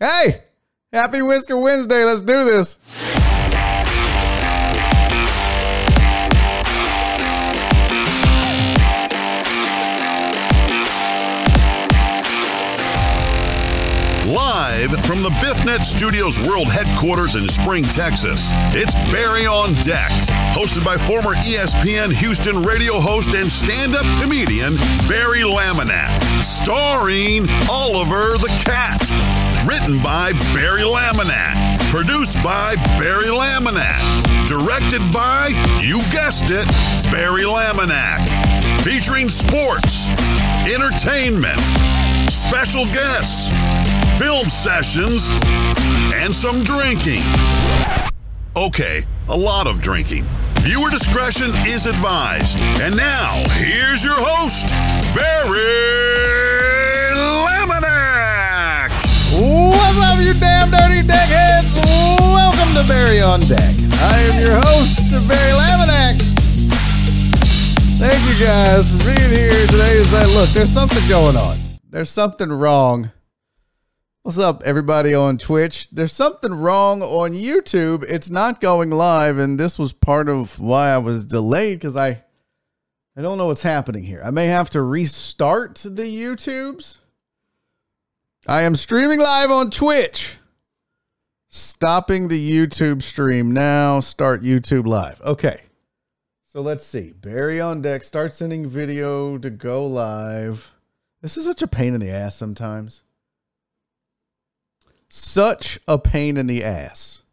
[0.00, 0.44] Hey,
[0.92, 2.04] happy Whisker Wednesday.
[2.04, 2.78] Let's do this.
[14.28, 20.10] Live from the BiffNet Studios World Headquarters in Spring, Texas, it's Barry on Deck,
[20.54, 24.76] hosted by former ESPN Houston radio host and stand up comedian
[25.08, 29.47] Barry Laminack, starring Oliver the Cat.
[29.66, 34.00] Written by Barry Laminack, produced by Barry Laminack,
[34.46, 35.48] directed by,
[35.82, 36.66] you guessed it,
[37.10, 38.20] Barry Laminack,
[38.82, 40.08] featuring sports,
[40.66, 41.58] entertainment,
[42.30, 43.50] special guests,
[44.18, 45.28] film sessions,
[46.14, 47.22] and some drinking.
[48.56, 50.24] Okay, a lot of drinking.
[50.60, 52.58] Viewer discretion is advised.
[52.80, 54.68] And now, here's your host,
[55.14, 56.17] Barry
[59.68, 61.76] What's up, you damn dirty deckheads?
[62.20, 63.74] Welcome to Barry on Deck.
[64.00, 66.16] I am your host, Barry Laminack.
[67.98, 69.92] Thank you guys for being here today.
[69.92, 70.48] Is that look?
[70.50, 71.58] There's something going on.
[71.90, 73.10] There's something wrong.
[74.22, 75.90] What's up, everybody on Twitch?
[75.90, 78.04] There's something wrong on YouTube.
[78.08, 82.24] It's not going live, and this was part of why I was delayed because I,
[83.16, 84.22] I don't know what's happening here.
[84.24, 86.98] I may have to restart the YouTubes.
[88.48, 90.38] I am streaming live on Twitch.
[91.50, 94.00] Stopping the YouTube stream now.
[94.00, 95.20] Start YouTube live.
[95.20, 95.64] Okay.
[96.46, 97.12] So let's see.
[97.12, 98.02] Barry on deck.
[98.02, 100.72] Start sending video to go live.
[101.20, 103.02] This is such a pain in the ass sometimes.
[105.10, 107.24] Such a pain in the ass.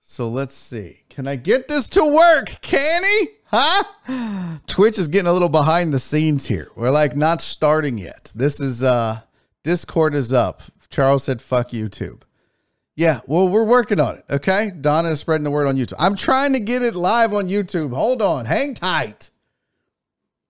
[0.00, 1.00] So let's see.
[1.08, 2.60] Can I get this to work?
[2.60, 3.28] Can he?
[3.46, 4.58] Huh?
[4.68, 6.68] Twitch is getting a little behind the scenes here.
[6.76, 8.30] We're like not starting yet.
[8.36, 9.22] This is uh
[9.66, 10.62] Discord is up.
[10.90, 12.22] Charles said fuck YouTube.
[12.94, 14.24] Yeah, well, we're working on it.
[14.30, 14.70] Okay.
[14.80, 15.96] Donna is spreading the word on YouTube.
[15.98, 17.92] I'm trying to get it live on YouTube.
[17.92, 18.44] Hold on.
[18.44, 19.30] Hang tight.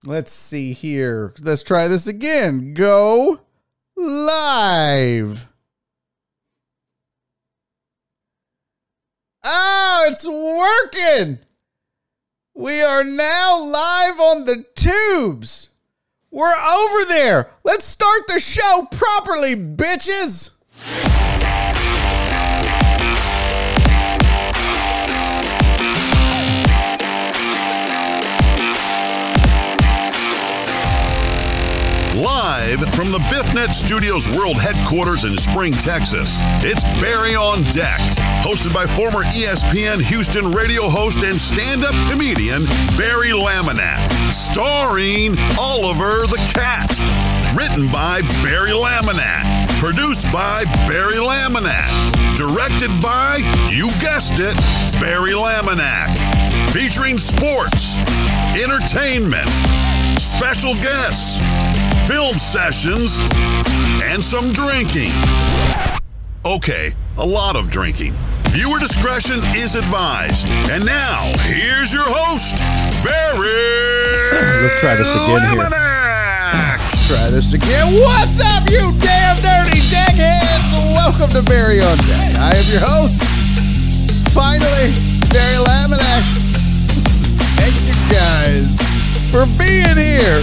[0.05, 1.33] Let's see here.
[1.41, 2.75] Let's try this again.
[2.75, 3.39] Go
[3.95, 5.47] live.
[9.43, 11.39] Oh, it's working.
[12.53, 15.69] We are now live on the tubes.
[16.37, 17.49] We're over there.
[17.63, 20.51] Let's start the show properly, bitches.
[32.17, 37.99] Live from the BiffNet Studios World Headquarters in Spring, Texas, it's Barry on Deck,
[38.43, 42.65] hosted by former ESPN Houston radio host and stand up comedian
[42.97, 46.89] Barry Laminack, starring Oliver the Cat.
[47.55, 51.89] Written by Barry Laminack, produced by Barry Laminack,
[52.35, 53.37] directed by,
[53.71, 54.55] you guessed it,
[55.01, 56.09] Barry Laminack,
[56.71, 57.97] featuring sports,
[58.55, 59.49] entertainment,
[60.19, 61.39] special guests,
[62.07, 63.17] film sessions,
[64.03, 65.11] and some drinking.
[66.45, 68.13] Okay, a lot of drinking.
[68.53, 70.47] Viewer discretion is advised.
[70.69, 72.57] And now, here's your host,
[73.01, 74.61] Barry.
[74.61, 75.57] Let's try this again here.
[75.57, 76.77] Laminack.
[77.09, 77.89] Try this again.
[78.05, 80.69] What's up, you damn dirty deckheads?
[80.93, 82.37] Welcome to Barry on Deck.
[82.37, 83.17] I am your host.
[84.33, 84.93] Finally,
[85.33, 86.21] Barry Laminack.
[87.57, 88.69] Thank you guys
[89.33, 90.39] for being here.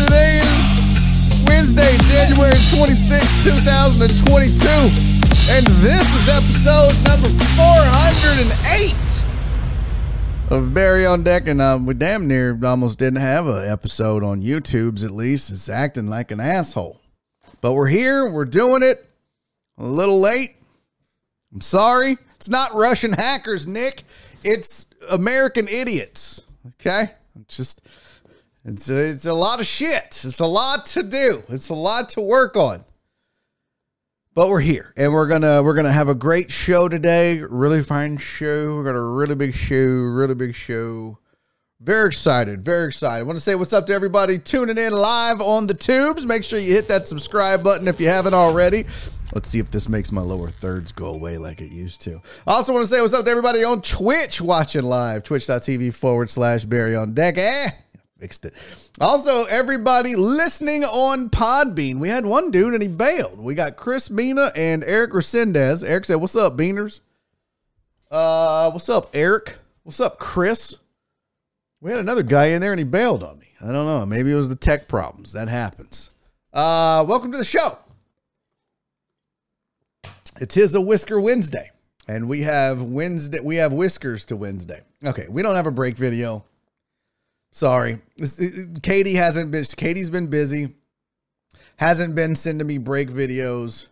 [0.00, 5.09] Today is Wednesday, January 26, 2022.
[5.52, 8.94] And this is episode number 408
[10.50, 11.48] of Barry on Deck.
[11.48, 15.50] And uh, we damn near almost didn't have an episode on YouTube's at least.
[15.50, 17.00] It's acting like an asshole.
[17.60, 19.04] But we're here, we're doing it.
[19.76, 20.54] A little late.
[21.52, 22.16] I'm sorry.
[22.36, 24.04] It's not Russian hackers, Nick.
[24.44, 26.44] It's American idiots.
[26.74, 27.10] Okay?
[27.40, 27.82] It's just
[28.64, 30.22] it's a, it's a lot of shit.
[30.24, 31.42] It's a lot to do.
[31.48, 32.84] It's a lot to work on.
[34.40, 37.42] But we're here and we're gonna we're gonna have a great show today.
[37.42, 38.78] Really fine show.
[38.78, 41.18] We got a really big show, really big show.
[41.78, 43.26] Very excited, very excited.
[43.26, 46.24] Want to say what's up to everybody tuning in live on the tubes.
[46.24, 48.86] Make sure you hit that subscribe button if you haven't already.
[49.34, 52.22] Let's see if this makes my lower thirds go away like it used to.
[52.46, 55.22] I also want to say what's up to everybody on Twitch watching live.
[55.22, 57.36] Twitch.tv forward slash Barry on deck.
[57.36, 57.72] Eh,
[58.20, 58.52] fixed it.
[59.00, 61.98] Also, everybody listening on Podbean.
[61.98, 63.38] We had one dude and he bailed.
[63.38, 65.82] We got Chris Mina and Eric Resendez.
[65.88, 67.00] Eric said, What's up, Beaners?
[68.10, 69.56] Uh, what's up, Eric?
[69.84, 70.76] What's up, Chris?
[71.80, 73.46] We had another guy in there and he bailed on me.
[73.62, 74.04] I don't know.
[74.04, 75.32] Maybe it was the tech problems.
[75.32, 76.10] That happens.
[76.52, 77.78] Uh, welcome to the show.
[80.40, 81.70] it is a Whisker Wednesday,
[82.08, 83.38] and we have Wednesday.
[83.40, 84.80] We have whiskers to Wednesday.
[85.04, 86.44] Okay, we don't have a break video.
[87.52, 87.98] Sorry,
[88.82, 89.64] Katie hasn't been.
[89.76, 90.74] Katie's been busy.
[91.76, 93.88] Hasn't been sending me break videos.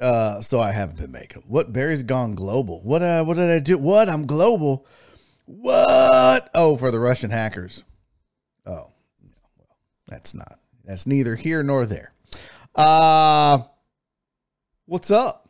[0.00, 1.44] Uh, so I haven't been making.
[1.46, 2.80] What Barry's gone global?
[2.80, 3.76] What uh, what did I do?
[3.78, 4.86] What I'm global?
[5.44, 6.48] What?
[6.54, 7.84] Oh, for the Russian hackers.
[8.64, 8.92] Oh,
[9.58, 9.76] well,
[10.06, 10.58] that's not.
[10.84, 12.12] That's neither here nor there.
[12.74, 13.58] Uh,
[14.86, 15.48] what's up?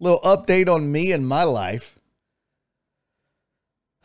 [0.00, 1.98] Little update on me and my life.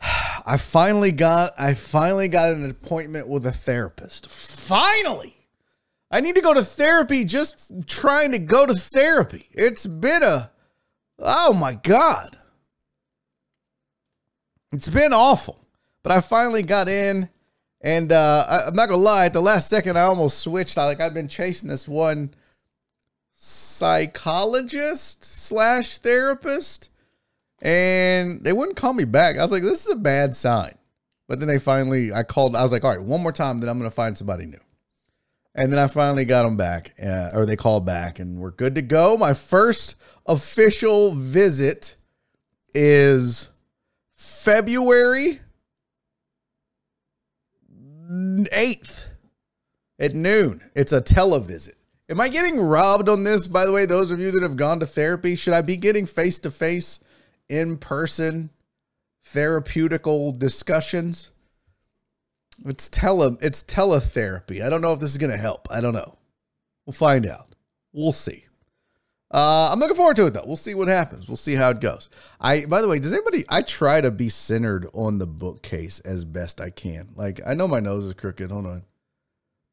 [0.44, 4.28] I finally got I finally got an appointment with a therapist.
[4.28, 5.34] Finally.
[6.10, 9.48] I need to go to therapy just trying to go to therapy.
[9.52, 10.50] It's been a
[11.18, 12.38] oh my god.
[14.72, 15.66] It's been awful.
[16.02, 17.30] But I finally got in
[17.80, 20.76] and uh, I, am not gonna lie, at the last second I almost switched.
[20.76, 22.34] I like I've been chasing this one
[23.34, 26.90] psychologist slash therapist
[27.64, 29.38] and they wouldn't call me back.
[29.38, 30.76] I was like, this is a bad sign.
[31.26, 33.70] But then they finally, I called, I was like, all right, one more time, then
[33.70, 34.60] I'm going to find somebody new.
[35.54, 38.74] And then I finally got them back, uh, or they called back, and we're good
[38.74, 39.16] to go.
[39.16, 39.94] My first
[40.26, 41.96] official visit
[42.74, 43.48] is
[44.12, 45.40] February
[48.10, 49.06] 8th
[49.98, 50.60] at noon.
[50.74, 51.76] It's a televisit.
[52.10, 53.48] Am I getting robbed on this?
[53.48, 56.04] By the way, those of you that have gone to therapy, should I be getting
[56.04, 57.00] face to face,
[57.48, 58.50] in person,
[59.26, 61.30] therapeutical discussions?
[62.64, 64.64] It's tele it's teletherapy.
[64.64, 65.66] I don't know if this is to help.
[65.70, 66.16] I don't know.
[66.86, 67.54] We'll find out.
[67.92, 68.44] We'll see.
[69.30, 70.44] Uh, I'm looking forward to it though.
[70.46, 71.26] We'll see what happens.
[71.26, 72.08] We'll see how it goes.
[72.40, 76.24] I by the way, does anybody I try to be centered on the bookcase as
[76.24, 77.08] best I can.
[77.16, 78.52] Like I know my nose is crooked.
[78.52, 78.84] Hold on.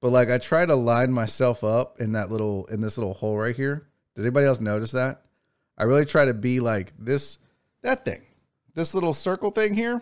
[0.02, 3.38] But like I try to line myself up in that little in this little hole
[3.38, 3.88] right here.
[4.16, 5.22] Does anybody else notice that?
[5.78, 7.38] I really try to be like this
[7.84, 8.22] that thing.
[8.74, 10.02] This little circle thing here.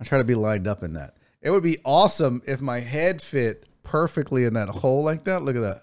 [0.00, 1.16] I try to be lined up in that.
[1.40, 5.42] It would be awesome if my head fit perfectly in that hole like that.
[5.42, 5.82] Look at that.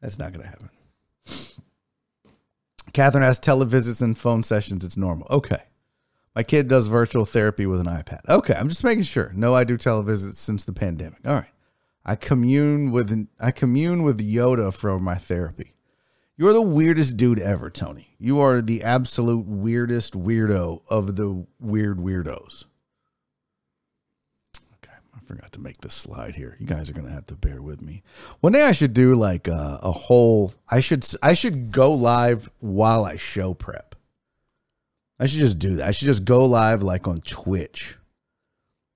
[0.00, 0.70] That's not going to happen.
[2.92, 4.84] Catherine has televisits and phone sessions.
[4.84, 5.26] It's normal.
[5.30, 5.62] Okay.
[6.34, 8.20] My kid does virtual therapy with an iPad.
[8.28, 9.30] Okay, I'm just making sure.
[9.34, 11.18] No, I do televisits since the pandemic.
[11.26, 11.46] All right.
[12.04, 15.73] I commune with I commune with Yoda for my therapy.
[16.36, 18.16] You're the weirdest dude ever, Tony.
[18.18, 22.64] You are the absolute weirdest weirdo of the weird weirdos
[24.74, 26.56] Okay, I forgot to make this slide here.
[26.58, 28.02] You guys are gonna have to bear with me.
[28.40, 30.54] One day I should do like a, a whole.
[30.68, 33.94] I should I should go live while I show prep.
[35.20, 35.88] I should just do that.
[35.88, 37.96] I should just go live like on Twitch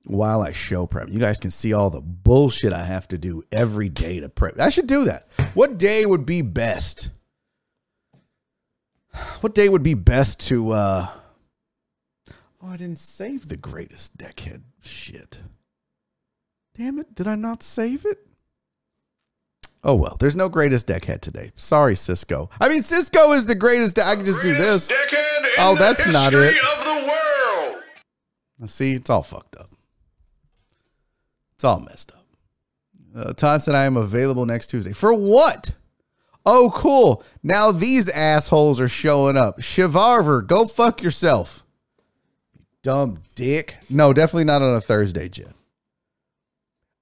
[0.05, 1.09] while I show prep.
[1.09, 4.59] You guys can see all the bullshit I have to do every day to prep.
[4.59, 5.29] I should do that.
[5.55, 7.13] What day would be best?
[9.41, 11.09] What day would be best to uh
[12.63, 15.39] Oh, I didn't save the greatest deckhead shit.
[16.77, 18.19] Damn it, did I not save it?
[19.85, 21.53] Oh well, there's no greatest deckhead today.
[21.55, 22.51] Sorry, Cisco.
[22.61, 23.99] I mean, Cisco is the greatest.
[23.99, 24.91] I can just do this.
[25.59, 26.57] Oh, that's not it.
[26.57, 28.71] Of the world.
[28.71, 29.71] See, it's all fucked up.
[31.55, 32.27] It's all messed up.
[33.17, 34.93] Uh, Todd said I am available next Tuesday.
[34.93, 35.75] For what?
[36.51, 37.23] Oh, cool.
[37.43, 39.61] Now these assholes are showing up.
[39.61, 41.63] Shivarver, go fuck yourself.
[42.83, 43.77] Dumb dick.
[43.91, 45.53] No, definitely not on a Thursday, Jen.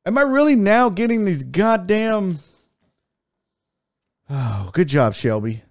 [0.05, 2.41] Am I really now getting these goddamn.
[4.29, 5.63] Oh, good job, Shelby.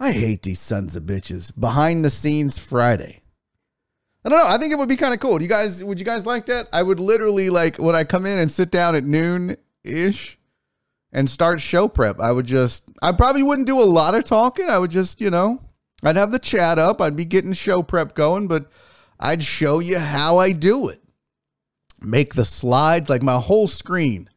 [0.00, 1.52] I hate these sons of bitches.
[1.60, 3.20] Behind the scenes Friday.
[4.24, 4.48] I don't know.
[4.48, 5.36] I think it would be kind of cool.
[5.36, 6.70] Do you guys would you guys like that?
[6.72, 10.37] I would literally like when I come in and sit down at noon ish
[11.12, 12.20] and start show prep.
[12.20, 14.68] I would just I probably wouldn't do a lot of talking.
[14.68, 15.62] I would just, you know,
[16.02, 17.00] I'd have the chat up.
[17.00, 18.70] I'd be getting show prep going, but
[19.18, 21.02] I'd show you how I do it
[22.00, 24.28] make the slides like my whole screen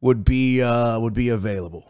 [0.00, 1.86] would be uh would be available.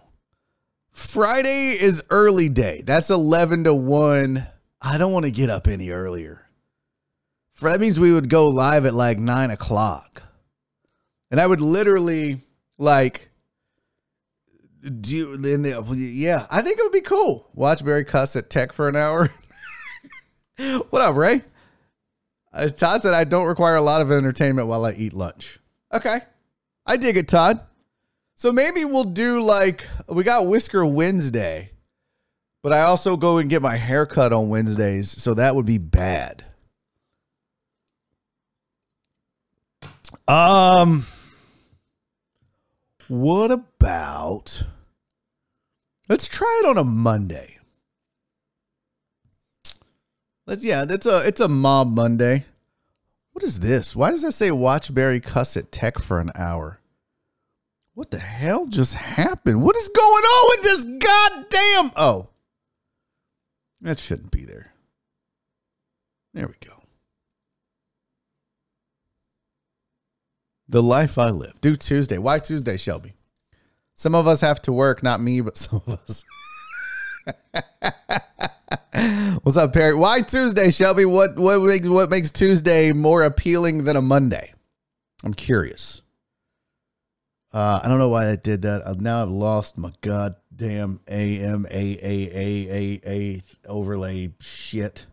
[0.92, 2.82] Friday is early day.
[2.84, 4.46] That's 11 to 1.
[4.82, 6.44] I don't want to get up any earlier.
[7.54, 10.22] For That means we would go live at like 9 o'clock.
[11.30, 12.42] And I would literally
[12.76, 13.29] like
[14.82, 17.48] do in the yeah, I think it would be cool.
[17.54, 19.28] Watch Barry cuss at tech for an hour.
[20.90, 21.42] what up, Ray?
[22.52, 25.58] As Todd said, I don't require a lot of entertainment while I eat lunch.
[25.92, 26.18] Okay.
[26.86, 27.60] I dig it, Todd.
[28.34, 31.72] So maybe we'll do like we got Whisker Wednesday,
[32.62, 35.78] but I also go and get my hair cut on Wednesdays, so that would be
[35.78, 36.44] bad.
[40.26, 41.04] Um
[43.10, 44.64] what about
[46.10, 47.58] Let's try it on a Monday.
[50.44, 52.46] Let's yeah, that's a it's a mob Monday.
[53.30, 53.94] What is this?
[53.94, 56.80] Why does that say watch Barry cuss at tech for an hour?
[57.94, 59.62] What the hell just happened?
[59.62, 62.30] What is going on with this goddamn Oh.
[63.80, 64.74] That shouldn't be there.
[66.34, 66.79] There we go.
[70.70, 71.60] The life I live.
[71.60, 72.16] Do Tuesday.
[72.16, 73.14] Why Tuesday, Shelby?
[73.96, 76.24] Some of us have to work, not me, but some of us.
[79.42, 79.96] What's up, Perry?
[79.96, 81.04] Why Tuesday, Shelby?
[81.06, 84.54] What what makes what makes Tuesday more appealing than a Monday?
[85.24, 86.02] I'm curious.
[87.52, 88.86] Uh, I don't know why I did that.
[88.86, 95.06] I've, now I've lost my goddamn AM A A A A A overlay shit.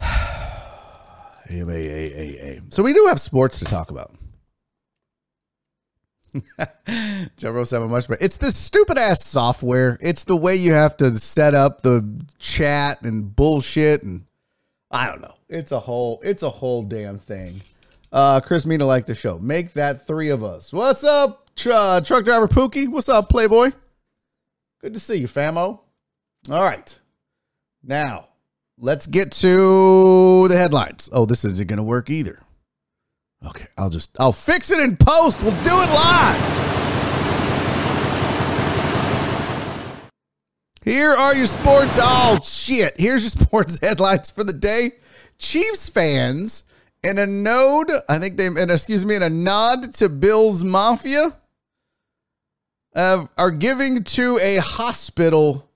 [1.50, 2.60] AM A A A A.
[2.70, 4.12] So we do have sports to talk about.
[7.42, 8.22] Rose have much better.
[8.22, 9.98] It's this stupid ass software.
[10.00, 14.24] It's the way you have to set up the chat and bullshit and
[14.90, 15.34] I don't know.
[15.48, 17.60] It's a whole it's a whole damn thing.
[18.10, 19.38] Uh Chris Mina like the show.
[19.38, 20.72] Make that three of us.
[20.72, 22.88] What's up, uh, truck driver Pookie?
[22.88, 23.72] What's up, Playboy?
[24.80, 25.80] Good to see you, famo.
[26.50, 26.98] All right.
[27.82, 28.28] Now,
[28.78, 31.08] let's get to the headlines.
[31.12, 32.40] Oh, this isn't going to work either.
[33.46, 35.42] Okay, I'll just I'll fix it in post.
[35.42, 36.60] We'll do it live.
[40.82, 41.98] Here are your sports.
[42.00, 42.94] Oh shit!
[42.98, 44.92] Here's your sports headlines for the day.
[45.36, 46.64] Chiefs fans
[47.02, 51.36] in a node, I think they, and excuse me, in a nod to Bills Mafia,
[52.96, 55.68] uh, are giving to a hospital.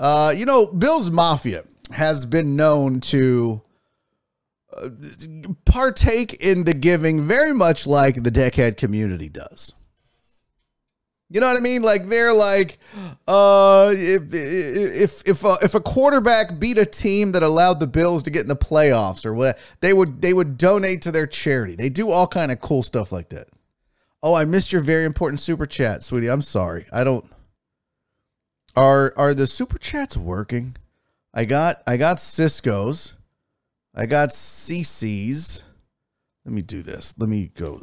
[0.00, 1.62] Uh, you know, Bills Mafia
[1.92, 3.62] has been known to
[5.64, 9.72] partake in the giving very much like the deckhead community does.
[11.30, 11.82] You know what I mean?
[11.82, 12.78] Like they're like,
[13.26, 18.22] uh, if if if a, if a quarterback beat a team that allowed the Bills
[18.24, 21.74] to get in the playoffs or what, they would they would donate to their charity.
[21.74, 23.48] They do all kind of cool stuff like that.
[24.22, 26.30] Oh, I missed your very important super chat, sweetie.
[26.30, 26.86] I'm sorry.
[26.92, 27.28] I don't.
[28.76, 30.76] Are are the super chats working?
[31.36, 33.14] I got I got Cisco's.
[33.92, 35.64] I got CC's.
[36.44, 37.14] Let me do this.
[37.18, 37.82] Let me go.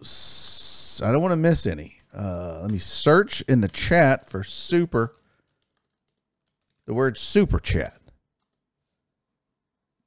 [1.03, 1.98] I don't want to miss any.
[2.17, 5.17] Uh, let me search in the chat for super.
[6.86, 8.00] The word super chat.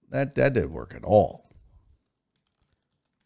[0.09, 1.51] That that didn't work at all.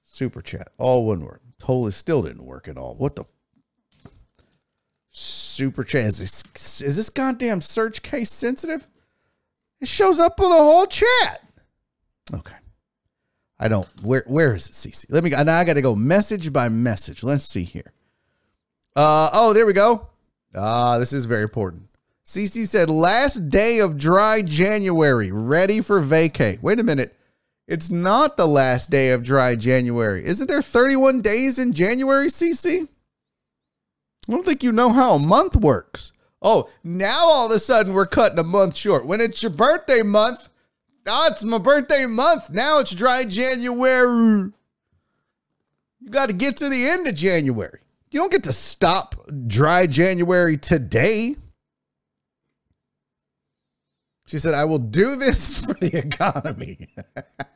[0.04, 0.72] Super chat.
[0.78, 1.40] All one word.
[1.60, 2.96] Totally still didn't work at all.
[2.96, 3.24] What the
[5.10, 6.06] super chat?
[6.06, 8.88] Is this, is this goddamn search case sensitive?
[9.80, 11.42] It shows up with the whole chat.
[12.34, 12.56] Okay.
[13.58, 13.88] I don't.
[14.02, 15.06] Where where is it, CC?
[15.08, 15.30] Let me.
[15.30, 17.22] Now I got to go message by message.
[17.22, 17.92] Let's see here.
[18.94, 20.08] Uh oh, there we go.
[20.54, 21.88] Ah, uh, this is very important.
[22.24, 26.60] CC said last day of dry January, ready for vacay.
[26.62, 27.16] Wait a minute.
[27.66, 30.24] It's not the last day of dry January.
[30.24, 32.88] Isn't there 31 days in January, CC?
[34.28, 36.12] I don't think you know how a month works.
[36.40, 39.06] Oh, now all of a sudden we're cutting a month short.
[39.06, 40.48] When it's your birthday month,
[41.10, 42.50] Oh, it's my birthday month.
[42.50, 44.52] Now it's dry January.
[46.00, 47.80] You got to get to the end of January.
[48.10, 49.14] You don't get to stop
[49.46, 51.36] dry January today.
[54.26, 56.88] She said, I will do this for the economy.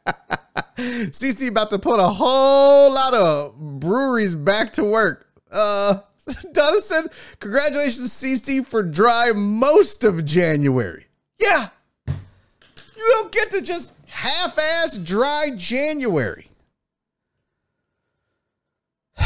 [0.78, 5.28] CC about to put a whole lot of breweries back to work.
[5.50, 5.98] Uh,
[6.52, 11.06] Donna said, Congratulations, CC, for dry most of January.
[11.40, 11.68] Yeah,
[12.06, 16.48] you don't get to just half ass dry January.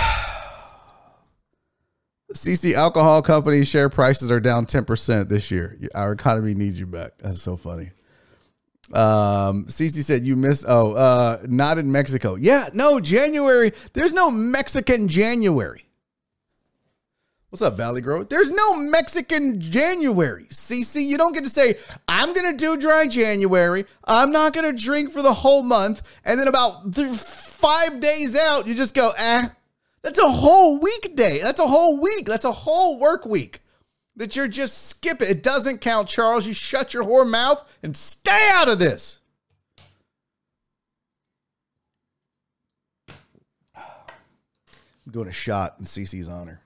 [2.32, 5.78] CC Alcohol Company share prices are down 10% this year.
[5.94, 7.12] Our economy needs you back.
[7.18, 7.90] That's so funny.
[8.92, 10.64] Um, CC said you missed.
[10.68, 12.36] Oh, uh, not in Mexico.
[12.36, 13.72] Yeah, no, January.
[13.92, 15.85] There's no Mexican January.
[17.56, 18.28] What's up, Valley Grove?
[18.28, 20.44] There's no Mexican January.
[20.50, 23.86] CC, you don't get to say, I'm going to do dry January.
[24.04, 26.02] I'm not going to drink for the whole month.
[26.26, 29.46] And then about th- five days out, you just go, eh.
[30.02, 31.40] That's a whole weekday.
[31.40, 32.26] That's a whole week.
[32.26, 33.62] That's a whole work week
[34.16, 35.30] that you're just skipping.
[35.30, 36.46] It doesn't count, Charles.
[36.46, 39.20] You shut your whore mouth and stay out of this.
[43.74, 43.82] I'm
[45.10, 46.60] doing a shot in CC's honor.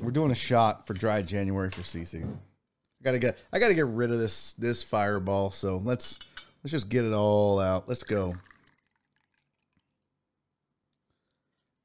[0.00, 2.24] We're doing a shot for dry January for CC.
[2.24, 5.50] I gotta get I gotta get rid of this this fireball.
[5.50, 6.18] So let's
[6.62, 7.88] let's just get it all out.
[7.88, 8.32] Let's go.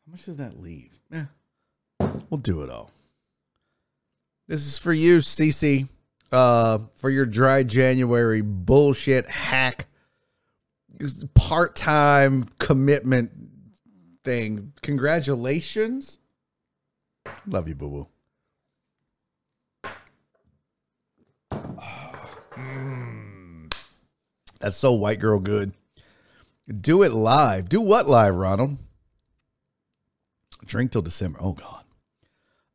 [0.05, 0.91] How much does that leave?
[1.11, 1.25] Yeah,
[2.29, 2.91] we'll do it all.
[4.47, 5.89] This is for you, CC,
[6.31, 9.87] uh, for your dry January bullshit hack
[11.33, 13.31] part time commitment
[14.23, 14.73] thing.
[14.81, 16.19] Congratulations.
[17.47, 18.07] Love you, boo boo.
[24.59, 25.73] That's so white girl good.
[26.75, 27.69] Do it live.
[27.69, 28.77] Do what live, Ronald?
[30.65, 31.37] Drink till December.
[31.41, 31.83] Oh God.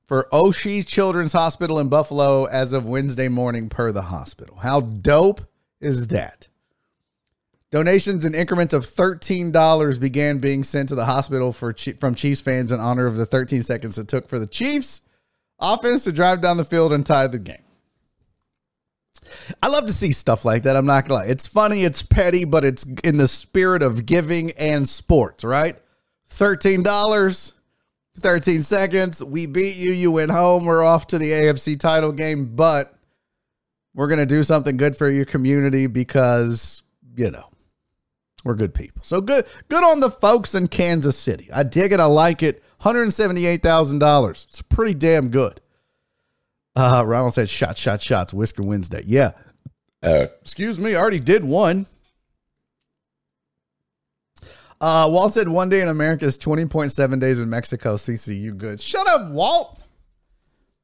[0.05, 4.57] for Oishei Children's Hospital in Buffalo as of Wednesday morning, per the hospital.
[4.57, 5.41] How dope
[5.81, 6.50] is that?
[7.74, 12.72] Donations in increments of $13 began being sent to the hospital for from Chiefs fans
[12.72, 15.01] in honor of the 13 seconds it took for the Chiefs
[15.60, 17.63] offense to drive down the field and tie the game.
[19.63, 20.75] I love to see stuff like that.
[20.75, 21.25] I'm not gonna lie.
[21.25, 25.75] It's funny, it's petty, but it's in the spirit of giving and sports, right?
[26.30, 27.53] $13,
[28.20, 29.24] 13 seconds.
[29.24, 29.94] We beat you.
[29.94, 30.65] You went home.
[30.65, 32.94] We're off to the AFC title game, but
[33.96, 36.84] we're going to do something good for your community because,
[37.15, 37.48] you know,
[38.43, 39.01] we're good people.
[39.03, 41.50] So good, good on the folks in Kansas City.
[41.53, 42.00] I dig it.
[42.00, 42.63] I like it.
[42.81, 44.29] $178,000.
[44.29, 45.62] It's pretty damn good.
[46.75, 49.03] Uh, Ronald said, shot, shot, shots, Whisker Wednesday.
[49.05, 49.31] Yeah.
[50.01, 50.95] Uh, excuse me.
[50.95, 51.85] I already did one.
[54.81, 57.95] Uh, Walt said one day in America is 20.7 days in Mexico.
[57.95, 58.81] CCU good.
[58.81, 59.81] Shut up, Walt.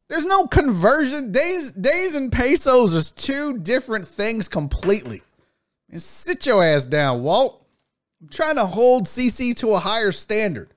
[0.07, 1.33] There's no conversion.
[1.33, 5.21] Days, days and pesos is two different things completely.
[5.89, 7.65] And sit your ass down, Walt.
[8.21, 10.73] I'm trying to hold CC to a higher standard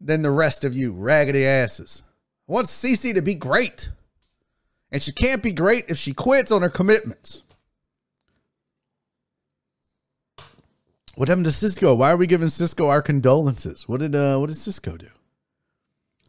[0.00, 2.02] than the rest of you, raggedy asses.
[2.48, 3.90] I want CC to be great.
[4.90, 7.42] And she can't be great if she quits on her commitments.
[11.14, 11.94] What happened to Cisco?
[11.94, 13.88] Why are we giving Cisco our condolences?
[13.88, 15.08] What did uh what did Cisco do?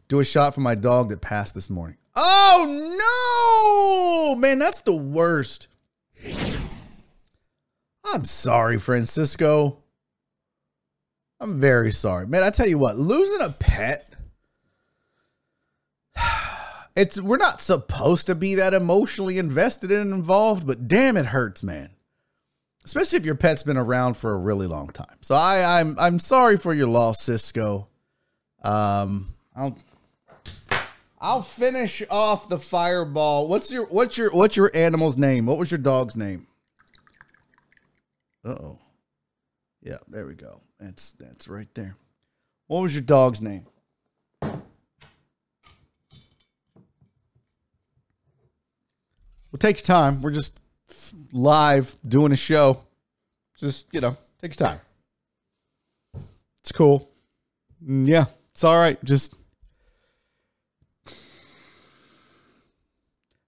[0.08, 1.98] Do a shot for my dog that passed this morning.
[2.16, 4.40] Oh no!
[4.40, 5.68] Man, that's the worst.
[8.06, 9.80] I'm sorry, Francisco.
[11.40, 12.28] I'm very sorry.
[12.28, 14.14] Man, I tell you what, losing a pet
[16.96, 21.64] it's we're not supposed to be that emotionally invested and involved, but damn it hurts,
[21.64, 21.90] man.
[22.86, 25.18] Especially if your pet's been around for a really long time.
[25.22, 27.88] So I I'm I'm sorry for your loss, Cisco.
[28.64, 29.78] Um I'll
[31.20, 33.48] I'll finish off the fireball.
[33.48, 35.46] What's your what's your what's your animal's name?
[35.46, 36.48] What was your dog's name?
[38.46, 38.80] Uh-oh.
[39.82, 40.62] Yeah, there we go.
[40.80, 41.96] That's that's right there.
[42.68, 43.66] What was your dog's name?
[49.54, 50.22] Well, take your time.
[50.22, 50.60] We're just
[51.32, 52.82] live doing a show.
[53.58, 54.80] Just, you know, take your time.
[56.62, 57.10] It's cool.
[57.86, 59.02] Mm, yeah, it's all right.
[59.04, 59.36] Just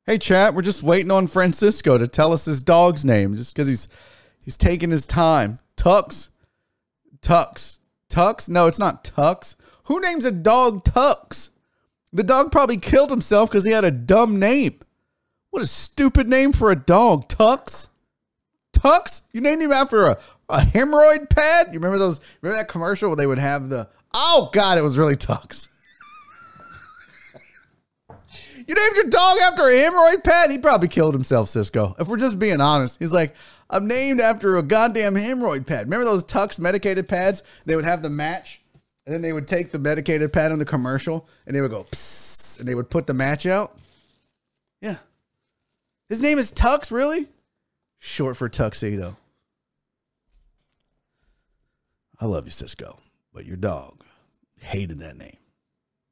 [0.06, 3.68] Hey chat, we're just waiting on Francisco to tell us his dog's name just cuz
[3.68, 3.88] he's
[4.46, 5.60] He's taking his time.
[5.76, 6.30] Tux.
[7.20, 7.80] Tux.
[8.10, 8.48] Tux?
[8.48, 9.56] No, it's not Tux.
[9.86, 11.50] Who names a dog Tux?
[12.14, 14.80] The dog probably killed himself because he had a dumb name.
[15.50, 17.28] What a stupid name for a dog.
[17.28, 17.88] Tux?
[18.72, 19.24] Tux?
[19.34, 21.68] You named him after a, a hemorrhoid pad?
[21.68, 22.22] You remember those?
[22.42, 23.90] Remember that commercial where they would have the.
[24.14, 25.68] Oh, God, it was really Tux.
[28.68, 30.52] you named your dog after a hemorrhoid pad?
[30.52, 31.96] He probably killed himself, Cisco.
[32.00, 33.36] If we're just being honest, he's like,
[33.70, 35.86] I'm named after a goddamn hemorrhoid pad.
[35.86, 37.44] Remember those Tucks medicated pads?
[37.66, 38.62] They would have the match,
[39.06, 41.84] and then they would take the medicated pad in the commercial, and they would go,
[41.86, 43.78] Psst, and they would put the match out.
[44.82, 44.98] Yeah.
[46.10, 47.28] His name is Tux, really?
[47.98, 49.18] Short for tuxedo.
[52.20, 53.00] I love you, Cisco,
[53.34, 54.04] but your dog
[54.62, 55.38] hated that name.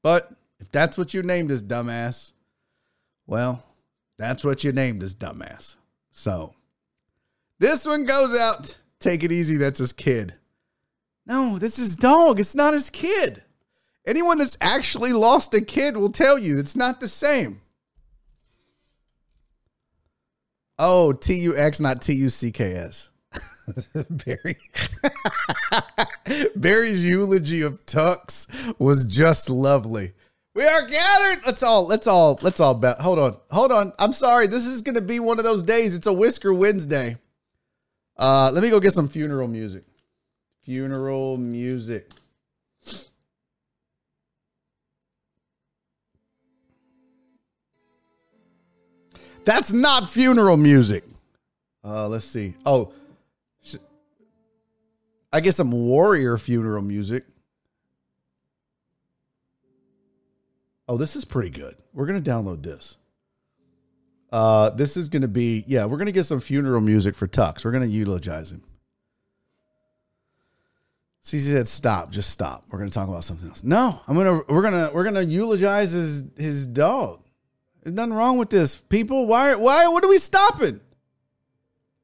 [0.01, 2.31] But if that's what you named his dumbass,
[3.25, 3.63] well,
[4.17, 5.75] that's what you named his dumbass.
[6.11, 6.55] So
[7.63, 8.77] this one goes out.
[8.99, 9.55] Take it easy.
[9.55, 10.33] That's his kid.
[11.25, 12.39] No, this is dog.
[12.39, 13.41] It's not his kid.
[14.05, 17.61] Anyone that's actually lost a kid will tell you it's not the same.
[20.77, 23.11] Oh, T U X, not T U C K S.
[24.09, 24.57] Barry.
[26.57, 30.11] Barry's eulogy of Tux was just lovely.
[30.53, 31.45] We are gathered.
[31.45, 32.99] Let's all, let's all, let's all bet.
[32.99, 33.93] Hold on, hold on.
[33.97, 34.47] I'm sorry.
[34.47, 35.95] This is going to be one of those days.
[35.95, 37.17] It's a Whisker Wednesday.
[38.17, 39.83] Uh, let me go get some funeral music.
[40.63, 42.09] Funeral music.
[49.45, 51.03] That's not funeral music.
[51.83, 52.53] Uh, let's see.
[52.65, 52.93] Oh,
[53.61, 53.75] sh-
[55.33, 57.25] I get some warrior funeral music.
[60.87, 61.75] Oh, this is pretty good.
[61.93, 62.97] We're gonna download this.
[64.33, 65.85] Uh, this is gonna be yeah.
[65.85, 67.63] We're gonna get some funeral music for Tux.
[67.63, 68.63] We're gonna eulogize him.
[71.23, 72.63] CC said, "Stop, just stop.
[72.71, 76.25] We're gonna talk about something else." No, I'm gonna we're gonna we're gonna eulogize his
[76.35, 77.21] his dog.
[77.83, 79.27] There's nothing wrong with this, people.
[79.27, 80.81] Why why what are we stopping?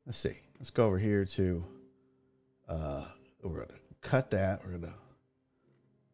[0.05, 0.37] Let's see.
[0.59, 1.65] Let's go over here to.
[2.67, 3.05] Uh,
[3.41, 4.63] we're gonna cut that.
[4.63, 4.93] We're gonna.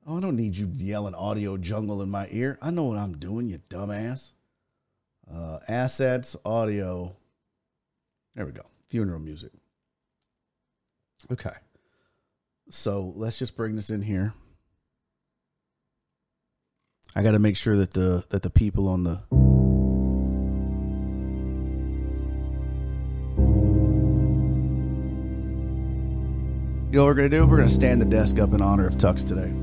[0.08, 2.58] Oh, I don't need you yelling audio jungle in my ear.
[2.62, 4.32] I know what I'm doing, you dumbass.
[5.31, 7.15] Uh, assets, audio.
[8.35, 8.65] There we go.
[8.89, 9.51] Funeral music.
[11.31, 11.53] Okay.
[12.69, 14.33] So let's just bring this in here.
[17.15, 19.21] I got to make sure that the that the people on the
[26.95, 27.45] You know what we're gonna do?
[27.45, 29.53] We're gonna stand the desk up in honor of Tux today.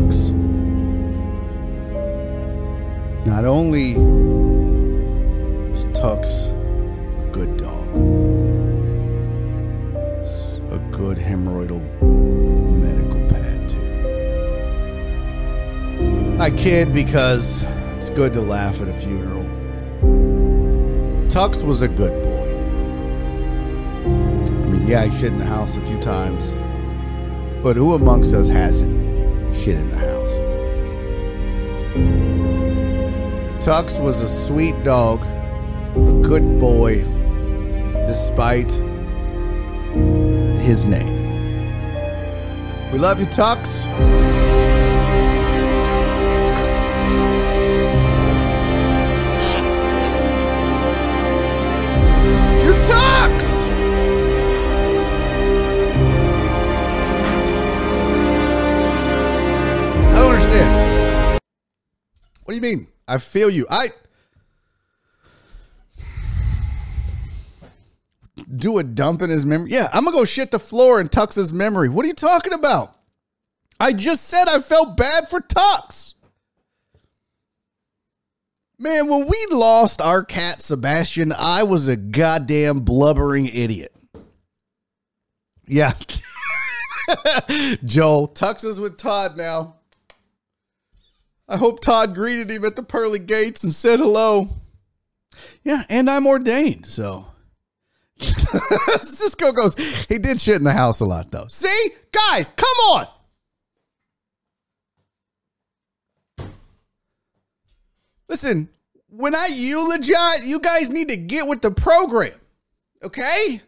[0.00, 0.32] Tux.
[3.26, 3.92] Not only
[5.72, 7.86] is Tux a good dog,
[10.20, 11.80] it's a good hemorrhoidal
[12.80, 13.78] medical pad too.
[16.40, 17.62] I kid because
[17.96, 19.44] it's good to laugh at a funeral.
[21.28, 22.48] Tux was a good boy.
[24.06, 26.54] I mean, yeah, he shit in the house a few times,
[27.62, 28.99] but who amongst us hasn't
[29.54, 30.30] shit in the house?
[33.64, 35.22] Tux was a sweet dog,
[35.96, 37.02] a good boy,
[38.06, 38.72] despite
[40.60, 41.20] his name.
[42.90, 44.49] We love you, Tux.
[62.62, 62.86] You mean?
[63.08, 63.66] I feel you.
[63.70, 63.88] I
[68.54, 69.70] do a dump in his memory.
[69.70, 71.88] Yeah, I'm gonna go shit the floor in Tux's memory.
[71.88, 72.96] What are you talking about?
[73.78, 76.14] I just said I felt bad for Tux.
[78.78, 83.94] Man, when we lost our cat Sebastian, I was a goddamn blubbering idiot.
[85.66, 85.92] Yeah.
[87.84, 89.79] Joel, Tux is with Todd now.
[91.50, 94.50] I hope Todd greeted him at the pearly gates and said hello.
[95.64, 97.26] Yeah, and I'm ordained, so.
[98.18, 99.74] Cisco goes,
[100.08, 101.46] he did shit in the house a lot, though.
[101.48, 101.90] See?
[102.12, 103.06] Guys, come on.
[108.28, 108.68] Listen,
[109.08, 112.38] when I eulogize, you guys need to get with the program.
[113.02, 113.60] Okay?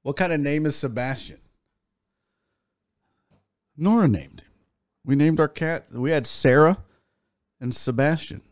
[0.00, 1.40] What kind of name is Sebastian?
[3.76, 4.31] Nora named him.
[5.04, 5.86] We named our cat.
[5.92, 6.78] We had Sarah
[7.60, 8.42] and Sebastian.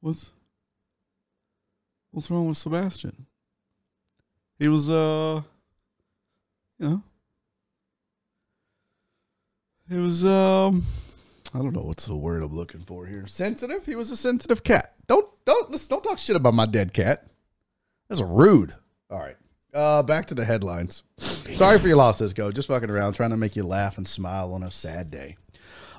[0.00, 0.32] What's
[2.10, 3.26] What's wrong with Sebastian?
[4.58, 5.42] He was uh
[6.78, 7.02] you know
[9.88, 10.84] he was um
[11.54, 13.26] I don't know what's the word I'm looking for here.
[13.26, 13.84] Sensitive?
[13.84, 14.94] He was a sensitive cat.
[15.06, 17.26] Don't don't listen, don't talk shit about my dead cat.
[18.08, 18.74] That's rude.
[19.10, 19.36] All right.
[19.72, 21.02] Uh, back to the headlines.
[21.16, 22.52] Sorry for your loss, Cisco.
[22.52, 25.36] Just fucking around, trying to make you laugh and smile on a sad day.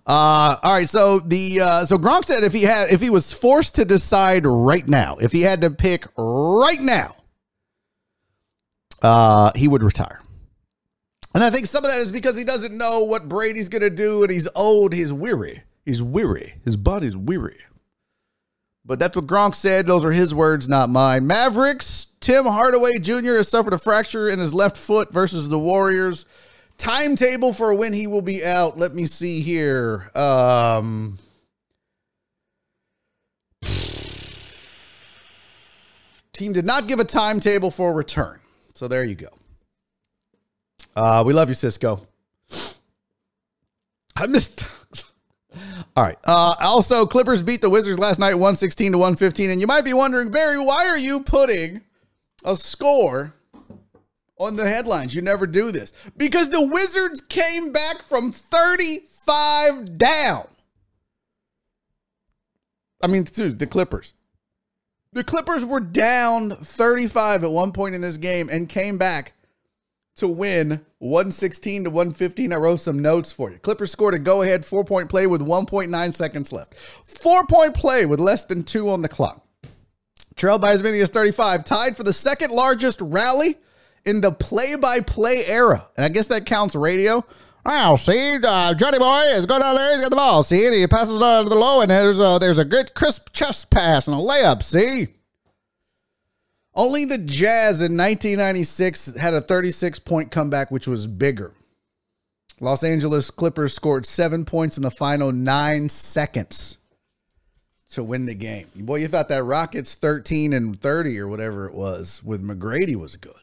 [0.05, 0.89] Uh, all right.
[0.89, 4.45] So the uh, so Gronk said if he had if he was forced to decide
[4.45, 7.15] right now, if he had to pick right now,
[9.01, 10.21] uh, he would retire.
[11.33, 14.23] And I think some of that is because he doesn't know what Brady's gonna do,
[14.23, 14.93] and he's old.
[14.93, 15.63] He's weary.
[15.86, 16.55] He's weary.
[16.63, 17.59] His body's weary.
[18.86, 19.88] But that's what Gronk said.
[19.88, 21.26] Those are his words, not mine.
[21.26, 22.08] Mavericks.
[22.19, 23.36] Tim Hardaway Jr.
[23.38, 26.26] has suffered a fracture in his left foot versus the Warriors.
[26.78, 28.78] Timetable for when he will be out.
[28.78, 30.10] Let me see here.
[30.15, 31.17] Um,
[36.34, 38.39] team did not give a timetable for return.
[38.74, 39.30] So there you go.
[40.96, 42.02] Uh, we love you, Cisco.
[44.15, 44.65] I missed.
[45.95, 46.17] All right.
[46.25, 49.49] Uh, also, Clippers beat the Wizards last night, 116 to 115.
[49.49, 51.81] And you might be wondering, Barry, why are you putting
[52.43, 53.33] a score
[54.37, 55.13] on the headlines?
[55.13, 55.93] You never do this.
[56.17, 60.47] Because the Wizards came back from 35 down.
[63.01, 64.13] I mean, dude, the Clippers.
[65.11, 69.33] The Clippers were down 35 at one point in this game and came back
[70.15, 72.54] to win 116 to 115.
[72.54, 73.58] I wrote some notes for you.
[73.58, 76.76] Clippers scored a go ahead four point play with 1.9 seconds left.
[76.76, 79.45] Four point play with less than two on the clock.
[80.36, 83.58] Trailed by as many as 35, tied for the second largest rally
[84.06, 85.88] in the play by play era.
[85.95, 87.26] And I guess that counts radio.
[87.65, 89.93] Wow, see, uh, Johnny Boy is going down there.
[89.93, 90.43] He's got the ball.
[90.43, 93.32] See, and he passes on to the low, and there's a, there's a good crisp
[93.32, 94.62] chest pass and a layup.
[94.62, 95.08] See,
[96.75, 101.53] only the Jazz in 1996 had a 36 point comeback, which was bigger.
[102.59, 106.77] Los Angeles Clippers scored seven points in the final nine seconds
[107.91, 108.67] to win the game.
[108.75, 113.17] Boy, you thought that Rockets 13 and 30 or whatever it was with McGrady was
[113.17, 113.33] good.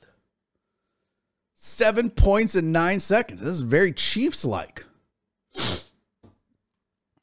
[1.54, 3.40] Seven points in nine seconds.
[3.40, 4.84] This is very Chiefs like.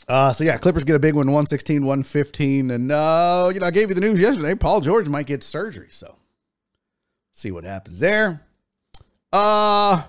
[0.08, 2.72] Uh, so yeah, Clippers get a big one, 116, 115.
[2.72, 4.56] And uh, you know, I gave you the news yesterday.
[4.56, 6.18] Paul George might get surgery, so
[7.34, 8.42] see what happens there.
[9.34, 10.04] Uh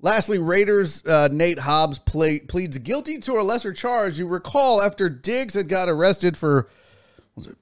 [0.00, 4.18] lastly, Raiders uh, Nate Hobbs pleads guilty to a lesser charge.
[4.18, 6.70] You recall after Diggs had got arrested for
[7.36, 7.56] it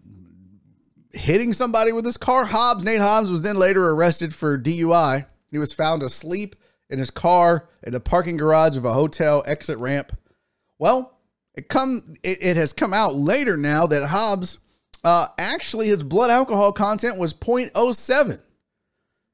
[1.12, 2.44] hitting somebody with his car.
[2.44, 5.26] Hobbs, Nate Hobbs was then later arrested for DUI.
[5.50, 6.56] He was found asleep
[6.88, 10.16] in his car in the parking garage of a hotel exit ramp.
[10.80, 11.18] Well,
[11.54, 14.58] it come it, it has come out later now that Hobbs
[15.04, 18.40] uh, actually his blood alcohol content was 0.07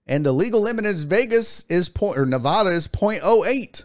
[0.08, 3.84] and the legal limit in Vegas is point or Nevada is 0.08.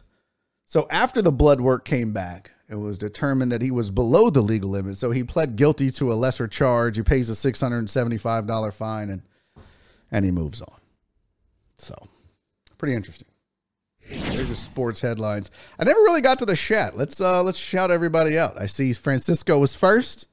[0.65, 4.41] So after the blood work came back, it was determined that he was below the
[4.41, 4.97] legal limit.
[4.97, 6.97] So he pled guilty to a lesser charge.
[6.97, 9.21] He pays a $675 fine and
[10.09, 10.79] and he moves on.
[11.77, 11.95] So
[12.79, 13.27] pretty interesting.
[14.19, 15.51] There's your sports headlines.
[15.79, 16.97] I never really got to the chat.
[16.97, 18.59] Let's uh let's shout everybody out.
[18.59, 20.27] I see Francisco was first.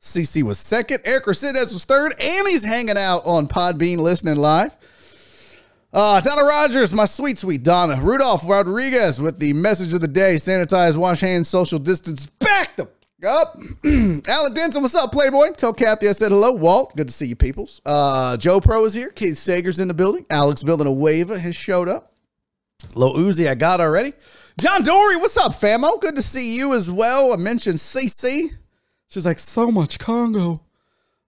[0.00, 1.00] CC was second.
[1.04, 2.14] Eric Resendez was third.
[2.18, 4.76] And he's hanging out on Podbean listening live.
[5.92, 8.00] Uh, Donna Rogers, my sweet, sweet Donna.
[8.00, 12.26] Rudolph Rodriguez with the message of the day sanitize, wash hands, social distance.
[12.26, 12.88] Back the
[13.26, 13.58] up.
[13.84, 15.50] Alan Denson, what's up, Playboy?
[15.52, 16.52] Tell Kathy I said hello.
[16.52, 17.80] Walt, good to see you, peoples.
[17.84, 19.10] Uh, Joe Pro is here.
[19.10, 20.24] Keith Sager's in the building.
[20.30, 22.09] Alex Villanueva has showed up.
[22.94, 24.12] Low Uzi, I got already.
[24.60, 26.00] John Dory, what's up, famo?
[26.00, 27.32] Good to see you as well.
[27.32, 28.50] I mentioned CC.
[29.08, 30.62] She's like, so much Congo.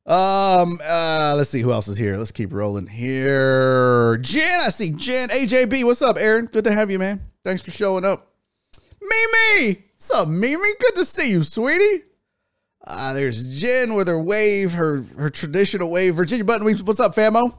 [0.04, 2.16] Um, uh, let's see who else is here.
[2.16, 4.18] Let's keep rolling here.
[4.18, 5.28] Jen, I see Jen.
[5.28, 6.46] AJB, what's up, Aaron?
[6.46, 7.20] Good to have you, man.
[7.44, 8.32] Thanks for showing up.
[9.00, 10.68] Mimi, what's up, Mimi?
[10.80, 12.04] Good to see you, sweetie.
[12.84, 16.16] Uh, there's Jen with her wave, her her traditional wave.
[16.16, 17.56] Virginia Button, what's up, famo?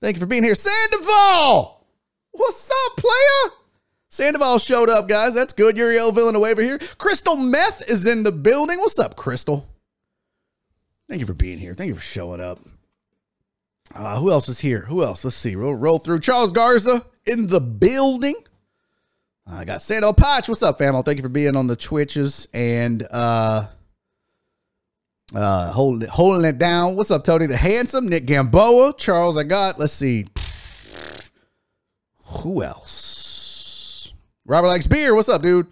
[0.00, 0.54] Thank you for being here.
[0.54, 1.77] Sandoval,
[2.32, 3.54] what's up, player?
[4.10, 5.34] Sandoval showed up, guys.
[5.34, 5.76] That's good.
[5.76, 6.78] Uriel Villanueva here.
[6.98, 8.78] Crystal Meth is in the building.
[8.78, 9.68] What's up, Crystal?
[11.08, 11.74] Thank you for being here.
[11.74, 12.58] Thank you for showing up.
[13.94, 14.80] Uh, who else is here?
[14.82, 15.24] Who else?
[15.24, 15.56] Let's see.
[15.56, 16.20] We'll roll through.
[16.20, 18.34] Charles Garza in the building.
[19.50, 20.48] I got Sandal Patch.
[20.48, 21.02] What's up, fam?
[21.02, 23.68] Thank you for being on the Twitches and uh
[25.34, 26.96] uh holding it, holding it down.
[26.96, 28.08] What's up, Tony the Handsome?
[28.08, 28.94] Nick Gamboa.
[28.98, 29.78] Charles, I got.
[29.78, 30.26] Let's see.
[32.28, 34.12] Who else?
[34.44, 35.14] Robert likes beer.
[35.14, 35.66] What's up, dude?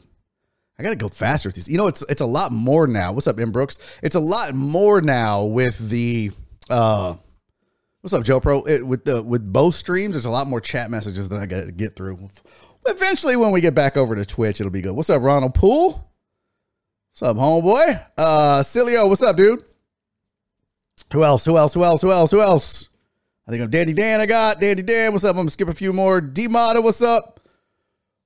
[0.78, 1.68] I gotta go faster with these.
[1.68, 3.12] You know, it's it's a lot more now.
[3.12, 3.78] What's up, M Brooks?
[4.02, 6.32] It's a lot more now with the
[6.68, 7.14] uh
[8.00, 8.62] what's up, Joe Pro?
[8.64, 11.72] It, with the with both streams, there's a lot more chat messages that I gotta
[11.72, 12.28] get through.
[12.86, 14.92] Eventually, when we get back over to Twitch, it'll be good.
[14.92, 16.10] What's up, Ronald Poole?
[17.12, 18.02] What's up, homeboy?
[18.18, 19.64] Uh Cilio, what's up, dude?
[21.12, 21.44] Who else?
[21.44, 21.72] Who else?
[21.74, 22.02] Who else?
[22.02, 22.30] Who else?
[22.30, 22.88] Who else?
[23.46, 24.20] I think I'm Dandy Dan.
[24.20, 25.12] I got Dandy Dan.
[25.12, 25.36] What's up?
[25.36, 26.20] I'm gonna skip a few more.
[26.20, 27.38] D Mata, what's up?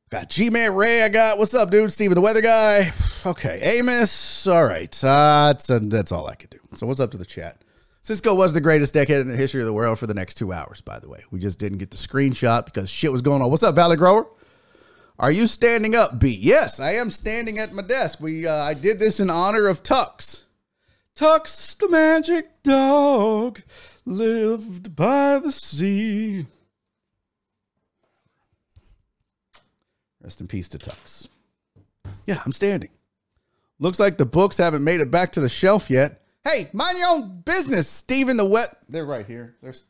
[0.09, 1.03] Got G Man Ray.
[1.03, 1.93] I got what's up, dude?
[1.93, 2.93] Steven, the weather guy.
[3.27, 4.47] Okay, Amos.
[4.47, 6.59] All right, uh, that's uh, that's all I could do.
[6.75, 7.61] So what's up to the chat?
[8.01, 10.55] Cisco was the greatest deckhead in the history of the world for the next two
[10.55, 10.81] hours.
[10.81, 13.51] By the way, we just didn't get the screenshot because shit was going on.
[13.51, 14.27] What's up, Valley Grower?
[15.19, 16.31] Are you standing up, B?
[16.31, 18.23] Yes, I am standing at my desk.
[18.23, 20.45] We uh, I did this in honor of Tux.
[21.21, 23.61] Tux, the magic dog,
[24.07, 26.47] lived by the sea.
[30.23, 31.29] Rest in peace to Tux.
[32.27, 32.89] Yeah, I'm standing.
[33.79, 36.23] Looks like the books haven't made it back to the shelf yet.
[36.43, 38.75] Hey, mind your own business, Stephen the Wet.
[38.89, 39.57] They're right here.
[39.61, 39.85] There's.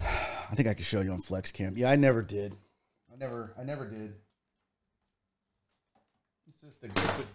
[0.00, 1.78] I think I could show you on Flex Cam.
[1.78, 2.56] Yeah, I never did.
[3.12, 4.14] I never, I never did.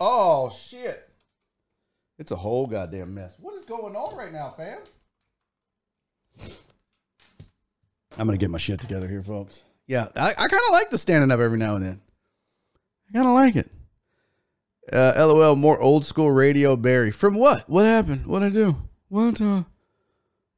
[0.02, 1.12] Oh shit!
[2.19, 3.38] It's a whole goddamn mess.
[3.39, 4.80] What is going on right now, fam?
[8.17, 9.63] I'm gonna get my shit together here, folks.
[9.88, 12.02] Yeah, I, I kind of like the standing up every now and then.
[13.10, 13.71] I kind of like it.
[14.91, 17.12] Uh, LOL, more old school radio, Barry.
[17.12, 17.69] From what?
[17.69, 18.26] What happened?
[18.26, 18.76] What I do?
[19.10, 19.41] What?
[19.41, 19.63] Uh,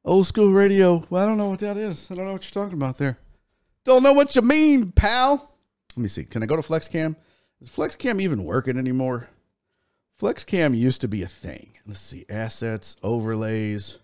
[0.04, 1.02] old school radio.
[1.08, 2.10] Well, I don't know what that is.
[2.10, 3.18] I don't know what you're talking about there.
[3.84, 5.52] Don't know what you mean, pal.
[5.96, 6.24] Let me see.
[6.24, 7.16] Can I go to FlexCam?
[7.60, 9.28] Is FlexCam even working anymore?
[10.20, 11.72] FlexCam used to be a thing.
[11.86, 12.24] Let's see.
[12.30, 13.98] Assets, overlays.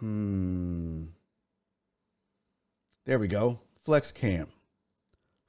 [0.00, 1.04] Hmm.
[3.06, 3.60] There we go.
[3.86, 4.48] FlexCam.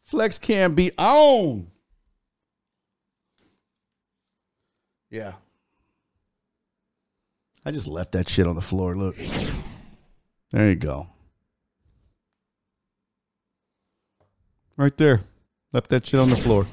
[0.10, 1.68] FlexCam be on.
[5.10, 5.34] Yeah.
[7.65, 8.96] I just left that shit on the floor.
[8.96, 9.18] Look.
[10.52, 11.08] There you go.
[14.78, 15.22] Right there.
[15.74, 16.68] Left that shit on the floor.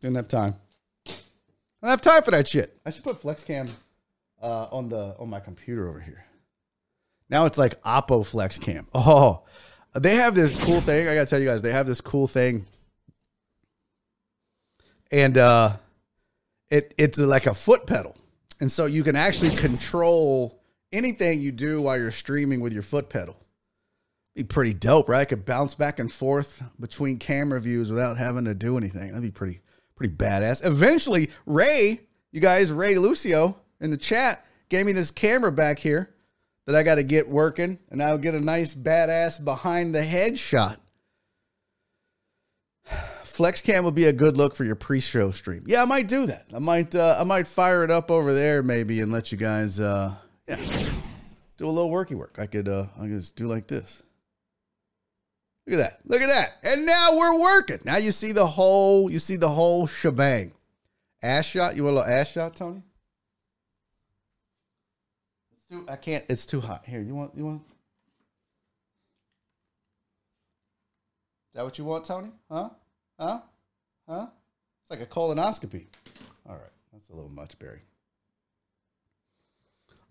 [0.00, 0.54] Didn't have time.
[1.86, 2.76] I don't have time for that shit.
[2.84, 3.70] I should put FlexCam
[4.42, 6.24] uh, on the on my computer over here.
[7.30, 8.86] Now it's like Oppo FlexCam.
[8.92, 9.44] Oh,
[9.94, 11.06] they have this cool thing.
[11.06, 12.66] I gotta tell you guys, they have this cool thing,
[15.12, 15.76] and uh,
[16.70, 18.16] it it's like a foot pedal,
[18.58, 23.10] and so you can actually control anything you do while you're streaming with your foot
[23.10, 23.36] pedal.
[24.34, 25.20] Be pretty dope, right?
[25.20, 29.10] I could bounce back and forth between camera views without having to do anything.
[29.10, 29.60] That'd be pretty
[29.96, 30.64] pretty badass.
[30.64, 36.14] Eventually, Ray, you guys, Ray Lucio in the chat gave me this camera back here
[36.66, 40.38] that I got to get working, and I'll get a nice badass behind the head
[40.38, 40.80] shot.
[43.24, 45.64] Flex cam would be a good look for your pre-show stream.
[45.66, 46.46] Yeah, I might do that.
[46.54, 49.78] I might uh, I might fire it up over there maybe and let you guys
[49.78, 50.16] uh,
[50.48, 50.56] yeah
[51.56, 52.36] do a little worky work.
[52.38, 54.02] I could uh, I could just do like this.
[55.66, 56.00] Look at that.
[56.04, 56.58] Look at that.
[56.62, 57.80] And now we're working.
[57.84, 60.52] Now you see the whole you see the whole shebang.
[61.22, 61.74] Ass shot.
[61.74, 62.82] You want a little ass shot, Tony?
[65.52, 66.24] It's too, I can't.
[66.28, 66.84] It's too hot.
[66.86, 67.62] Here, you want you want.
[71.50, 72.30] Is that what you want, Tony?
[72.48, 72.68] Huh?
[73.18, 73.40] Huh?
[74.08, 74.26] Huh?
[74.82, 75.86] It's like a colonoscopy.
[76.48, 77.80] All right, that's a little much, Barry.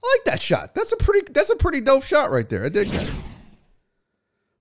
[0.04, 0.76] I like that shot.
[0.76, 1.32] That's a pretty.
[1.32, 2.66] That's a pretty dope shot right there.
[2.66, 3.10] I dig that.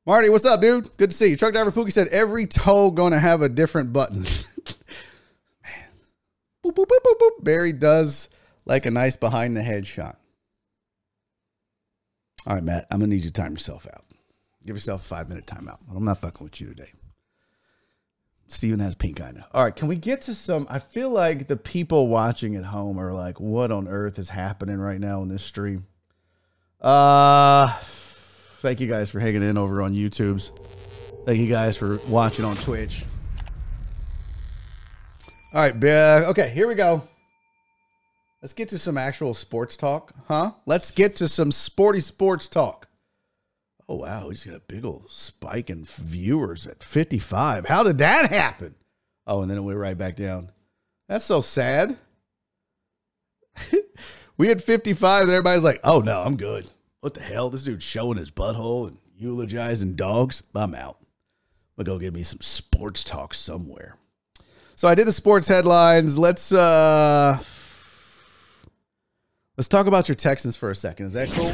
[0.06, 0.94] Marty, what's up, dude?
[0.98, 1.36] Good to see you.
[1.36, 4.22] Truck driver Pookie said every toe gonna have a different button.
[5.62, 5.88] Man,
[6.62, 7.42] boop, boop, boop, boop, boop.
[7.44, 8.28] Barry does
[8.66, 10.18] like a nice behind the head shot.
[12.46, 14.04] All right, Matt, I'm gonna need you to time yourself out.
[14.66, 15.78] Give yourself a five minute timeout.
[15.94, 16.92] I'm not fucking with you today.
[18.46, 19.46] Steven has pink eye now.
[19.54, 20.66] All right, can we get to some?
[20.68, 24.78] I feel like the people watching at home are like, what on earth is happening
[24.78, 25.86] right now in this stream?
[26.78, 27.74] Uh,
[28.64, 30.50] thank you guys for hanging in over on YouTube's.
[31.26, 33.04] Thank you guys for watching on Twitch.
[35.52, 37.02] All right, uh, okay, here we go.
[38.40, 40.52] Let's get to some actual sports talk, huh?
[40.64, 42.88] Let's get to some sporty sports talk.
[43.86, 47.66] Oh wow, he's got a big old spike in viewers at 55.
[47.66, 48.76] How did that happen?
[49.26, 50.50] Oh, and then it went right back down.
[51.06, 51.98] That's so sad.
[54.38, 56.66] we had 55, and everybody's like, oh no, I'm good.
[57.04, 57.50] What the hell?
[57.50, 60.42] This dude's showing his butthole and eulogizing dogs.
[60.54, 60.96] I'm out.
[61.76, 63.98] I'm gonna go get me some sports talk somewhere.
[64.74, 66.16] So I did the sports headlines.
[66.16, 67.38] Let's uh
[69.58, 71.04] let's talk about your Texans for a second.
[71.04, 71.52] Is that cool?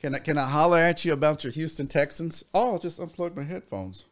[0.00, 2.44] Can I can I holler at you about your Houston Texans?
[2.54, 4.06] Oh, I'll just unplug my headphones.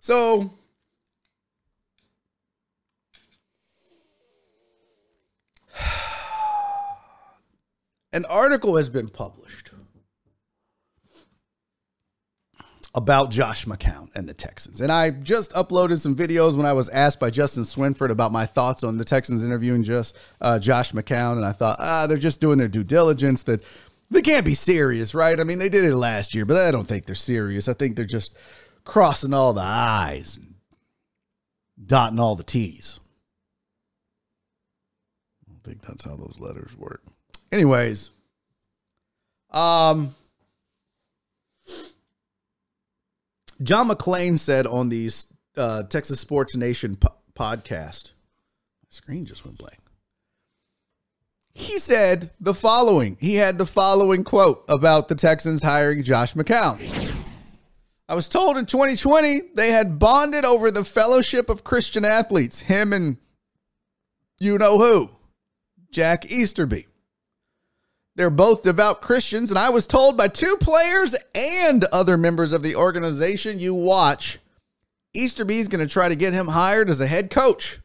[0.00, 0.54] So
[8.12, 9.70] an article has been published
[12.96, 14.80] about Josh McCown and the Texans.
[14.80, 18.46] And I just uploaded some videos when I was asked by Justin Swinford about my
[18.46, 21.32] thoughts on the Texans interviewing just uh, Josh McCown.
[21.32, 23.42] And I thought, ah, they're just doing their due diligence.
[23.42, 23.62] That
[24.10, 25.38] they can't be serious, right?
[25.38, 27.68] I mean, they did it last year, but I don't think they're serious.
[27.68, 28.34] I think they're just
[28.84, 30.54] crossing all the I's and
[31.84, 32.98] dotting all the T's.
[35.46, 37.02] I don't think that's how those letters work.
[37.56, 38.10] Anyways,
[39.50, 40.14] um,
[43.62, 45.08] John McClain said on the
[45.56, 48.10] uh, Texas Sports Nation po- podcast,
[48.82, 49.78] my screen just went blank.
[51.54, 53.16] He said the following.
[53.20, 56.78] He had the following quote about the Texans hiring Josh McCown.
[58.06, 62.92] I was told in 2020 they had bonded over the fellowship of Christian athletes, him
[62.92, 63.16] and
[64.38, 65.08] you know who,
[65.90, 66.88] Jack Easterby.
[68.16, 72.62] They're both devout Christians, and I was told by two players and other members of
[72.62, 74.38] the organization you watch,
[75.12, 77.78] Easterby's going to try to get him hired as a head coach.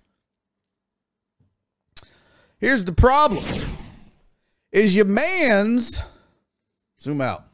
[2.58, 3.44] Here's the problem.
[4.72, 6.02] Is your man's
[7.02, 7.51] zoom out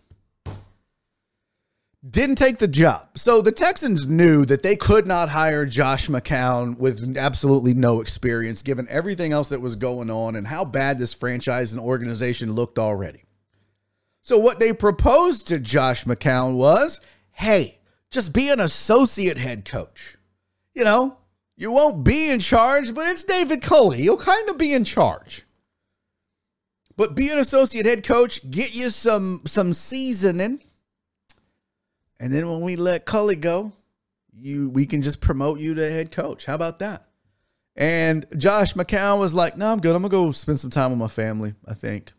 [2.08, 3.18] didn't take the job.
[3.18, 8.62] So the Texans knew that they could not hire Josh McCown with absolutely no experience,
[8.62, 12.78] given everything else that was going on and how bad this franchise and organization looked
[12.78, 13.24] already.
[14.22, 17.78] So what they proposed to Josh McCown was hey,
[18.10, 20.18] just be an associate head coach.
[20.74, 21.18] You know,
[21.56, 24.02] you won't be in charge, but it's David Culley.
[24.02, 25.46] You'll kind of be in charge.
[26.96, 30.62] But be an associate head coach, get you some some seasoning
[32.20, 33.74] and then when we let Culley go,
[34.34, 36.46] you we can just promote you to head coach.
[36.46, 37.08] How about that?
[37.76, 39.96] And Josh McCown was like, "No, I'm good.
[39.96, 41.54] I'm gonna go spend some time with my family.
[41.68, 42.12] I think."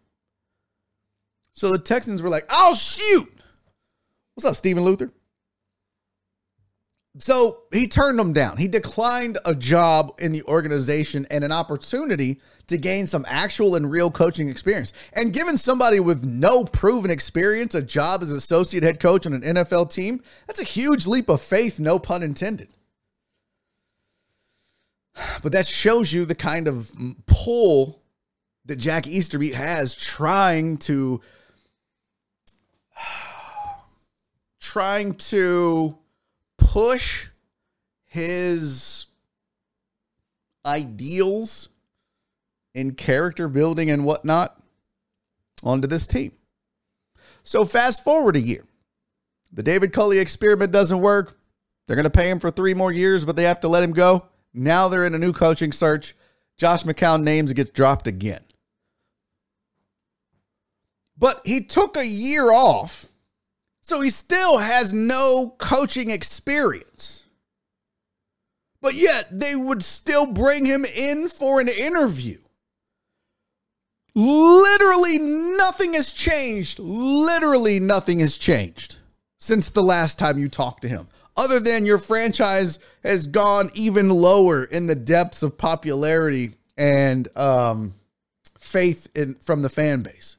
[1.53, 3.29] So the Texans were like, "Oh shoot!
[4.35, 5.11] What's up, Stephen Luther?"
[7.19, 8.59] So he turned them down.
[8.59, 13.91] He declined a job in the organization and an opportunity to gain some actual and
[13.91, 14.93] real coaching experience.
[15.13, 19.43] And given somebody with no proven experience a job as associate head coach on an
[19.43, 22.69] NFL team, that's a huge leap of faith, no pun intended.
[25.43, 26.93] But that shows you the kind of
[27.27, 28.01] pull
[28.67, 31.21] that Jack Easterby has trying to
[34.61, 35.99] trying to
[36.59, 37.29] push
[38.05, 39.07] his
[40.67, 41.71] ideals
[42.75, 44.61] in character building and whatnot
[45.65, 46.33] onto this team.
[47.43, 48.65] So fast forward a year.
[49.53, 51.39] The David Culley experiment doesn't work.
[51.87, 53.93] They're going to pay him for three more years, but they have to let him
[53.93, 54.27] go.
[54.53, 56.15] Now they're in a new coaching search.
[56.59, 58.43] Josh McCown names gets dropped again.
[61.17, 63.07] But he took a year off,
[63.89, 67.25] so he still has no coaching experience.
[68.83, 72.39] But yet they would still bring him in for an interview.
[74.15, 76.79] Literally nothing has changed.
[76.79, 78.99] Literally nothing has changed
[79.41, 84.11] since the last time you talked to him, other than your franchise has gone even
[84.11, 87.95] lower in the depths of popularity and um,
[88.59, 90.38] faith in, from the fan base.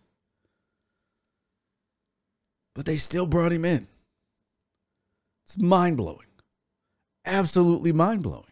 [2.80, 3.90] But they still brought him in.
[5.44, 6.28] It's mind blowing.
[7.26, 8.46] Absolutely mind blowing.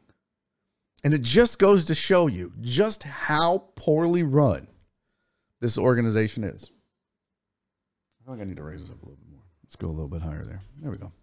[1.02, 4.68] And it just goes to show you just how poorly run
[5.62, 6.74] this organization is.
[8.28, 9.44] I think I need to raise it up a little bit more.
[9.64, 10.60] Let's go a little bit higher there.
[10.82, 11.14] There we go.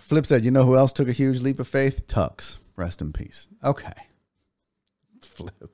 [0.00, 2.08] Flip said, you know who else took a huge leap of faith?
[2.08, 2.58] Tucks.
[2.74, 3.48] Rest in peace.
[3.62, 3.92] Okay.
[5.20, 5.73] Flip.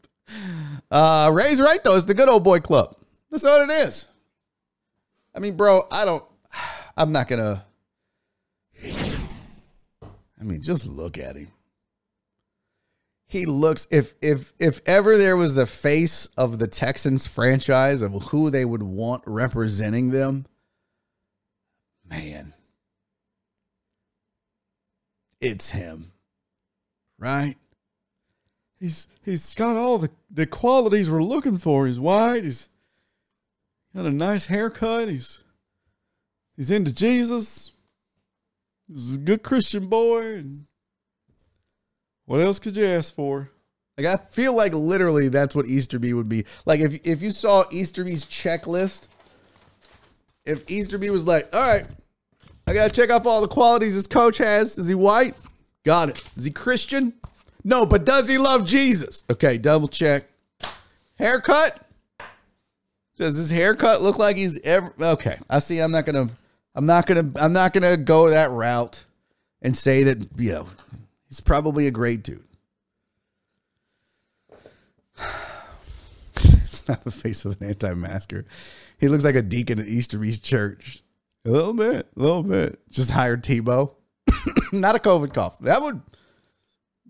[0.91, 1.97] Uh, Ray's right, though.
[1.97, 2.97] It's the good old boy club.
[3.31, 4.09] That's what it is.
[5.35, 6.25] I mean, bro, I don't,
[6.97, 7.65] I'm not to,
[8.83, 11.53] I mean, just look at him
[13.31, 18.25] he looks if if if ever there was the face of the Texans franchise of
[18.25, 20.47] who they would want representing them,
[22.05, 22.53] man,
[25.41, 26.11] it's him.
[27.21, 27.55] Right?
[28.81, 31.87] He's he's got all the, the qualities we're looking for.
[31.87, 32.69] He's white, he's
[33.95, 35.43] got a nice haircut, he's
[36.57, 37.73] he's into Jesus.
[38.89, 40.45] He's a good Christian boy
[42.31, 43.51] what else could you ask for?
[43.99, 46.45] Like I feel like literally that's what Easterby would be.
[46.65, 49.09] Like if if you saw Easterby's checklist,
[50.45, 51.87] if Easterby was like, all right,
[52.69, 54.79] I gotta check off all the qualities this coach has.
[54.79, 55.35] Is he white?
[55.85, 56.23] Got it.
[56.37, 57.15] Is he Christian?
[57.65, 59.25] No, but does he love Jesus?
[59.31, 60.25] Okay, double check.
[61.17, 61.79] Haircut?
[63.17, 65.39] Does his haircut look like he's ever okay?
[65.49, 65.79] I see.
[65.79, 66.29] I'm not gonna.
[66.75, 67.31] I'm not gonna.
[67.37, 69.05] I'm not gonna go that route
[69.61, 70.67] and say that you know
[71.31, 72.43] He's probably a great dude.
[76.35, 78.45] it's not the face of an anti-masker.
[78.99, 81.05] He looks like a deacon at Easterby's church.
[81.45, 82.81] A little bit, a little bit.
[82.91, 83.93] Just hired Tebow.
[84.73, 85.57] not a COVID cough.
[85.61, 86.03] That would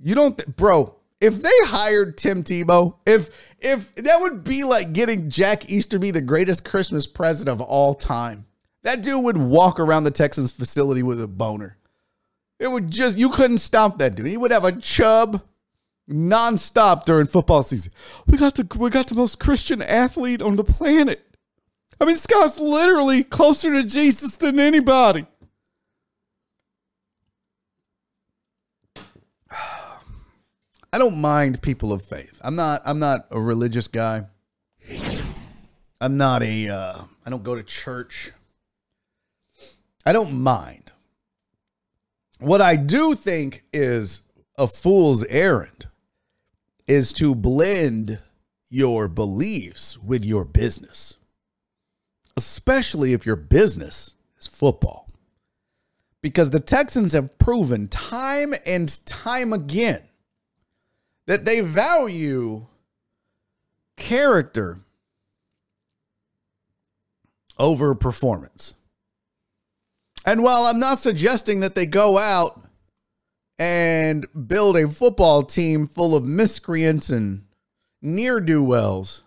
[0.02, 3.30] you don't th- bro, if they hired Tim Tebow, if
[3.60, 8.46] if that would be like getting Jack Easterby the greatest Christmas present of all time.
[8.82, 11.76] That dude would walk around the Texans facility with a boner.
[12.58, 14.26] It would just you couldn't stop that dude.
[14.26, 15.42] He would have a chub
[16.08, 17.92] nonstop during football season.
[18.26, 21.26] We got the we got the most Christian athlete on the planet.
[22.00, 25.26] I mean, guy's literally closer to Jesus than anybody.
[30.92, 32.40] I don't mind people of faith.
[32.42, 34.26] I'm not I'm not a religious guy.
[36.00, 38.32] I'm not a uh I don't go to church.
[40.04, 40.92] I don't mind.
[42.40, 44.22] What I do think is
[44.58, 45.86] a fool's errand
[46.86, 48.18] is to blend
[48.68, 51.16] your beliefs with your business,
[52.36, 55.08] especially if your business is football.
[56.22, 60.09] Because the Texans have proven time and time again
[61.30, 62.66] that they value
[63.96, 64.80] character
[67.56, 68.74] over performance.
[70.26, 72.60] And while I'm not suggesting that they go out
[73.60, 77.44] and build a football team full of miscreants and
[78.02, 79.22] near do wells,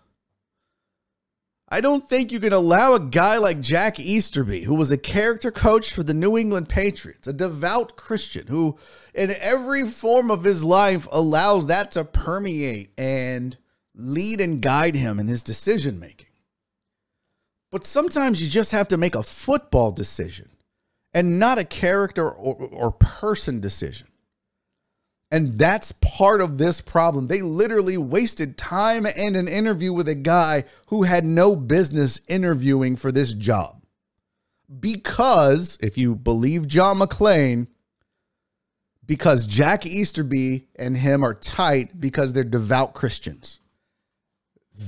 [1.68, 5.50] I don't think you can allow a guy like Jack Easterby, who was a character
[5.50, 8.78] coach for the New England Patriots, a devout Christian who,
[9.14, 13.56] in every form of his life, allows that to permeate and
[13.94, 16.28] lead and guide him in his decision making.
[17.72, 20.50] But sometimes you just have to make a football decision
[21.14, 24.08] and not a character or, or person decision.
[25.34, 27.26] And that's part of this problem.
[27.26, 32.94] They literally wasted time and an interview with a guy who had no business interviewing
[32.94, 33.82] for this job.
[34.78, 37.66] Because, if you believe John McClain,
[39.04, 43.58] because Jack Easterby and him are tight because they're devout Christians.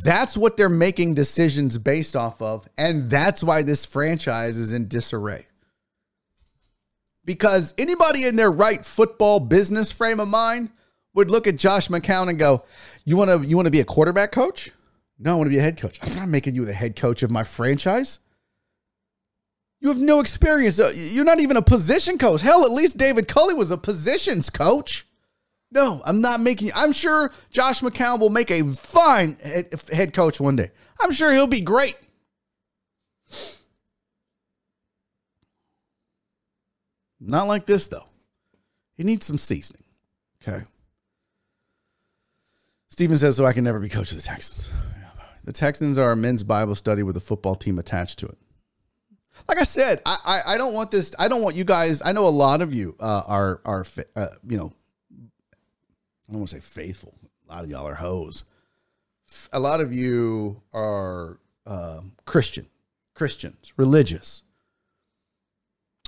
[0.04, 2.68] That's what they're making decisions based off of.
[2.78, 5.46] And that's why this franchise is in disarray
[7.26, 10.70] because anybody in their right football business frame of mind
[11.12, 12.64] would look at Josh McCown and go,
[13.04, 14.70] "You want to you want to be a quarterback coach?
[15.18, 15.98] No, I want to be a head coach.
[16.02, 18.20] I'm not making you the head coach of my franchise.
[19.80, 20.78] You have no experience.
[20.78, 22.40] Uh, you're not even a position coach.
[22.40, 25.06] Hell, at least David Culley was a positions coach.
[25.70, 26.70] No, I'm not making.
[26.74, 29.36] I'm sure Josh McCown will make a fine
[29.92, 30.70] head coach one day.
[31.00, 31.96] I'm sure he'll be great.
[37.26, 38.06] Not like this, though.
[38.96, 39.82] He needs some seasoning.
[40.42, 40.64] Okay.
[42.88, 44.70] Steven says, so I can never be coach of the Texans.
[45.44, 48.38] The Texans are a men's Bible study with a football team attached to it.
[49.48, 51.14] Like I said, I, I, I don't want this.
[51.18, 52.00] I don't want you guys.
[52.02, 54.72] I know a lot of you uh, are are uh, you know.
[55.12, 57.14] I don't want to say faithful.
[57.48, 58.44] A lot of y'all are hoes.
[59.52, 62.66] A lot of you are uh, Christian,
[63.14, 64.42] Christians, religious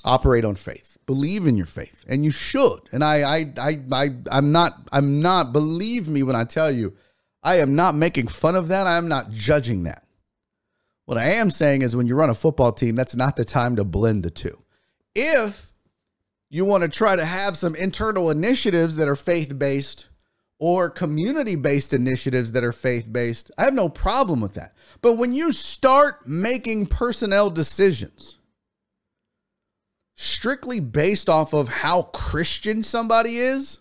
[0.09, 0.97] operate on faith.
[1.07, 2.05] Believe in your faith.
[2.09, 2.81] And you should.
[2.93, 6.97] And I, I i i i'm not i'm not believe me when i tell you
[7.43, 8.87] i am not making fun of that.
[8.87, 10.05] I'm not judging that.
[11.05, 13.77] What i am saying is when you run a football team that's not the time
[13.77, 14.63] to blend the two.
[15.15, 15.73] If
[16.49, 20.09] you want to try to have some internal initiatives that are faith-based
[20.59, 24.75] or community-based initiatives that are faith-based i have no problem with that.
[25.03, 28.38] But when you start making personnel decisions
[30.21, 33.79] strictly based off of how Christian somebody is,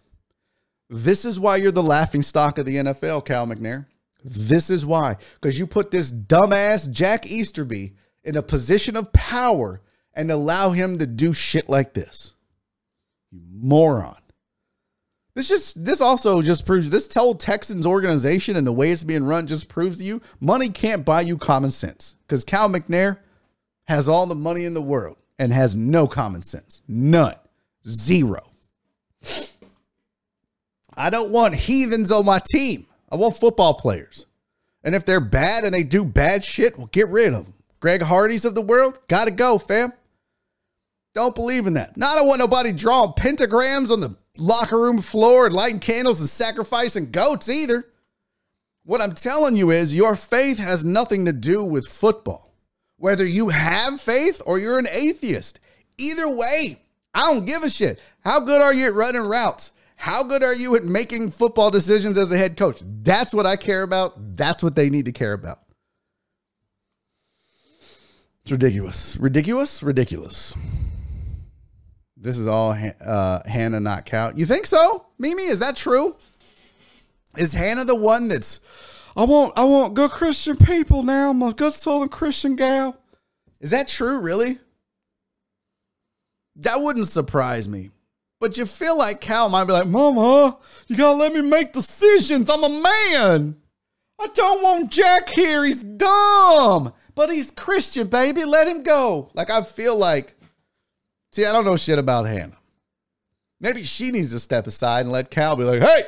[0.88, 3.88] this is why you're the laughing stock of the NFL, Cal McNair.
[4.24, 5.18] This is why.
[5.34, 9.82] Because you put this dumbass Jack Easterby in a position of power
[10.14, 12.34] and allow him to do shit like this.
[13.32, 14.22] You moron.
[15.34, 19.24] This just this also just proves this whole Texans organization and the way it's being
[19.24, 22.14] run just proves to you money can't buy you common sense.
[22.28, 23.18] Because Cal McNair
[23.86, 26.82] has all the money in the world and has no common sense.
[26.88, 27.36] None.
[27.88, 28.52] Zero.
[30.96, 32.88] I don't want heathens on my team.
[33.12, 34.26] I want football players.
[34.84, 37.54] And if they're bad and they do bad shit, well, get rid of them.
[37.80, 39.94] Greg Hardy's of the world, gotta go, fam.
[41.14, 41.98] Don't believe in that.
[41.98, 46.20] Now, I don't want nobody drawing pentagrams on the locker room floor and lighting candles
[46.20, 47.86] and sacrificing goats either.
[48.84, 52.47] What I'm telling you is your faith has nothing to do with football
[52.98, 55.60] whether you have faith or you're an atheist.
[55.98, 56.82] Either way,
[57.14, 58.00] I don't give a shit.
[58.22, 59.72] How good are you at running routes?
[59.96, 62.82] How good are you at making football decisions as a head coach?
[62.84, 64.38] That's what I care about.
[64.38, 65.60] That's what they need to care about.
[68.44, 69.18] It's ridiculous.
[69.18, 69.82] Ridiculous?
[69.82, 70.56] Ridiculous.
[72.16, 74.38] This is all uh, Hannah, not Cal.
[74.38, 75.06] You think so?
[75.20, 76.16] Mimi, is that true?
[77.38, 78.60] Is Hannah the one that's
[79.18, 81.32] I want I want good Christian people now.
[81.32, 82.96] I'm a good southern Christian gal.
[83.60, 84.60] Is that true, really?
[86.58, 87.90] That wouldn't surprise me.
[88.40, 92.48] But you feel like Cal might be like, Mama, you gotta let me make decisions.
[92.48, 93.58] I'm a man.
[94.20, 95.66] I don't want Jack here.
[95.66, 96.94] He's dumb.
[97.16, 98.46] But he's Christian, baby.
[98.46, 99.32] Let him go.
[99.34, 100.36] Like I feel like,
[101.32, 102.58] see, I don't know shit about Hannah.
[103.60, 106.02] Maybe she needs to step aside and let Cal be like, hey,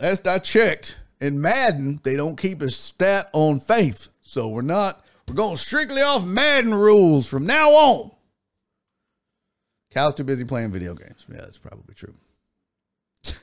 [0.00, 4.08] last I checked, in Madden, they don't keep a stat on faith.
[4.20, 8.10] So we're not, we're going strictly off Madden rules from now on.
[9.90, 11.26] Cal's too busy playing video games.
[11.30, 12.14] Yeah, that's probably true.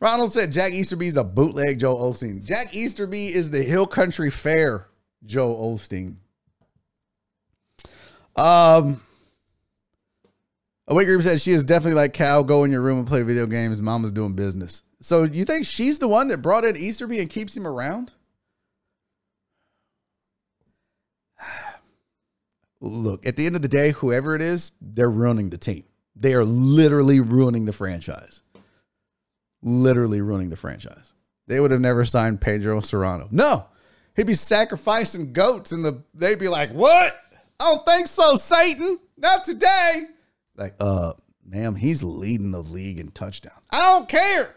[0.00, 2.44] Ronald said Jack Easterby is a bootleg Joe Osteen.
[2.44, 4.86] Jack Easterby is the Hill Country Fair
[5.24, 6.16] Joe Osteen.
[8.36, 9.00] Um,
[10.86, 12.44] a Awake Group said she is definitely like Cal.
[12.44, 13.82] Go in your room and play video games.
[13.82, 14.82] Mama's doing business.
[15.02, 18.12] So you think she's the one that brought in Easterby and keeps him around?
[22.80, 25.84] Look, at the end of the day, whoever it is, they're ruining the team.
[26.16, 28.42] They are literally ruining the franchise.
[29.62, 31.12] Literally ruining the franchise.
[31.46, 33.28] They would have never signed Pedro Serrano.
[33.30, 33.66] No,
[34.16, 37.20] he'd be sacrificing goats, and the they'd be like, "What?
[37.58, 38.98] I don't think so, Satan.
[39.16, 40.06] Not today."
[40.56, 43.64] Like, uh, ma'am, he's leading the league in touchdowns.
[43.70, 44.54] I don't care.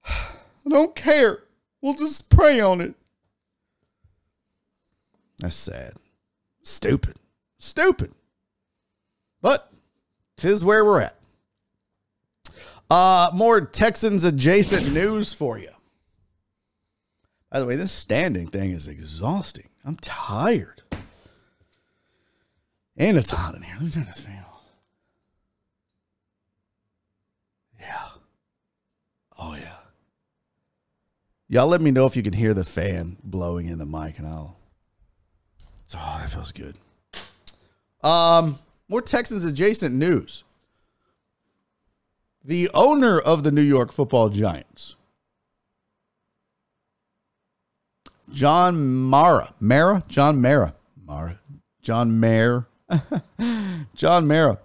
[0.06, 1.44] I don't care.
[1.80, 2.94] We'll just pray on it.
[5.38, 5.94] That's sad.
[6.62, 7.18] Stupid.
[7.58, 8.12] Stupid.
[9.40, 9.72] But
[10.36, 11.16] tis where we're at.
[12.90, 15.70] Uh, more Texans adjacent news for you.
[17.50, 19.68] By the way, this standing thing is exhausting.
[19.84, 20.82] I'm tired.
[22.96, 23.74] And it's hot in here.
[23.76, 24.44] Let me turn this fan.
[27.80, 28.08] Yeah.
[29.38, 29.69] Oh, yeah.
[31.52, 34.28] Y'all let me know if you can hear the fan blowing in the mic and
[34.28, 34.56] I'll.
[35.92, 36.78] Oh, that feels good.
[38.04, 40.44] Um, more Texans adjacent news.
[42.44, 44.94] The owner of the New York football giants,
[48.32, 51.40] John Mara, Mara, John Mara, Mara,
[51.82, 52.68] John Mayer,
[53.96, 54.60] John Mara,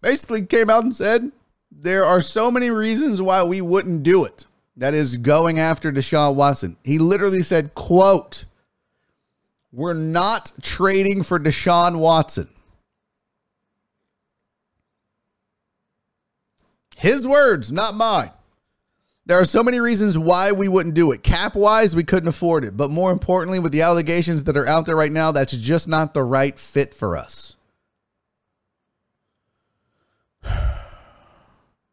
[0.00, 1.32] basically came out and said
[1.68, 4.46] there are so many reasons why we wouldn't do it.
[4.78, 6.76] That is going after Deshaun Watson.
[6.84, 8.44] He literally said, "quote
[9.72, 12.48] We're not trading for Deshaun Watson."
[16.96, 18.30] His words, not mine.
[19.26, 21.22] There are so many reasons why we wouldn't do it.
[21.22, 22.76] Cap wise, we couldn't afford it.
[22.76, 26.14] But more importantly, with the allegations that are out there right now, that's just not
[26.14, 27.56] the right fit for us.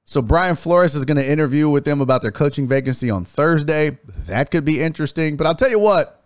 [0.08, 3.98] So Brian Flores is going to interview with them about their coaching vacancy on Thursday.
[4.28, 5.36] That could be interesting.
[5.36, 6.24] But I'll tell you what.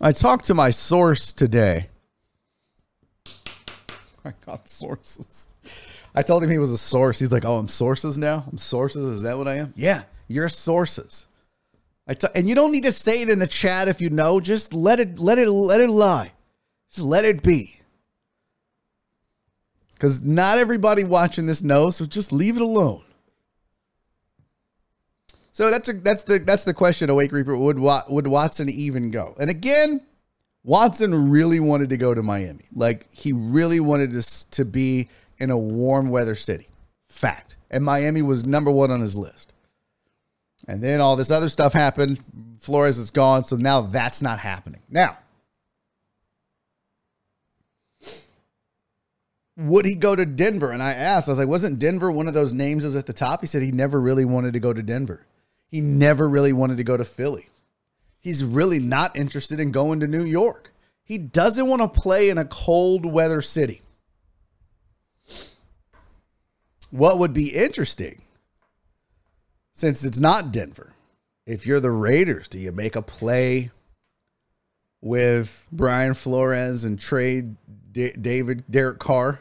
[0.00, 1.88] I talked to my source today.
[4.24, 5.48] I got sources.
[6.14, 7.18] I told him he was a source.
[7.18, 8.44] He's like, "Oh, I'm sources now.
[8.50, 9.16] I'm sources.
[9.16, 11.26] Is that what I am?" Yeah, you're sources.
[12.06, 14.38] I t- and you don't need to say it in the chat if you know.
[14.38, 16.32] Just let it, let it, let it lie.
[16.90, 17.77] Just let it be.
[19.98, 23.02] Because not everybody watching this knows, so just leave it alone.
[25.50, 27.10] So that's a, that's the that's the question.
[27.10, 29.34] Awake Reaper would would Watson even go?
[29.40, 30.00] And again,
[30.62, 32.66] Watson really wanted to go to Miami.
[32.72, 36.68] Like he really wanted to to be in a warm weather city.
[37.06, 37.56] Fact.
[37.72, 39.52] And Miami was number one on his list.
[40.68, 42.22] And then all this other stuff happened.
[42.60, 43.42] Flores is gone.
[43.42, 44.82] So now that's not happening.
[44.88, 45.18] Now,
[49.58, 50.70] would he go to Denver?
[50.70, 53.06] And I asked, I was like, wasn't Denver one of those names that was at
[53.06, 53.40] the top?
[53.40, 55.26] He said he never really wanted to go to Denver.
[55.68, 57.48] He never really wanted to go to Philly.
[58.20, 60.72] He's really not interested in going to New York.
[61.04, 63.82] He doesn't want to play in a cold weather city.
[66.90, 68.22] What would be interesting,
[69.72, 70.92] since it's not Denver,
[71.46, 73.70] if you're the Raiders, do you make a play
[75.00, 77.56] with Brian Flores and trade
[77.92, 79.40] D- David Derek Carr?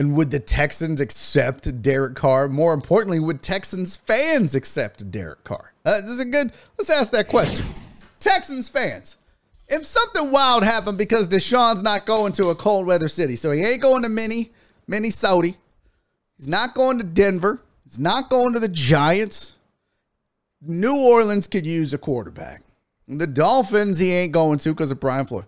[0.00, 2.48] And would the Texans accept Derek Carr?
[2.48, 5.74] More importantly, would Texans fans accept Derek Carr?
[5.84, 6.52] Uh, this is a good.
[6.78, 7.66] Let's ask that question.
[8.18, 9.18] Texans fans,
[9.68, 13.60] if something wild happened because Deshaun's not going to a cold weather city, so he
[13.60, 14.52] ain't going to mini
[14.86, 15.54] Minnesota,
[16.38, 19.52] he's not going to Denver, he's not going to the Giants.
[20.62, 22.62] New Orleans could use a quarterback.
[23.06, 25.44] The Dolphins, he ain't going to because of Brian Flores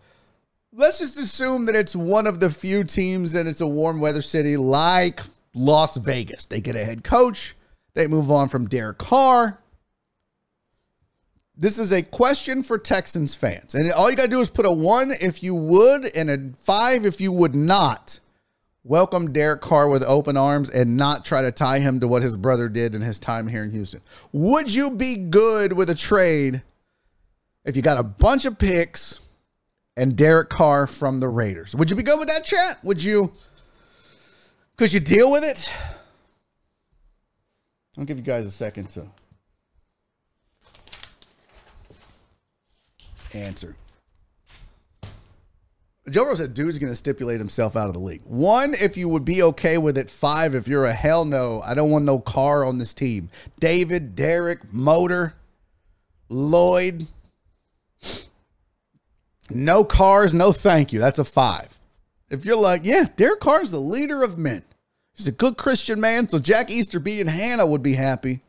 [0.73, 4.23] let's just assume that it's one of the few teams that it's a warm weather
[4.23, 5.20] city like
[5.55, 6.47] Las Vegas.
[6.47, 7.55] They get a head coach,
[7.95, 9.59] they move on from Derek Carr.
[11.55, 13.75] This is a question for Texans fans.
[13.75, 16.57] And all you got to do is put a one if you would and a
[16.57, 18.18] five if you would not.
[18.85, 22.37] Welcome Derek Carr with open arms and not try to tie him to what his
[22.37, 24.01] brother did in his time here in Houston.
[24.33, 26.62] Would you be good with a trade
[27.64, 29.20] if you got a bunch of picks?
[29.97, 31.74] And Derek Carr from the Raiders.
[31.74, 32.82] Would you be good with that chat?
[32.82, 33.32] Would you?
[34.76, 35.72] Could you deal with it?
[37.99, 39.07] I'll give you guys a second to
[43.34, 43.76] answer.
[46.11, 48.22] Joe Burrow said, dude's going to stipulate himself out of the league.
[48.24, 50.11] One, if you would be okay with it.
[50.11, 53.30] Five, if you're a hell no, I don't want no car on this team.
[53.61, 55.36] David, Derek, Motor,
[56.28, 57.07] Lloyd.
[59.55, 60.98] No cars, no thank you.
[60.98, 61.78] That's a five.
[62.30, 64.64] If you're like, yeah, Derek Carr's the leader of men.
[65.14, 68.40] He's a good Christian man, so Jack Easterby and Hannah would be happy.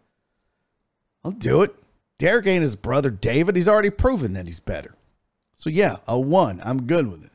[1.24, 1.76] I'll do it.
[2.18, 3.56] Derek ain't his brother David.
[3.56, 4.96] He's already proven that he's better.
[5.56, 6.62] So yeah, a one.
[6.64, 7.32] I'm good with it.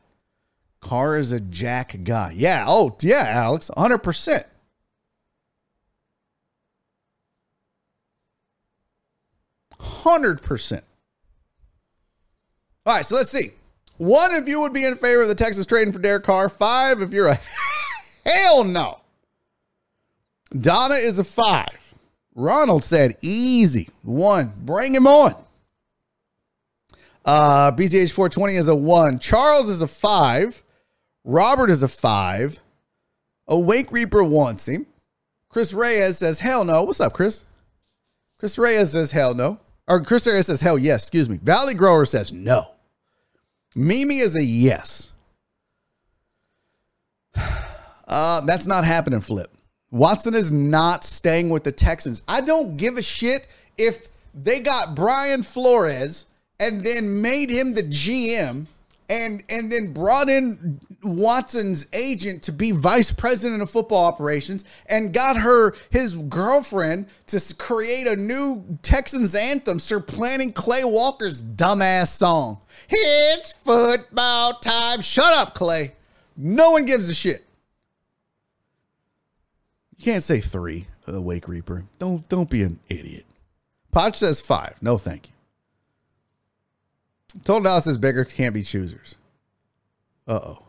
[0.81, 2.33] Carr is a Jack guy.
[2.35, 2.65] Yeah.
[2.67, 3.69] Oh, yeah, Alex.
[3.75, 4.43] 100%.
[9.79, 10.83] Hundred percent.
[12.85, 13.51] All right, so let's see.
[13.99, 16.47] One, if you would be in favor of the Texas trading for Derek Carr.
[16.47, 17.39] Five, if you're a
[18.25, 19.01] hell no.
[20.57, 21.93] Donna is a five.
[22.33, 23.89] Ronald said easy.
[24.03, 25.35] One, bring him on.
[27.25, 29.19] Uh, BCH 420 is a one.
[29.19, 30.63] Charles is a five.
[31.25, 32.61] Robert is a five.
[33.49, 34.85] Awake Reaper wants him.
[35.49, 36.83] Chris Reyes says hell no.
[36.83, 37.43] What's up, Chris?
[38.37, 39.59] Chris Reyes says hell no.
[39.89, 41.03] Or Chris Reyes says hell yes.
[41.03, 41.37] Excuse me.
[41.43, 42.71] Valley Grower says no.
[43.79, 45.11] Mimi is a yes.
[48.11, 49.55] Uh, that's not happening, Flip.
[49.91, 52.23] Watson is not staying with the Texans.
[52.27, 53.45] I don't give a shit
[53.77, 56.25] if they got Brian Flores
[56.59, 58.65] and then made him the GM
[59.09, 65.13] and and then brought in Watson's agent to be vice president of football operations and
[65.13, 72.61] got her his girlfriend to create a new Texans anthem supplanting Clay Walker's dumbass song.
[72.89, 75.01] It's football time.
[75.01, 75.95] Shut up, Clay.
[76.37, 77.45] No one gives a shit.
[79.97, 81.85] You can't say three, the Wake Reaper.
[81.97, 83.25] Don't don't be an idiot.
[83.91, 84.81] Podge says five.
[84.81, 85.33] No, thank you.
[87.43, 89.15] Told Dallas is bigger can't be choosers.
[90.27, 90.63] Uh-oh.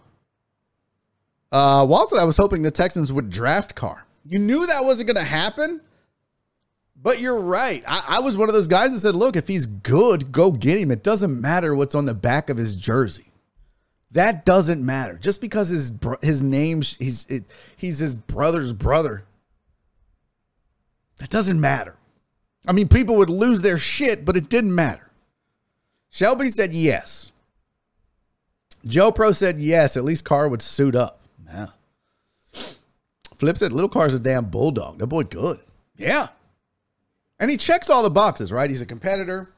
[1.53, 4.07] Uh Walton, I was hoping the Texans would draft Carr.
[4.25, 5.81] You knew that wasn't gonna happen.
[7.03, 7.83] But you're right.
[7.87, 10.79] I, I, was one of those guys that said, look, if he's good, go get
[10.79, 10.91] him.
[10.91, 13.31] It doesn't matter what's on the back of his jersey.
[14.11, 15.17] That doesn't matter.
[15.17, 17.45] Just because his his name he's it,
[17.77, 19.25] he's his brother's brother.
[21.19, 21.95] That doesn't matter.
[22.67, 25.10] I mean, people would lose their shit, but it didn't matter.
[26.11, 27.33] Shelby said yes.
[28.85, 29.97] Joe Pro said yes.
[29.97, 31.21] At least Carr would suit up.
[31.47, 31.69] Yeah.
[33.37, 34.99] Flip said little Carr's a damn bulldog.
[34.99, 35.61] That boy good.
[35.97, 36.29] Yeah.
[37.39, 38.69] And he checks all the boxes, right?
[38.69, 39.49] He's a competitor.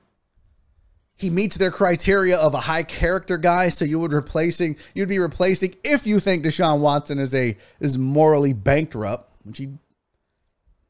[1.16, 3.68] He meets their criteria of a high character guy.
[3.68, 7.98] So you would replacing you'd be replacing if you think Deshaun Watson is a is
[7.98, 9.70] morally bankrupt, which he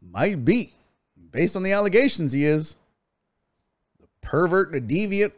[0.01, 0.73] might be,
[1.31, 2.77] based on the allegations he is.
[4.01, 5.33] The pervert and a deviant.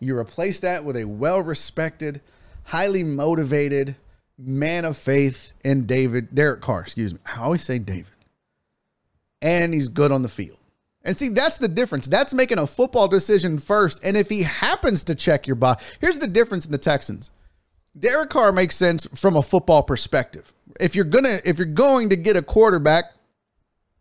[0.00, 2.20] You replace that with a well respected,
[2.64, 3.96] highly motivated
[4.38, 7.20] man of faith in David, Derek Carr, excuse me.
[7.26, 8.12] I always say David.
[9.42, 10.56] And he's good on the field.
[11.02, 12.06] And see, that's the difference.
[12.06, 14.00] That's making a football decision first.
[14.04, 17.30] And if he happens to check your box, here's the difference in the Texans.
[17.98, 20.52] Derek Carr makes sense from a football perspective.
[20.78, 23.12] If you're gonna, if you're going to get a quarterback,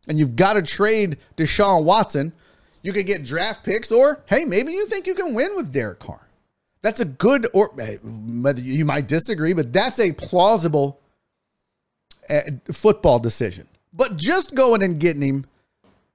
[0.07, 2.33] and you've got to trade Deshaun Watson,
[2.81, 5.99] you could get draft picks, or hey, maybe you think you can win with Derek
[5.99, 6.27] Carr.
[6.81, 11.01] That's a good, or whether you might disagree, but that's a plausible
[12.29, 13.67] uh, football decision.
[13.91, 15.45] But just going and getting him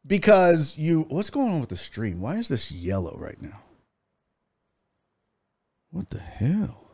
[0.06, 2.20] because you, what's going on with the stream?
[2.20, 3.60] Why is this yellow right now?
[5.90, 6.90] What the hell?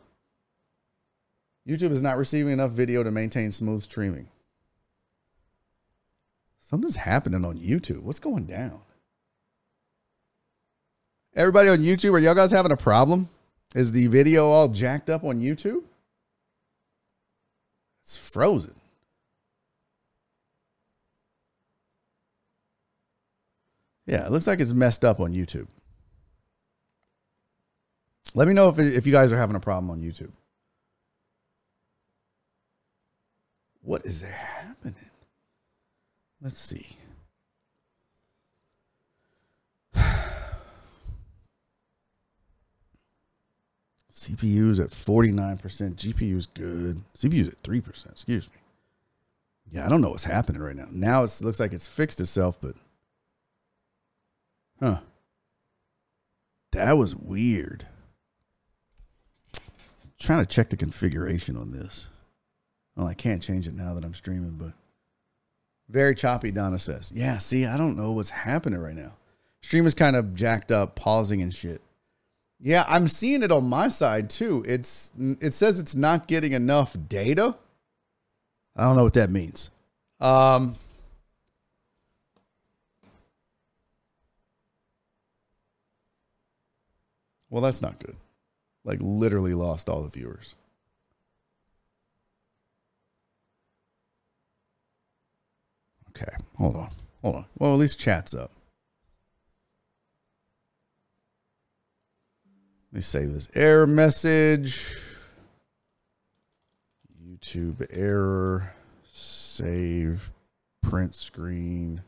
[1.67, 4.27] YouTube is not receiving enough video to maintain smooth streaming.
[6.57, 8.01] Something's happening on YouTube.
[8.01, 8.81] What's going down?
[11.33, 13.29] Everybody on YouTube, are y'all guys having a problem?
[13.73, 15.83] Is the video all jacked up on YouTube?
[18.03, 18.75] It's frozen.
[24.05, 25.67] Yeah, it looks like it's messed up on YouTube.
[28.33, 30.31] Let me know if, if you guys are having a problem on YouTube.
[33.81, 34.95] What is happening?
[36.41, 36.97] Let's see.
[44.21, 45.59] CPU's at 49%.
[45.95, 47.01] GPU's good.
[47.17, 48.11] CPU's at 3%.
[48.11, 48.57] Excuse me.
[49.71, 50.87] Yeah, I don't know what's happening right now.
[50.91, 52.75] Now it looks like it's fixed itself, but.
[54.79, 54.99] Huh.
[56.71, 57.87] That was weird.
[59.55, 62.07] I'm trying to check the configuration on this.
[62.95, 64.73] Well, I can't change it now that I'm streaming, but
[65.91, 67.11] Very choppy, Donna says.
[67.13, 69.11] Yeah, see, I don't know what's happening right now.
[69.61, 71.81] Stream is kind of jacked up, pausing and shit.
[72.61, 74.63] Yeah, I'm seeing it on my side too.
[74.67, 77.57] It's it says it's not getting enough data.
[78.75, 79.71] I don't know what that means.
[80.19, 80.75] Um
[87.49, 88.15] Well, that's not good.
[88.85, 90.55] Like literally lost all the viewers.
[96.09, 96.89] Okay, hold on.
[97.23, 97.45] Hold on.
[97.57, 98.51] Well, at least chat's up.
[102.91, 104.97] Let me save this error message.
[107.25, 108.73] YouTube error.
[109.09, 110.29] Save.
[110.81, 112.01] Print screen.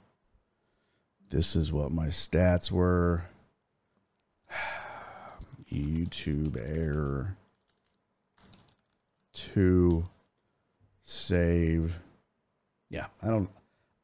[1.30, 3.24] This is what my stats were.
[5.72, 7.38] YouTube error.
[9.34, 10.10] To
[11.02, 11.98] save.
[12.90, 13.50] Yeah, I don't.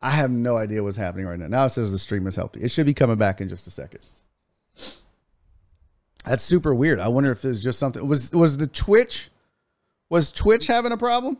[0.02, 1.48] I have no idea what's happening right now.
[1.48, 2.62] Now it says the stream is healthy.
[2.62, 4.00] It should be coming back in just a second.
[6.30, 7.00] That's super weird.
[7.00, 8.08] I wonder if there's just something.
[8.08, 9.32] Was was the Twitch?
[10.12, 11.40] Was Twitch having a problem?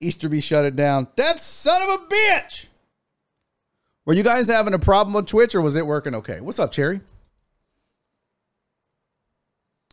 [0.00, 1.08] Easterby shut it down.
[1.16, 2.68] That son of a bitch.
[4.06, 6.40] Were you guys having a problem with Twitch or was it working okay?
[6.40, 7.02] What's up, Cherry?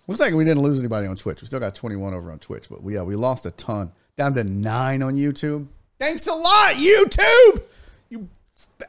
[0.07, 1.41] Looks like we didn't lose anybody on Twitch.
[1.41, 3.91] We still got 21 over on Twitch, but we yeah, we lost a ton.
[4.15, 5.67] Down to nine on YouTube.
[5.99, 7.63] Thanks a lot, YouTube.
[8.07, 8.29] You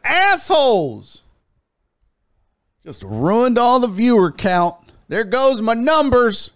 [0.05, 1.25] assholes.
[2.85, 4.86] Just ruined all the viewer count.
[5.09, 6.51] There goes my numbers.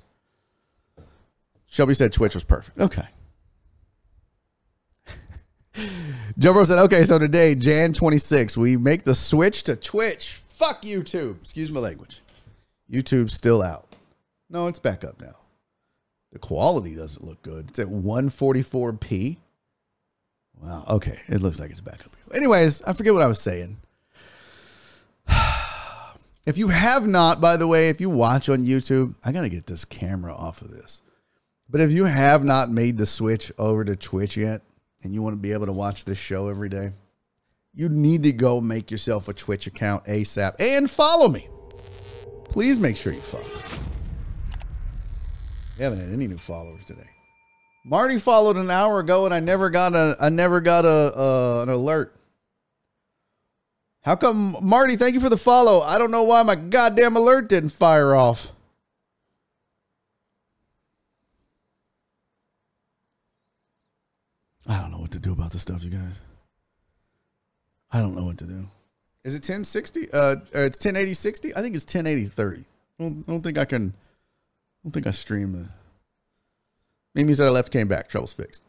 [1.67, 2.79] Shelby said Twitch was perfect.
[2.81, 3.07] Okay.
[6.39, 10.41] Jumbo said, okay, so today, Jan 26, we make the switch to Twitch.
[10.49, 11.41] Fuck YouTube.
[11.43, 12.23] Excuse my language.
[12.91, 13.87] YouTube's still out.
[14.49, 15.37] No, it's back up now.
[16.33, 17.71] The quality doesn't look good.
[17.71, 19.37] It's at 144p.
[20.61, 20.85] Wow.
[20.89, 21.21] Okay.
[21.29, 22.17] It looks like it's back up.
[22.35, 23.79] Anyways, I forget what I was saying.
[26.47, 29.49] If you have not, by the way, if you watch on YouTube, I got to
[29.49, 31.03] get this camera off of this.
[31.69, 34.63] But if you have not made the switch over to Twitch yet
[35.03, 36.93] and you want to be able to watch this show every day,
[37.73, 41.49] you need to go make yourself a Twitch account ASAP and follow me.
[42.45, 43.45] Please make sure you follow.
[45.79, 47.09] We haven't had any new followers today.
[47.85, 51.63] Marty followed an hour ago and I never got a I never got a uh,
[51.63, 52.20] an alert.
[54.03, 54.97] How come, Marty?
[54.97, 55.83] Thank you for the follow.
[55.83, 58.53] I don't know why my goddamn alert didn't fire off.
[64.67, 66.21] I don't know what to do about this stuff, you guys.
[67.93, 68.71] I don't know what to do.
[69.25, 70.13] Is it 1060?
[70.13, 71.57] Uh, it's 1080 60?
[71.57, 72.61] I think it's 1080 30.
[72.61, 73.89] I don't, I don't think I can.
[73.89, 75.69] I don't think I stream the.
[77.15, 78.09] Maybe said I left, came back.
[78.09, 78.63] Trouble's fixed.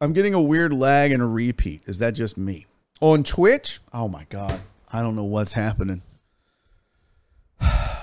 [0.00, 1.82] I'm getting a weird lag and a repeat.
[1.86, 2.67] Is that just me?
[3.00, 3.78] On Twitch?
[3.92, 4.60] Oh my God.
[4.92, 6.02] I don't know what's happening.
[7.60, 8.00] I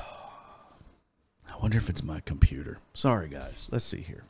[1.62, 2.80] wonder if it's my computer.
[2.94, 3.68] Sorry, guys.
[3.72, 4.24] Let's see here.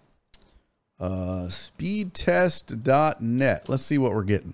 [0.99, 3.69] Uh, speedtest.net.
[3.69, 4.53] Let's see what we're getting.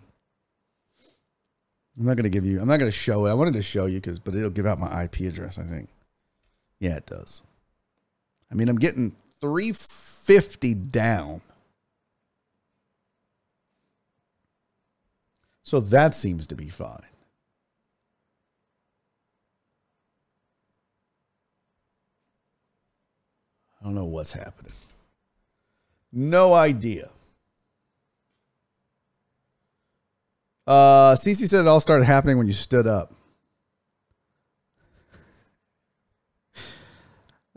[1.98, 3.32] I'm not going to give you, I'm not going to show it.
[3.32, 5.90] I wanted to show you because, but it'll give out my IP address, I think.
[6.80, 7.44] Yeah, it does.
[8.52, 11.42] I mean, I'm getting 350 down.
[15.72, 17.06] So that seems to be fine.
[23.80, 24.74] I don't know what's happening.
[26.12, 27.10] No idea.
[30.68, 33.14] Uh, Cece said it all started happening when you stood up.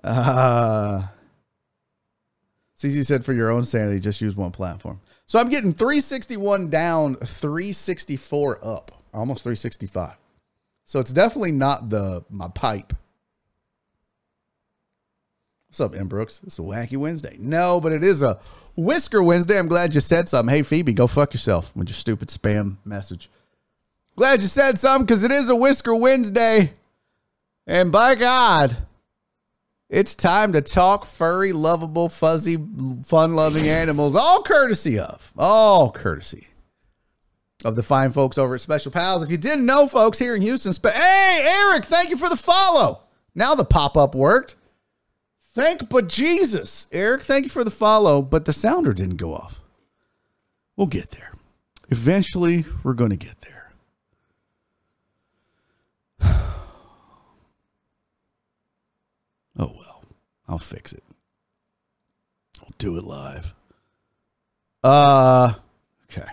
[0.04, 1.08] Uh,
[2.84, 5.00] Cece said for your own sanity, just use one platform.
[5.26, 10.16] So I'm getting 361 down, 364 up, almost 365.
[10.84, 12.92] So it's definitely not the my pipe.
[15.68, 16.06] What's up, M.
[16.06, 16.42] Brooks?
[16.44, 17.36] It's a wacky Wednesday.
[17.40, 18.38] No, but it is a
[18.76, 19.58] whisker Wednesday.
[19.58, 20.54] I'm glad you said something.
[20.54, 23.30] Hey, Phoebe, go fuck yourself with your stupid spam message.
[24.14, 26.74] Glad you said something because it is a whisker Wednesday.
[27.66, 28.76] And by God,
[29.90, 32.56] it's time to talk furry, lovable, fuzzy,
[33.04, 36.46] fun loving animals, all courtesy of, all courtesy
[37.64, 39.22] of the fine folks over at Special Pals.
[39.22, 42.36] If you didn't know, folks, here in Houston, spe- hey, Eric, thank you for the
[42.36, 43.02] follow.
[43.34, 44.56] Now the pop up worked.
[45.54, 46.88] Thank but Jesus.
[46.92, 49.60] Eric, thank you for the follow, but the sounder didn't go off.
[50.76, 51.32] We'll get there.
[51.90, 53.53] Eventually, we're going to get there.
[59.58, 60.02] Oh well,
[60.48, 61.04] I'll fix it.
[62.60, 63.54] I'll do it live.
[64.82, 65.54] Uh,
[66.04, 66.30] okay.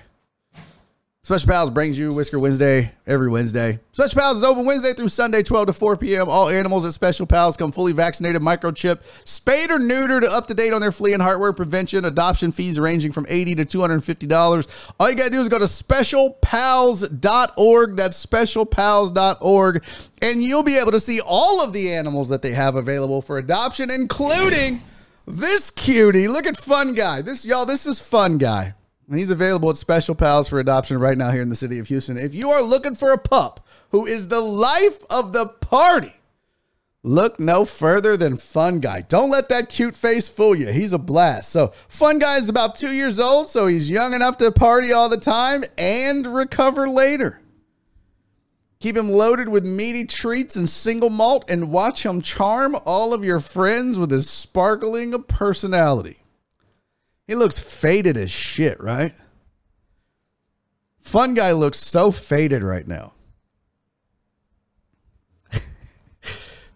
[1.23, 3.79] Special Pals brings you Whisker Wednesday every Wednesday.
[3.91, 6.27] Special Pals is open Wednesday through Sunday, 12 to 4 p.m.
[6.27, 10.73] All animals at Special Pals come fully vaccinated, microchipped, spayed or neutered, up to date
[10.73, 12.05] on their flea and heartworm prevention.
[12.05, 14.93] Adoption fees ranging from 80 to $250.
[14.99, 17.97] All you got to do is go to specialpals.org.
[17.97, 19.83] That's specialpals.org.
[20.23, 23.37] And you'll be able to see all of the animals that they have available for
[23.37, 24.81] adoption, including
[25.27, 26.27] this cutie.
[26.27, 27.21] Look at Fun Guy.
[27.21, 28.73] This, y'all, this is Fun Guy.
[29.13, 32.17] He's available at Special Pals for adoption right now here in the city of Houston.
[32.17, 36.15] If you are looking for a pup who is the life of the party,
[37.03, 39.01] look no further than Fun Guy.
[39.01, 40.67] Don't let that cute face fool you.
[40.67, 41.51] He's a blast.
[41.51, 45.09] So, Fun Guy is about two years old, so he's young enough to party all
[45.09, 47.41] the time and recover later.
[48.79, 53.23] Keep him loaded with meaty treats and single malt and watch him charm all of
[53.23, 56.20] your friends with his sparkling personality.
[57.27, 59.13] He looks faded as shit, right?
[60.99, 63.13] Fun guy looks so faded right now.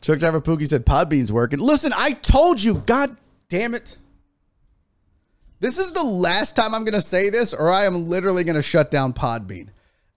[0.02, 1.60] Truck Driver Pookie said Podbean's working.
[1.60, 3.16] Listen, I told you, god
[3.50, 3.98] damn it.
[5.60, 8.56] This is the last time I'm going to say this, or I am literally going
[8.56, 9.70] to shut down Podbean.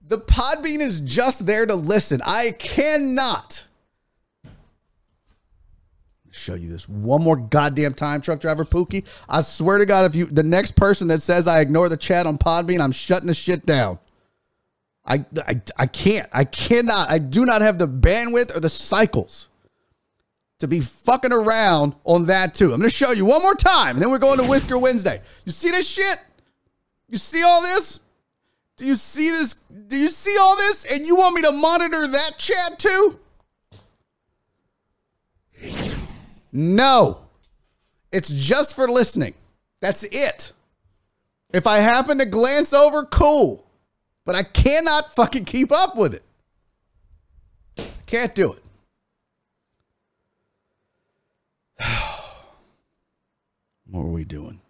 [0.07, 2.21] The Podbean is just there to listen.
[2.25, 3.65] I cannot
[6.39, 9.05] show you this one more goddamn time, truck driver Pookie.
[9.27, 12.25] I swear to God, if you the next person that says I ignore the chat
[12.25, 13.99] on Podbean, I'm shutting the shit down.
[15.05, 16.29] I, I, I can't.
[16.31, 17.09] I cannot.
[17.09, 19.49] I do not have the bandwidth or the cycles
[20.59, 22.73] to be fucking around on that too.
[22.73, 25.21] I'm gonna show you one more time, and then we're going to Whisker Wednesday.
[25.45, 26.19] You see this shit?
[27.07, 28.01] You see all this?
[28.77, 29.55] Do you see this?
[29.87, 30.85] Do you see all this?
[30.85, 33.19] And you want me to monitor that chat too?
[36.51, 37.19] No.
[38.11, 39.33] It's just for listening.
[39.81, 40.51] That's it.
[41.53, 43.65] If I happen to glance over, cool.
[44.25, 46.23] But I cannot fucking keep up with it.
[48.05, 48.63] Can't do it.
[53.89, 54.61] what were we doing?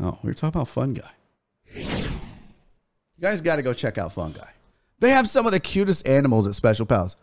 [0.00, 1.10] Oh, we were talking about Fun Guy.
[1.74, 4.48] You guys got to go check out Fun Guy.
[5.00, 7.16] They have some of the cutest animals at Special Pals.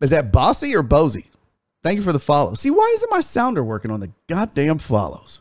[0.00, 1.26] Is that Bossy or Bozy?
[1.82, 2.54] Thank you for the follow.
[2.54, 5.40] See, why isn't my sounder working on the goddamn follows?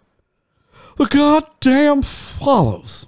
[0.98, 3.08] The goddamn follows.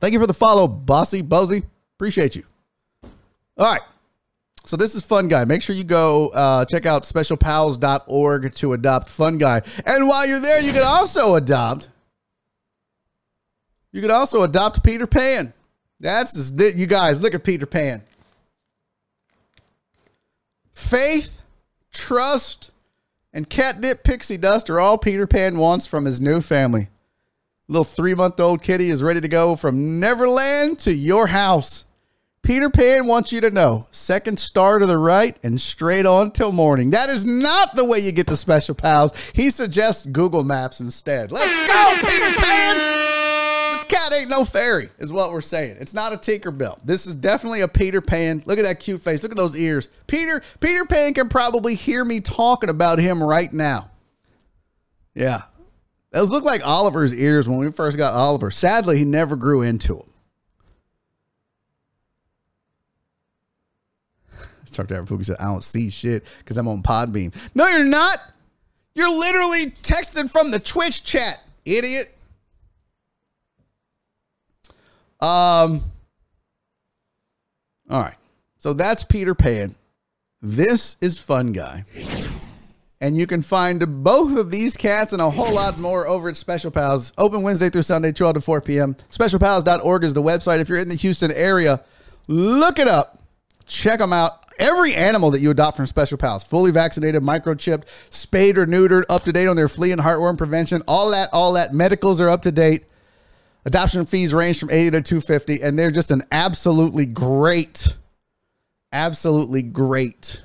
[0.00, 1.62] Thank you for the follow, Bossy Bozy.
[1.96, 2.44] Appreciate you.
[3.56, 3.82] All right.
[4.64, 5.44] So this is Fun Guy.
[5.44, 9.62] Make sure you go uh, check out specialpals.org to adopt Fun Guy.
[9.84, 11.88] And while you're there, you can also adopt.
[13.92, 15.52] You can also adopt Peter Pan.
[15.98, 17.20] That's you guys.
[17.20, 18.02] Look at Peter Pan.
[20.72, 21.39] Faith
[21.92, 22.70] trust,
[23.32, 26.88] and catnip pixie dust are all Peter Pan wants from his new family.
[27.68, 31.84] Little three month old kitty is ready to go from Neverland to your house.
[32.42, 36.52] Peter Pan wants you to know second star to the right and straight on till
[36.52, 36.90] morning.
[36.90, 39.12] That is not the way you get to Special Pals.
[39.34, 41.30] He suggests Google Maps instead.
[41.30, 42.99] Let's go, Peter Pan!
[43.90, 45.76] Cat ain't no fairy, is what we're saying.
[45.80, 46.78] It's not a Tinkerbell.
[46.84, 48.42] This is definitely a Peter Pan.
[48.46, 49.22] Look at that cute face.
[49.22, 49.88] Look at those ears.
[50.06, 53.90] Peter Peter Pan can probably hear me talking about him right now.
[55.14, 55.42] Yeah.
[56.12, 58.50] Those look like Oliver's ears when we first got Oliver.
[58.50, 60.06] Sadly, he never grew into them.
[64.72, 67.34] Chuck to Pookie said, I don't see shit because I'm on Podbean.
[67.54, 68.18] No, you're not.
[68.94, 72.16] You're literally texting from the Twitch chat, idiot.
[75.20, 75.82] Um.
[77.88, 78.16] All right.
[78.58, 79.74] So that's Peter Pan.
[80.42, 81.84] This is Fun Guy.
[83.00, 86.36] And you can find both of these cats and a whole lot more over at
[86.36, 87.12] Special Pals.
[87.16, 88.94] Open Wednesday through Sunday, 12 to 4 p.m.
[89.10, 90.60] SpecialPals.org is the website.
[90.60, 91.82] If you're in the Houston area,
[92.26, 93.18] look it up.
[93.66, 94.32] Check them out.
[94.58, 99.24] Every animal that you adopt from Special Pals, fully vaccinated, microchipped, spayed or neutered, up
[99.24, 101.72] to date on their flea and heartworm prevention, all that, all that.
[101.72, 102.84] Medicals are up to date.
[103.64, 107.96] Adoption fees range from 80 to 250 and they're just an absolutely great
[108.92, 110.44] absolutely great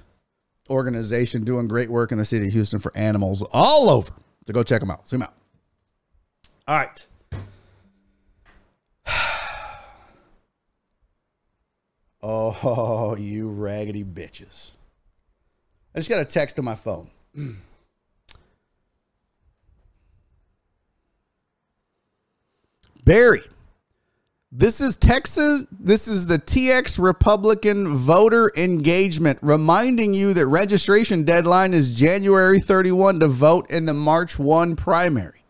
[0.70, 4.12] organization doing great work in the city of Houston for animals all over.
[4.46, 5.08] So go check them out.
[5.08, 5.34] Zoom out.
[6.68, 7.06] All right.
[12.28, 14.72] Oh, you raggedy bitches.
[15.94, 17.12] I just got a text on my phone.
[23.06, 23.44] Barry.
[24.52, 25.64] This is Texas.
[25.72, 33.20] This is the TX Republican voter engagement, reminding you that registration deadline is January 31
[33.20, 35.44] to vote in the March 1 primary.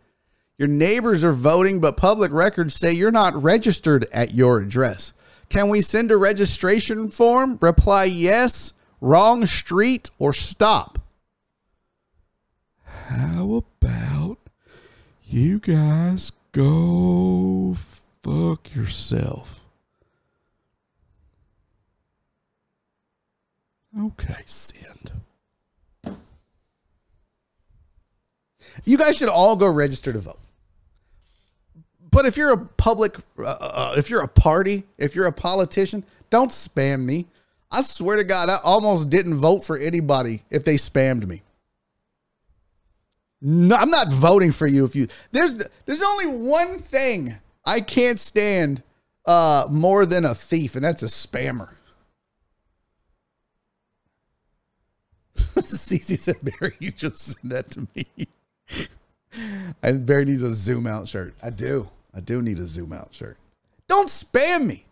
[0.57, 5.13] Your neighbors are voting, but public records say you're not registered at your address.
[5.47, 7.57] Can we send a registration form?
[7.61, 10.99] Reply yes, wrong street, or stop.
[12.83, 14.39] How about
[15.23, 17.75] you guys go
[18.23, 19.65] fuck yourself?
[23.99, 25.11] Okay, send.
[28.85, 30.39] You guys should all go register to vote.
[32.11, 36.05] But if you're a public, uh, uh, if you're a party, if you're a politician,
[36.29, 37.27] don't spam me.
[37.71, 41.41] I swear to God, I almost didn't vote for anybody if they spammed me.
[43.41, 45.07] No, I'm not voting for you if you.
[45.31, 45.55] There's
[45.85, 48.81] there's only one thing I can't stand
[49.25, 51.69] uh, more than a thief, and that's a spammer.
[55.55, 58.27] Cece said, Barry, you just sent that to me.
[59.83, 61.33] and Barry needs a zoom out shirt.
[61.41, 61.89] I do.
[62.13, 63.37] I do need a zoom out shirt.
[63.87, 64.84] Don't spam me.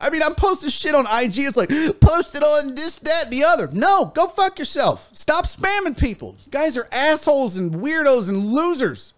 [0.00, 1.40] I mean, I'm posting shit on IG.
[1.40, 1.68] It's like,
[2.00, 3.68] post it on this, that, and the other.
[3.72, 5.10] No, go fuck yourself.
[5.12, 6.36] Stop spamming people.
[6.46, 9.12] You guys are assholes and weirdos and losers.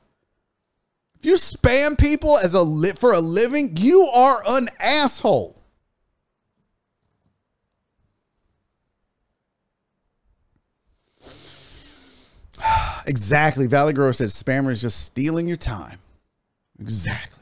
[1.19, 5.57] If you spam people as a li- for a living, you are an asshole.
[13.07, 13.69] exactly.
[13.69, 16.01] Valley Grower says spammers just stealing your time.
[16.81, 17.42] Exactly.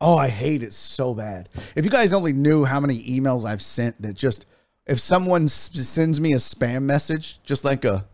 [0.00, 1.48] Oh, I hate it so bad.
[1.76, 4.46] If you guys only knew how many emails I've sent that just,
[4.86, 8.06] if someone sends me a spam message, just like a,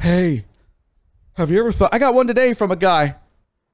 [0.00, 0.44] hey,
[1.34, 1.94] have you ever thought?
[1.94, 3.16] I got one today from a guy.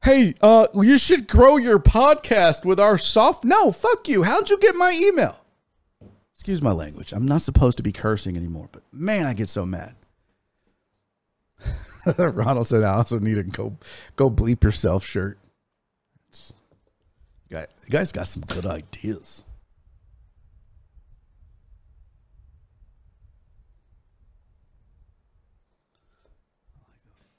[0.05, 3.45] Hey, uh, you should grow your podcast with our soft.
[3.45, 4.23] No, fuck you.
[4.23, 5.37] How'd you get my email?
[6.33, 7.13] Excuse my language.
[7.13, 9.97] I'm not supposed to be cursing anymore, but man, I get so mad.
[12.17, 13.77] Ronald said, "I also need a go
[14.15, 15.37] go bleep yourself shirt."
[17.51, 19.45] It's, you, guys, got some good ideas.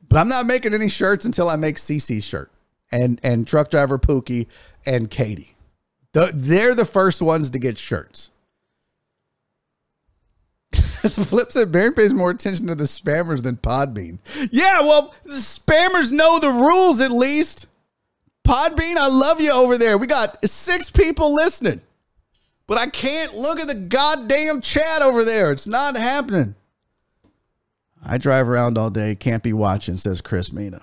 [0.08, 2.52] But I'm not making any shirts until I make CC's shirt
[2.92, 4.48] and and truck driver Pookie
[4.86, 5.56] and Katie.
[6.14, 8.32] The, they're the first ones to get shirts.
[10.74, 14.18] Flip said Baron pays more attention to the spammers than Podbean.
[14.52, 17.68] Yeah, well, the spammers know the rules at least.
[18.50, 19.96] Podbean, I love you over there.
[20.00, 21.82] We got six people listening,
[22.66, 25.52] but I can't look at the goddamn chat over there.
[25.52, 26.56] It's not happening.
[28.04, 30.82] I drive around all day, can't be watching, says Chris Mina.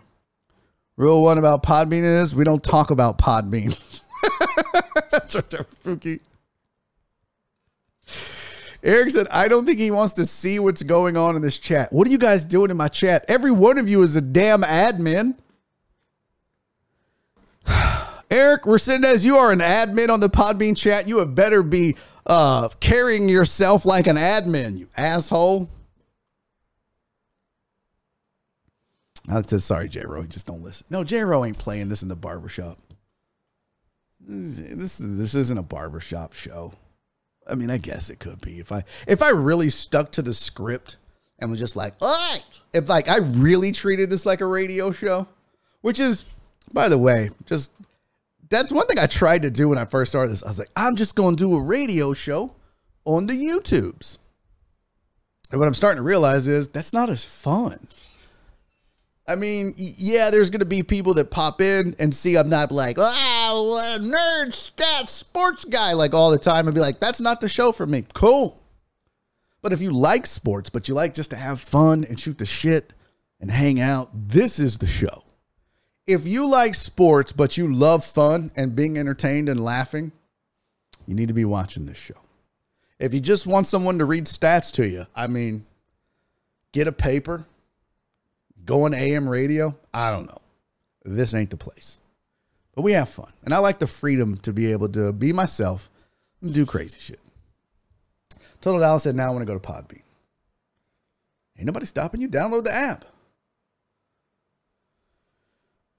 [0.96, 3.76] Rule one about Podbean is we don't talk about Podbean.
[5.10, 6.20] That's Fuki.
[8.84, 11.92] Eric said, I don't think he wants to see what's going on in this chat.
[11.92, 13.24] What are you guys doing in my chat?
[13.26, 15.34] Every one of you is a damn admin.
[18.30, 21.08] Eric Resendez, you are an admin on the Podbean chat.
[21.08, 21.96] You had better be
[22.26, 25.68] uh, carrying yourself like an admin, you asshole.
[29.28, 30.24] I said, sorry, J Ro.
[30.24, 30.86] Just don't listen.
[30.90, 32.78] No, J Ro ain't playing this in the barbershop.
[34.20, 36.74] This, this, this isn't a barbershop show.
[37.48, 40.34] I mean, I guess it could be if I if I really stuck to the
[40.34, 40.96] script
[41.38, 42.42] and was just like, all right,
[42.72, 45.28] if like I really treated this like a radio show,
[45.80, 46.34] which is,
[46.72, 47.72] by the way, just
[48.48, 50.42] that's one thing I tried to do when I first started this.
[50.42, 52.54] I was like, I'm just going to do a radio show
[53.04, 54.18] on the YouTubes.
[55.50, 57.86] And what I'm starting to realize is that's not as fun.
[59.28, 62.70] I mean, yeah, there's going to be people that pop in and see I'm not
[62.70, 67.40] like, oh, nerd, stats, sports guy, like all the time and be like, that's not
[67.40, 68.04] the show for me.
[68.14, 68.62] Cool.
[69.62, 72.46] But if you like sports, but you like just to have fun and shoot the
[72.46, 72.92] shit
[73.40, 75.24] and hang out, this is the show.
[76.06, 80.12] If you like sports, but you love fun and being entertained and laughing,
[81.06, 82.14] you need to be watching this show.
[82.98, 85.66] If you just want someone to read stats to you, I mean,
[86.72, 87.44] get a paper,
[88.64, 89.76] go on AM radio.
[89.92, 90.40] I don't know.
[91.04, 91.98] This ain't the place.
[92.74, 93.32] But we have fun.
[93.44, 95.90] And I like the freedom to be able to be myself
[96.40, 97.20] and do crazy shit.
[98.60, 100.02] Total Dallas said, now I want to go to Podbean.
[101.58, 102.28] Ain't nobody stopping you.
[102.28, 103.04] Download the app.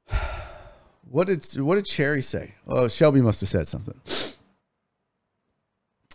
[1.09, 2.55] What did what did Cherry say?
[2.67, 3.99] Oh, Shelby must have said something.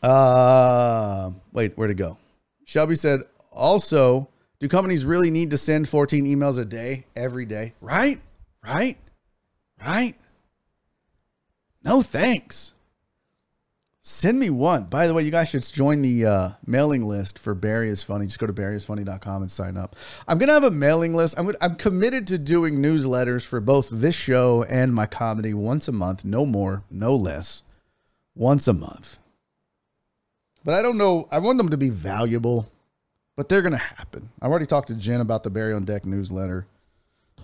[0.02, 2.19] Uh, wait, where to go?
[2.64, 3.20] Shelby said,
[3.52, 4.28] also,
[4.59, 7.74] do companies really need to send 14 emails a day every day?
[7.81, 8.20] Right?
[8.64, 8.97] Right?
[9.81, 10.16] Right?
[11.85, 12.72] No thanks.
[14.04, 14.86] Send me one.
[14.86, 18.26] By the way, you guys should join the uh, mailing list for Barry is Funny.
[18.26, 19.94] Just go to barryisfunny.com and sign up.
[20.26, 21.36] I'm going to have a mailing list.
[21.38, 25.92] I'm, I'm committed to doing newsletters for both this show and my comedy once a
[25.92, 26.24] month.
[26.24, 27.62] No more, no less.
[28.34, 29.18] Once a month.
[30.64, 31.28] But I don't know.
[31.30, 32.68] I want them to be valuable,
[33.36, 34.30] but they're going to happen.
[34.40, 36.66] I already talked to Jen about the Barry on Deck newsletter,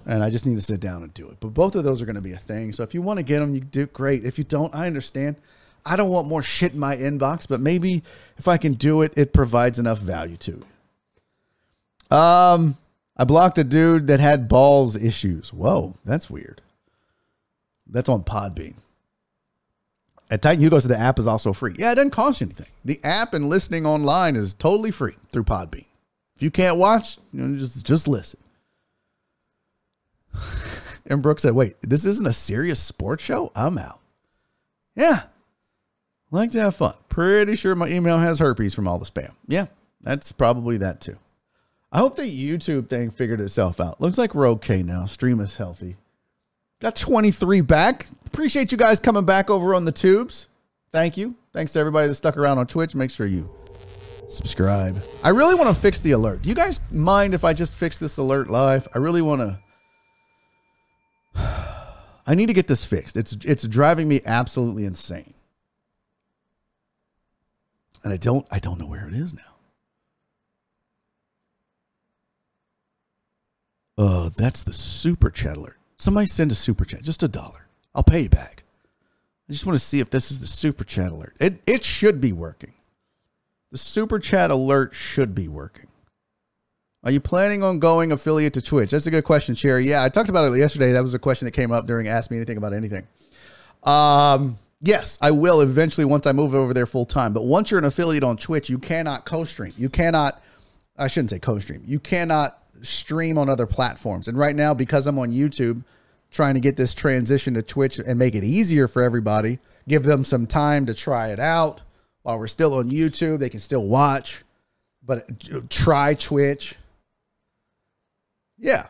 [0.06, 1.36] and I just need to sit down and do it.
[1.39, 2.72] But both of those are going to be a thing.
[2.72, 4.24] So if you want to get them, you do great.
[4.24, 5.36] If you don't, I understand.
[5.85, 8.03] I don't want more shit in my inbox, but maybe
[8.37, 10.63] if I can do it, it provides enough value to.
[12.15, 12.77] Um,
[13.17, 15.53] I blocked a dude that had balls issues.
[15.53, 16.63] Whoa, that's weird.
[17.87, 18.75] That's on Podbean.
[20.31, 21.75] At Titan Hugo, so the app is also free.
[21.79, 22.67] Yeah, it doesn't cost you anything.
[22.85, 25.87] The app and listening online is totally free through Podbean.
[26.37, 28.39] If you can't watch, you know, just just listen.
[31.07, 33.51] and Brooke said, "Wait, this isn't a serious sports show.
[33.57, 34.01] I'm out."
[34.95, 35.23] Yeah,
[36.31, 36.95] like to have fun.
[37.09, 39.33] Pretty sure my email has herpes from all the spam.
[39.47, 39.67] Yeah,
[40.01, 41.19] that's probably that too.
[41.91, 44.01] I hope the YouTube thing figured itself out.
[44.01, 45.07] Looks like we're okay now.
[45.07, 45.97] Stream is healthy.
[46.81, 48.07] Got 23 back.
[48.27, 50.49] Appreciate you guys coming back over on the tubes.
[50.93, 51.35] Thank you.
[51.53, 52.95] Thanks to everybody that stuck around on Twitch.
[52.95, 53.51] Make sure you
[54.29, 55.03] subscribe.
[55.25, 56.43] I really want to fix the alert.
[56.43, 58.87] Do you guys mind if I just fix this alert live?
[58.95, 59.59] I really want to.
[62.27, 63.17] I need to get this fixed.
[63.17, 65.33] It's it's driving me absolutely insane.
[68.09, 69.43] And I don't I don't know where it is now.
[73.98, 75.76] Uh, that's the super chat alert.
[75.98, 77.66] Somebody send a super chat, just a dollar.
[77.94, 78.64] I'll pay you back.
[79.47, 81.36] I just want to see if this is the super chat alert.
[81.39, 82.72] It it should be working.
[83.72, 85.89] The super chat alert should be working.
[87.05, 88.93] Are you planning on going affiliate to Twitch?
[88.93, 89.86] That's a good question, Sherry.
[89.86, 90.93] Yeah, I talked about it yesterday.
[90.93, 93.06] That was a question that came up during Ask Me Anything About Anything.
[93.82, 97.33] Um, yes, I will eventually once I move over there full time.
[97.33, 99.73] But once you're an affiliate on Twitch, you cannot co-stream.
[99.77, 100.43] You cannot.
[100.97, 101.83] I shouldn't say co-stream.
[101.87, 104.29] You cannot stream on other platforms.
[104.29, 105.85] And right now, because I'm on YouTube,
[106.31, 110.25] trying to get this transition to Twitch and make it easier for everybody, give them
[110.25, 111.81] some time to try it out
[112.23, 113.39] while we're still on YouTube.
[113.39, 114.45] They can still watch,
[115.05, 116.75] but try Twitch.
[118.59, 118.89] Yeah,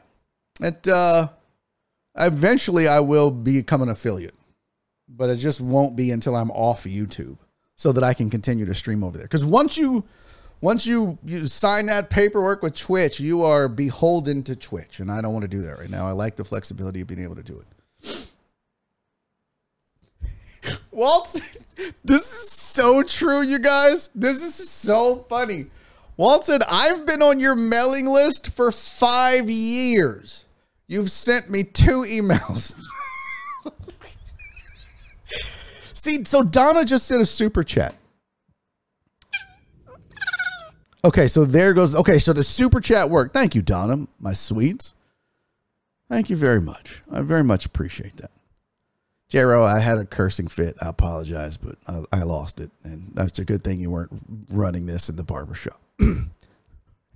[0.61, 0.89] it.
[0.89, 1.29] Uh,
[2.17, 4.35] eventually, I will become an affiliate,
[5.09, 7.39] but it just won't be until I'm off YouTube,
[7.77, 9.27] so that I can continue to stream over there.
[9.27, 10.05] Because once you
[10.61, 14.99] once you, you sign that paperwork with Twitch, you are beholden to Twitch.
[14.99, 16.09] And I don't want to do that right now.
[16.09, 17.63] I like the flexibility of being able to do
[18.03, 18.33] it.
[20.91, 21.41] Walt,
[22.05, 24.11] this is so true, you guys.
[24.15, 25.67] This is so funny.
[26.17, 30.47] Walt said, I've been on your mailing list for five years.
[30.89, 32.77] You've sent me two emails.
[35.99, 37.93] See, so Donna just sent a super chat.
[41.05, 41.95] Okay, so there goes.
[41.95, 43.35] Okay, so the super chat worked.
[43.35, 44.95] Thank you, Donna, my sweets.
[46.09, 47.03] Thank you very much.
[47.11, 48.31] I very much appreciate that.
[49.31, 50.77] Jero, I had a cursing fit.
[50.81, 52.71] I apologize, but I, I lost it.
[52.85, 54.13] And that's a good thing you weren't
[54.51, 55.81] running this in the barbershop.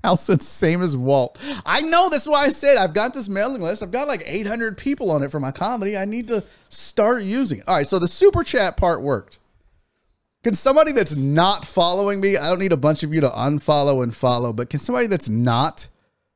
[0.05, 1.39] House the same as Walt.
[1.65, 3.83] I know that's why I said I've got this mailing list.
[3.83, 5.97] I've got like 800 people on it for my comedy.
[5.97, 7.69] I need to start using it.
[7.69, 9.39] All right, so the super chat part worked.
[10.43, 14.03] Can somebody that's not following me, I don't need a bunch of you to unfollow
[14.03, 15.87] and follow, but can somebody that's not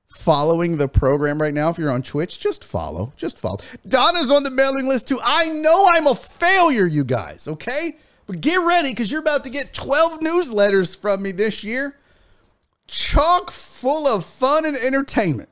[0.07, 3.13] following the program right now, if you're on Twitch, just follow.
[3.17, 3.59] Just follow.
[3.87, 5.21] Donna's on the mailing list too.
[5.23, 7.97] I know I'm a failure, you guys, okay?
[8.27, 11.97] But get ready because you're about to get 12 newsletters from me this year,
[12.87, 15.49] chock full of fun and entertainment.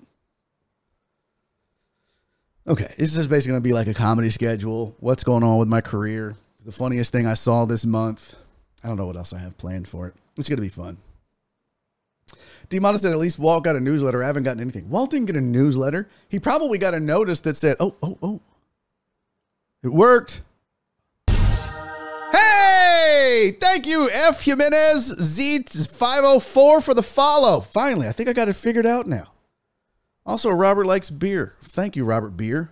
[2.67, 4.97] Okay, this is basically going to be like a comedy schedule.
[5.01, 6.37] What's going on with my career?
[6.65, 8.37] The funniest thing I saw this month
[8.85, 10.15] I don't know what else I have planned for it.
[10.37, 10.99] It's going to be fun.
[12.69, 14.23] D said at least Walt got a newsletter.
[14.23, 14.91] I haven't gotten anything.
[14.91, 16.09] Walt didn't get a newsletter.
[16.29, 18.41] He probably got a notice that said, oh, oh, oh.
[19.83, 20.43] It worked.
[23.15, 23.53] Hey!
[23.53, 24.43] Thank you, F.
[24.43, 27.61] Jimenez Z504 for the follow.
[27.61, 29.31] Finally, I think I got it figured out now.
[30.27, 31.55] Also, Robert likes beer.
[31.63, 32.71] Thank you, Robert Beer.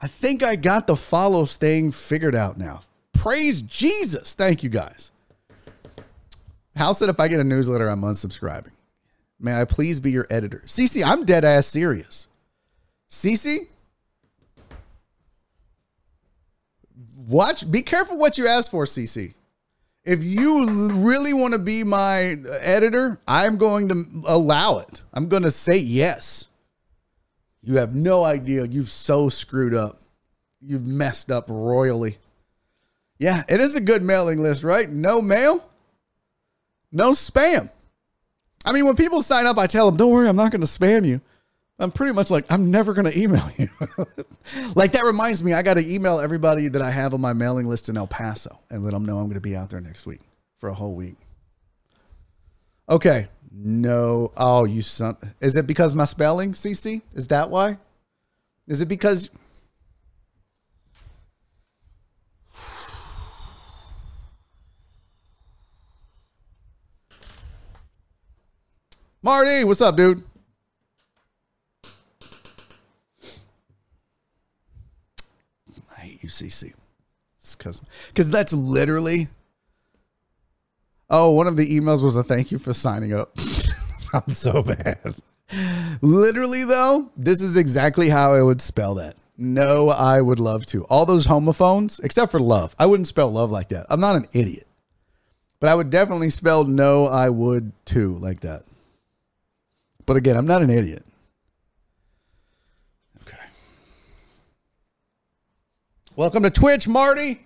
[0.00, 2.80] I think I got the follows thing figured out now.
[3.12, 4.34] Praise Jesus.
[4.34, 5.12] Thank you, guys.
[6.74, 8.72] Hal said if I get a newsletter, I'm unsubscribing.
[9.38, 10.64] May I please be your editor?
[10.66, 12.26] Cece, I'm dead ass serious.
[13.08, 13.68] Cece,
[17.14, 17.70] watch.
[17.70, 19.34] Be careful what you ask for, Cece.
[20.04, 25.02] If you really want to be my editor, I'm going to allow it.
[25.14, 26.48] I'm going to say yes.
[27.62, 28.66] You have no idea.
[28.66, 30.02] You've so screwed up.
[30.60, 32.18] You've messed up royally.
[33.18, 34.90] Yeah, it is a good mailing list, right?
[34.90, 35.64] No mail,
[36.92, 37.70] no spam.
[38.64, 40.66] I mean, when people sign up, I tell them, don't worry, I'm not going to
[40.66, 41.20] spam you.
[41.78, 43.68] I'm pretty much like, I'm never going to email you.
[44.76, 47.66] like, that reminds me, I got to email everybody that I have on my mailing
[47.66, 50.06] list in El Paso and let them know I'm going to be out there next
[50.06, 50.20] week
[50.58, 51.16] for a whole week.
[52.88, 53.28] Okay.
[53.50, 54.32] No.
[54.36, 55.16] Oh, you son.
[55.40, 57.02] Is it because my spelling, CC?
[57.12, 57.78] Is that why?
[58.68, 59.30] Is it because.
[69.22, 70.22] Marty, what's up, dude?
[76.24, 76.72] I hate you, CC.
[77.38, 79.28] It's because because that's literally.
[81.10, 83.30] Oh, one of the emails was a thank you for signing up.
[84.14, 85.16] I'm so bad.
[86.00, 89.16] Literally, though, this is exactly how I would spell that.
[89.36, 90.84] No, I would love to.
[90.84, 92.74] All those homophones, except for love.
[92.78, 93.86] I wouldn't spell love like that.
[93.90, 94.66] I'm not an idiot.
[95.60, 98.64] But I would definitely spell no, I would too, like that.
[100.06, 101.04] But again, I'm not an idiot.
[106.16, 107.40] Welcome to Twitch, Marty.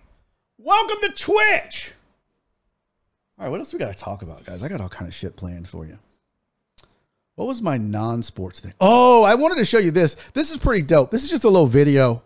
[0.59, 1.95] Welcome to Twitch.
[3.39, 4.63] All right, what else we got to talk about, guys?
[4.63, 5.99] I got all kind of shit planned for you.
[7.37, 8.75] What was my non-sports thing?
[8.79, 10.17] Oh, I wanted to show you this.
[10.35, 11.11] This is pretty dope.
[11.11, 12.23] This is just a little video,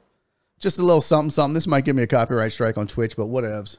[0.59, 1.55] just a little something, something.
[1.55, 3.77] This might give me a copyright strike on Twitch, but whatevs.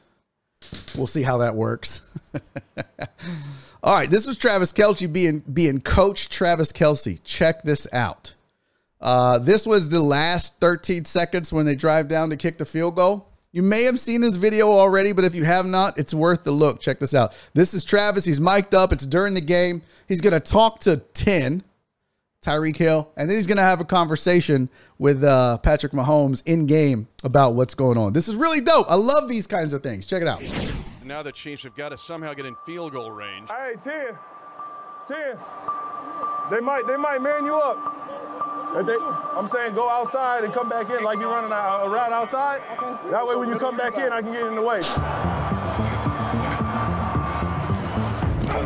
[0.96, 2.00] We'll see how that works.
[3.82, 7.22] All right, this was Travis Kelce being being coach Travis Kelce.
[7.24, 8.32] Check this out.
[9.04, 12.96] Uh, this was the last 13 seconds when they drive down to kick the field
[12.96, 13.28] goal.
[13.52, 16.50] You may have seen this video already, but if you have not, it's worth the
[16.50, 16.80] look.
[16.80, 17.36] Check this out.
[17.52, 18.24] This is Travis.
[18.24, 18.92] He's mic'd up.
[18.92, 19.82] It's during the game.
[20.08, 21.62] He's going to talk to 10,
[22.42, 26.66] Tyreek Hill, and then he's going to have a conversation with uh, Patrick Mahomes in
[26.66, 28.14] game about what's going on.
[28.14, 28.86] This is really dope.
[28.90, 30.06] I love these kinds of things.
[30.06, 30.42] Check it out.
[31.04, 33.50] Now the Chiefs have got to somehow get in field goal range.
[33.50, 34.18] Hey, 10.
[35.06, 35.38] 10.
[36.50, 38.03] They might they might man you up.
[38.72, 41.88] If they, I'm saying go outside and come back in like you're running a, a
[41.88, 42.62] route outside.
[43.10, 44.80] That way when you come back in, I can get in the way.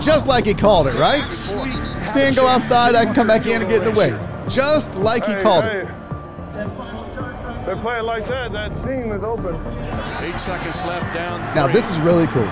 [0.01, 1.23] Just like he called it, right?
[2.13, 2.95] 10, go outside.
[2.95, 4.19] I can come back in and get in the way.
[4.49, 5.81] Just like he Hey, called hey.
[5.81, 5.89] it.
[7.67, 9.55] They play it like that, that seam is open.
[10.23, 11.41] Eight seconds left down.
[11.55, 12.49] Now, this is really cool.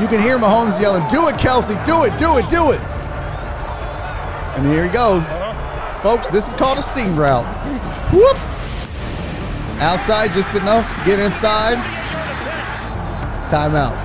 [0.00, 1.74] You can hear Mahomes yelling, Do it, Kelce.
[1.84, 2.80] Do it, do it, do it.
[4.60, 5.26] And here he goes.
[6.02, 7.46] Folks, this is called a seam route.
[8.12, 8.36] Whoop.
[9.80, 11.78] Outside just enough to get inside.
[13.48, 13.96] Timeout.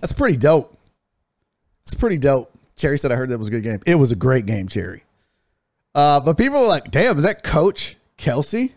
[0.00, 0.76] That's pretty dope.
[1.84, 2.52] It's pretty dope.
[2.74, 3.80] Cherry said I heard that was a good game.
[3.86, 5.04] It was a great game, Cherry.
[5.94, 8.72] Uh, but people are like, damn, is that Coach Kelce?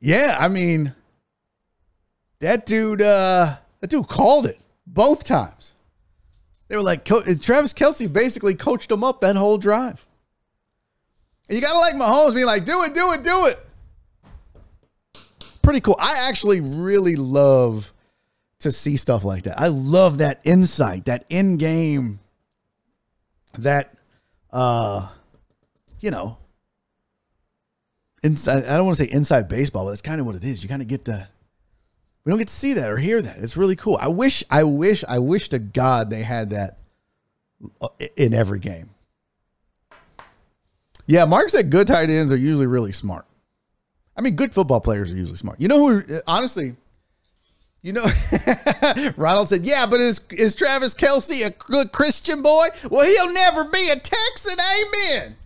[0.00, 0.94] Yeah, I mean,
[2.40, 5.73] that dude, uh, that dude called it both times.
[6.74, 10.04] They were like, Travis Kelce basically coached him up that whole drive.
[11.48, 13.56] And you gotta like Mahomes being like, do it, do it, do it.
[15.62, 15.94] Pretty cool.
[16.00, 17.92] I actually really love
[18.58, 19.60] to see stuff like that.
[19.60, 22.18] I love that insight, that in game,
[23.56, 23.94] that
[24.50, 25.08] uh,
[26.00, 26.38] you know,
[28.24, 28.64] inside.
[28.64, 30.64] I don't want to say inside baseball, but that's kind of what it is.
[30.64, 31.28] You kind of get the.
[32.24, 33.38] We don't get to see that or hear that.
[33.38, 33.98] It's really cool.
[34.00, 36.78] I wish, I wish, I wish to God they had that
[38.16, 38.90] in every game.
[41.06, 43.26] Yeah, Mark said good tight ends are usually really smart.
[44.16, 45.60] I mean, good football players are usually smart.
[45.60, 46.20] You know who?
[46.26, 46.76] Honestly,
[47.82, 48.06] you know,
[49.16, 52.68] Ronald said, "Yeah, but is is Travis Kelce a good Christian boy?
[52.90, 54.58] Well, he'll never be a Texan.
[54.58, 55.36] Amen."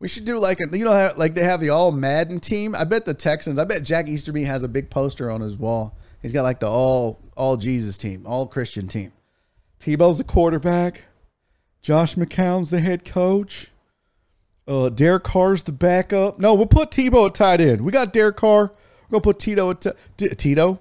[0.00, 2.74] We should do like a, you know, like they have the all Madden team.
[2.74, 3.58] I bet the Texans.
[3.58, 5.96] I bet Jack Easterby has a big poster on his wall.
[6.22, 9.12] He's got like the all all Jesus team, all Christian team.
[9.78, 11.04] Tebow's the quarterback.
[11.82, 13.70] Josh McCown's the head coach.
[14.66, 16.38] Uh, Derek Carr's the backup.
[16.38, 17.80] No, we'll put Tebow at tight end.
[17.82, 18.72] We got Derek Carr.
[19.08, 20.80] We're gonna put Tito at t- T- Tito.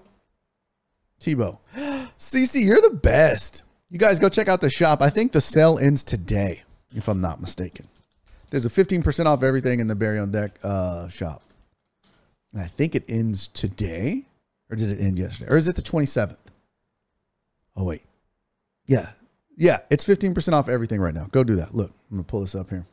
[1.19, 1.57] Tebow.
[2.17, 3.63] CC, you're the best.
[3.89, 5.01] You guys go check out the shop.
[5.01, 6.63] I think the sale ends today,
[6.93, 7.87] if I'm not mistaken.
[8.49, 11.43] There's a 15% off everything in the Barry on Deck uh, shop.
[12.51, 14.25] And I think it ends today.
[14.69, 15.51] Or did it end yesterday?
[15.51, 16.37] Or is it the 27th?
[17.75, 18.03] Oh, wait.
[18.85, 19.09] Yeah.
[19.55, 21.27] Yeah, it's 15% off everything right now.
[21.31, 21.75] Go do that.
[21.75, 22.85] Look, I'm going to pull this up here.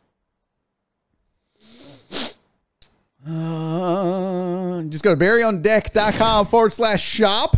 [3.27, 7.57] Uh, just go to barryondeck.com forward slash shop.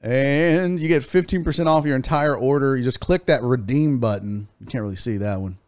[0.00, 2.76] And you get 15% off your entire order.
[2.76, 4.46] You just click that redeem button.
[4.60, 5.58] You can't really see that one.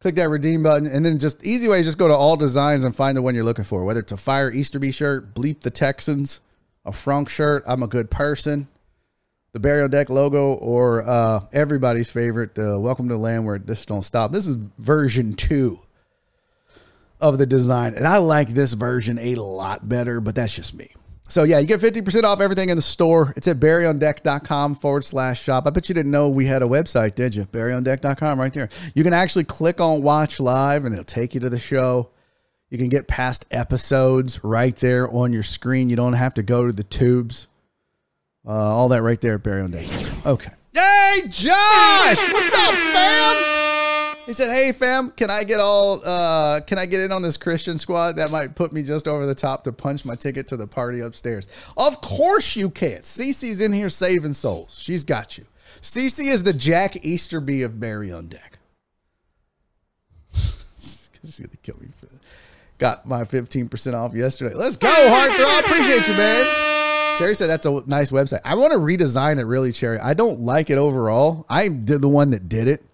[0.00, 2.84] Click that redeem button, and then just easy way, is just go to all designs
[2.84, 3.84] and find the one you're looking for.
[3.84, 6.40] Whether it's a fire Easterby shirt, bleep the Texans,
[6.86, 8.68] a Frunk shirt, I'm a good person,
[9.52, 13.58] the Barry on Deck logo, or uh, everybody's favorite, the Welcome to the Land where
[13.58, 14.32] this don't stop.
[14.32, 15.80] This is version two
[17.20, 20.94] of the design, and I like this version a lot better, but that's just me.
[21.30, 23.32] So yeah, you get 50% off everything in the store.
[23.36, 25.64] It's at barryondeck.com forward slash shop.
[25.66, 27.44] I bet you didn't know we had a website, did you?
[27.44, 28.68] barryondeck.com right there.
[28.94, 32.10] You can actually click on watch live and it'll take you to the show.
[32.68, 35.88] You can get past episodes right there on your screen.
[35.88, 37.46] You don't have to go to the tubes.
[38.46, 39.86] Uh, all that right there at Barry on Deck.
[40.26, 40.52] Okay.
[40.72, 42.32] Hey, Josh!
[42.32, 43.49] What's up, fam?
[44.30, 47.36] He said, "Hey fam, can I get all uh can I get in on this
[47.36, 50.56] Christian squad that might put me just over the top to punch my ticket to
[50.56, 53.02] the party upstairs?" Of course you can't.
[53.02, 54.78] Cece's in here saving souls.
[54.80, 55.46] She's got you.
[55.80, 58.60] Cece is the Jack Easterby of Barry on Deck.
[60.32, 61.88] She's gonna kill me.
[61.96, 62.20] For that.
[62.78, 64.54] Got my 15% off yesterday.
[64.54, 65.64] Let's go, Heartthrob.
[65.64, 67.18] Appreciate you, man.
[67.18, 68.42] Cherry said that's a nice website.
[68.44, 69.98] I want to redesign it really, Cherry.
[69.98, 71.46] I don't like it overall.
[71.50, 72.84] I did the one that did it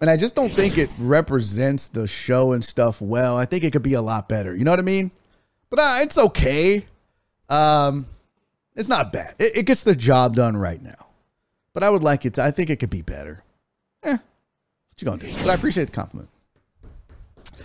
[0.00, 3.36] and I just don't think it represents the show and stuff well.
[3.36, 4.54] I think it could be a lot better.
[4.54, 5.10] You know what I mean?
[5.70, 6.86] But uh, it's okay.
[7.48, 8.06] Um,
[8.74, 9.34] it's not bad.
[9.38, 11.06] It, it, gets the job done right now.
[11.72, 12.42] But I would like it to.
[12.42, 13.42] I think it could be better.
[14.02, 14.20] Eh, what
[14.98, 15.32] you gonna do?
[15.38, 16.28] But I appreciate the compliment.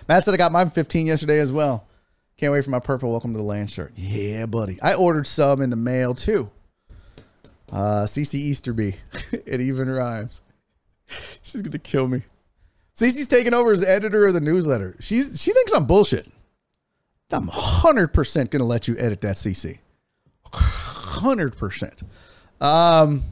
[0.07, 1.87] Matt said I got mine 15 yesterday as well.
[2.37, 3.93] Can't wait for my purple welcome to the land shirt.
[3.95, 4.81] Yeah, buddy.
[4.81, 6.49] I ordered some in the mail too.
[7.71, 8.95] Uh, CC Easterby.
[9.45, 10.41] it even rhymes.
[11.41, 12.23] She's gonna kill me.
[12.95, 14.95] Cece's taking over as editor of the newsletter.
[14.99, 16.27] She's she thinks I'm bullshit.
[17.31, 19.79] I'm hundred percent gonna let you edit that, CC.
[20.53, 22.01] Hundred percent.
[22.59, 23.23] Um.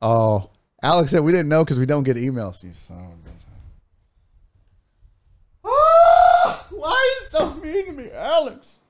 [0.00, 0.50] Oh,
[0.82, 2.62] Alex said we didn't know because we don't get emails.
[2.64, 3.32] You son of a bitch.
[5.64, 8.80] Ah, why are you so mean to me, Alex?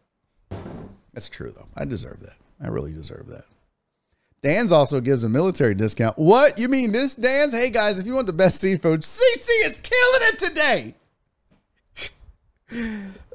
[1.13, 1.67] That's true though.
[1.77, 2.37] I deserve that.
[2.63, 3.45] I really deserve that.
[4.43, 6.19] Dan's also gives a military discount.
[6.19, 6.59] What?
[6.59, 7.53] You mean this, Dan's?
[7.53, 10.95] Hey guys, if you want the best seafood, CC is killing it today.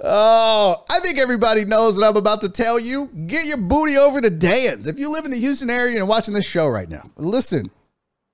[0.04, 3.08] oh, I think everybody knows what I'm about to tell you.
[3.28, 4.86] Get your booty over to Dan's.
[4.86, 7.72] If you live in the Houston area and watching this show right now, listen.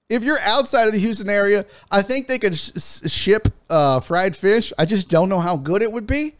[0.09, 2.71] If you're outside of the Houston area, I think they could sh-
[3.07, 4.73] ship uh, fried fish.
[4.77, 6.35] I just don't know how good it would be.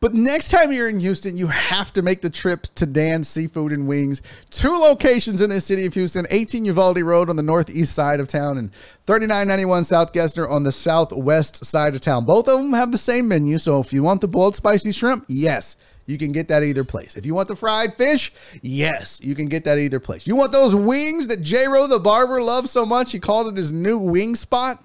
[0.00, 3.70] But next time you're in Houston, you have to make the trip to Dan's Seafood
[3.70, 4.22] and Wings.
[4.48, 8.26] Two locations in the city of Houston 18 Uvalde Road on the northeast side of
[8.26, 12.24] town and 3991 South Gessner on the southwest side of town.
[12.24, 13.58] Both of them have the same menu.
[13.58, 17.18] So if you want the boiled spicy shrimp, yes, you can get that either place.
[17.18, 18.32] If you want the fried fish,
[18.62, 20.26] yes, you can get that either place.
[20.26, 23.70] You want those wings that J the barber loves so much, he called it his
[23.70, 24.82] new wing spot?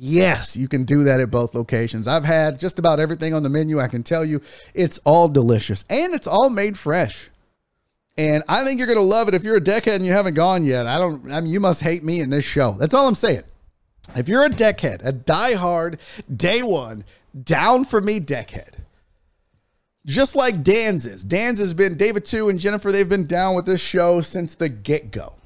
[0.00, 2.06] Yes, you can do that at both locations.
[2.06, 3.80] I've had just about everything on the menu.
[3.80, 4.40] I can tell you
[4.72, 7.30] it's all delicious and it's all made fresh.
[8.16, 10.34] And I think you're going to love it if you're a deckhead and you haven't
[10.34, 10.86] gone yet.
[10.86, 12.72] I don't, I mean, you must hate me in this show.
[12.78, 13.42] That's all I'm saying.
[14.14, 15.98] If you're a deckhead, a diehard,
[16.34, 17.04] day one,
[17.44, 18.74] down for me deckhead,
[20.06, 21.24] just like Dan's is.
[21.24, 24.68] Dan's has been, David too and Jennifer, they've been down with this show since the
[24.68, 25.37] get go.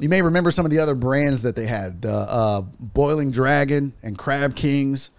[0.00, 3.92] You may remember some of the other brands that they had: the uh, Boiling Dragon
[4.02, 5.10] and Crab Kings.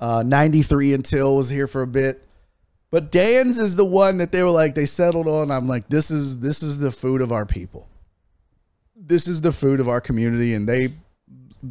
[0.00, 2.22] Uh, 93 until was here for a bit,
[2.92, 5.50] but Dan's is the one that they were like they settled on.
[5.50, 7.88] I'm like, this is this is the food of our people.
[8.94, 10.90] This is the food of our community, and they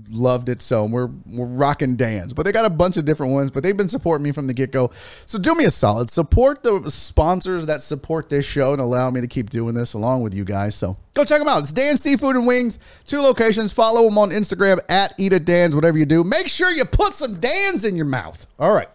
[0.09, 0.61] loved it.
[0.61, 3.51] So we're we're rocking Dan's, but they got a bunch of different ones.
[3.51, 4.91] But they've been supporting me from the get go.
[5.26, 9.22] So do me a solid, support the sponsors that support this show and allow me
[9.22, 10.76] to keep doing this along with you guys.
[10.76, 11.59] So go check them out.
[11.59, 13.73] It's Dan's Seafood and Wings, two locations.
[13.73, 15.76] Follow them on Instagram at Eat at Dan's.
[15.76, 18.45] Whatever you do, make sure you put some Dan's in your mouth.
[18.59, 18.89] All right.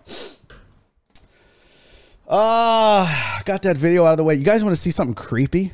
[2.29, 4.35] Ah, Uh, got that video out of the way.
[4.35, 5.73] You guys want to see something creepy?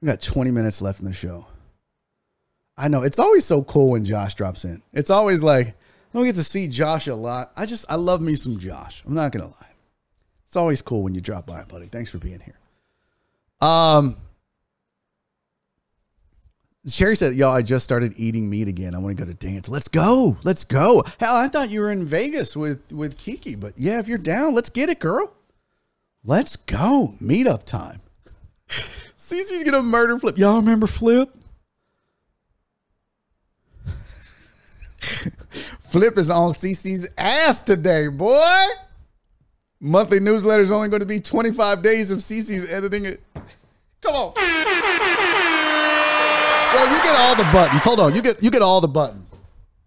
[0.00, 1.46] We got 20 minutes left in the show.
[2.76, 4.82] I know it's always so cool when Josh drops in.
[4.92, 5.72] It's always like I
[6.12, 7.52] don't get to see Josh a lot.
[7.56, 9.02] I just I love me some Josh.
[9.06, 9.72] I'm not gonna lie.
[10.46, 11.86] It's always cool when you drop by, buddy.
[11.86, 12.58] Thanks for being here.
[13.60, 14.16] Um,
[16.86, 18.94] Sherry said, "Yo, I just started eating meat again.
[18.94, 19.68] I want to go to Dan's.
[19.68, 20.36] Let's go.
[20.44, 21.02] Let's go.
[21.18, 24.54] Hell, I thought you were in Vegas with with Kiki, but yeah, if you're down,
[24.54, 25.32] let's get it, girl.
[26.24, 27.14] Let's go.
[27.20, 28.00] Meetup time.
[28.68, 30.36] Cece's gonna murder Flip.
[30.38, 31.34] Y'all remember Flip?
[35.80, 38.66] Flip is on CC's ass today, boy.
[39.80, 43.20] Monthly newsletter is only going to be 25 days of CC's editing it.
[44.00, 44.32] Come on.
[46.74, 47.82] Well, you get all the buttons.
[47.84, 48.14] Hold on.
[48.14, 49.36] You get you get all the buttons.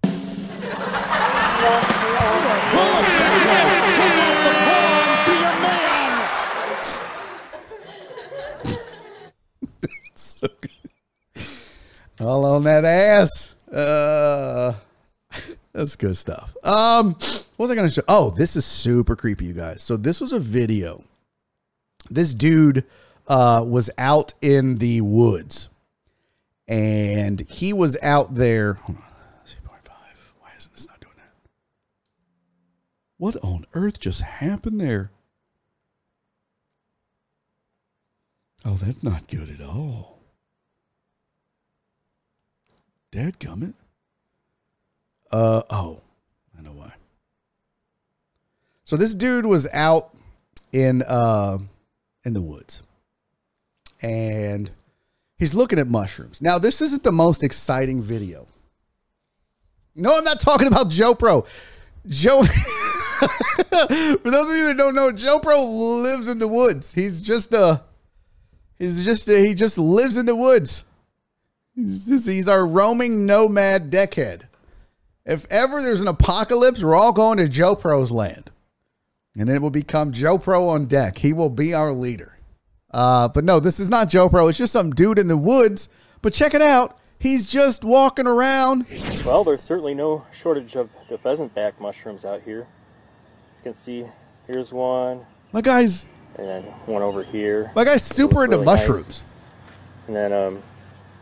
[12.21, 13.55] all on that ass.
[13.71, 14.73] Uh
[15.77, 16.57] that's good stuff.
[16.63, 18.01] Um, what was I going to show?
[18.07, 19.83] Oh, this is super creepy, you guys.
[19.83, 21.03] So this was a video.
[22.09, 22.83] This dude
[23.27, 25.69] uh, was out in the woods,
[26.67, 28.79] and he was out there.
[28.87, 28.95] On.
[30.39, 31.49] Why isn't this not doing that?
[33.17, 35.11] What on earth just happened there?
[38.65, 40.23] Oh, that's not good at all.
[43.11, 43.75] Dadgummit.
[45.31, 46.01] Uh oh,
[46.57, 46.93] I know why.
[48.83, 50.15] So this dude was out
[50.71, 51.57] in uh
[52.23, 52.83] in the woods.
[54.01, 54.69] And
[55.37, 56.41] he's looking at mushrooms.
[56.41, 58.47] Now, this isn't the most exciting video.
[59.95, 61.45] No, I'm not talking about Joe Pro.
[62.05, 62.43] Joe
[63.17, 66.93] For those of you that don't know, Joe Pro lives in the woods.
[66.93, 67.81] He's just a
[68.77, 70.85] he's just a, he just lives in the woods.
[71.75, 74.46] He's, he's our roaming nomad deckhead.
[75.27, 78.49] If ever there's an apocalypse, we're all going to Joe Pro's land.
[79.37, 81.17] And it will become Joe Pro on deck.
[81.19, 82.37] He will be our leader.
[82.91, 84.47] Uh, but no, this is not Joe Pro.
[84.47, 85.89] It's just some dude in the woods.
[86.21, 86.97] But check it out.
[87.19, 88.85] He's just walking around.
[89.25, 92.59] Well, there's certainly no shortage of the pheasant back mushrooms out here.
[92.59, 94.05] You can see
[94.47, 96.05] here's one, My guy's
[96.37, 98.87] and then one over here, my guy's super into really nice.
[98.87, 99.23] mushrooms.
[100.05, 100.61] and then um,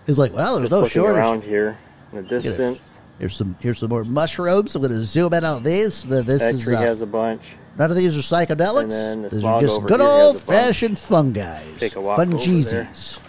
[0.05, 1.15] He's like, well, there's just no shortage.
[1.17, 1.77] around here
[2.11, 2.94] in the distance.
[3.19, 4.75] Here's some here's some more mushrooms.
[4.75, 6.03] I'm going to zoom in on these.
[6.03, 7.41] This is Factory uh, has a bunch.
[7.77, 9.21] none of these are psychedelics.
[9.21, 11.63] The These are just good here has a old fashioned fungi.
[11.79, 12.39] Take a walk over there.
[12.39, 13.19] Fungeesies.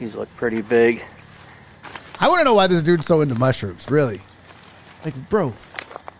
[0.00, 1.02] These look pretty big.
[2.18, 3.88] I want to know why this dude's so into mushrooms.
[3.88, 4.20] Really,
[5.04, 5.52] like, bro,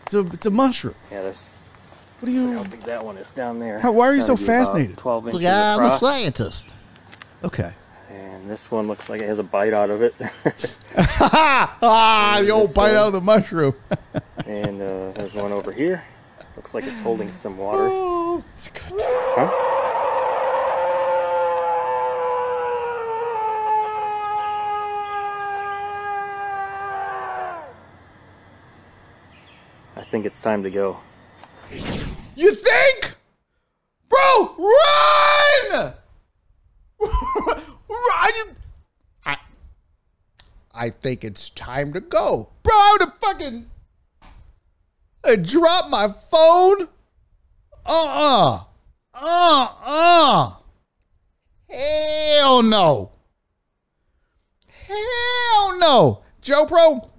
[0.03, 0.95] it's a it's a mushroom.
[1.11, 1.55] Yeah, this.
[2.21, 2.63] What do you?
[2.71, 3.81] big that one is down there.
[3.81, 4.99] How- why are you so gotta be about fascinated?
[4.99, 6.77] Twelve inches Look, I'm a scientist.
[7.43, 7.73] Okay.
[8.13, 10.15] And this one looks like it has a bite out of it.
[11.85, 12.97] Ah, the old bite one.
[12.97, 13.75] out of the mushroom.
[14.47, 16.05] and uh, there's one over here.
[16.57, 17.89] Looks like it's holding some water.
[17.91, 18.43] oh.
[19.35, 19.51] Huh?
[29.97, 30.99] I think it's time to go.
[32.37, 33.15] You think,
[34.09, 34.57] bro?
[35.71, 35.95] Run!
[37.97, 38.55] You-
[39.27, 39.37] I,
[40.75, 42.73] I think it's time to go, bro.
[42.75, 43.67] I would have fucking.
[45.25, 46.89] I dropped my phone.
[47.85, 48.65] Uh uh.
[49.15, 50.53] Uh uh.
[51.69, 53.11] Hell no.
[54.69, 56.23] Hell no.
[56.41, 57.11] Joe Pro,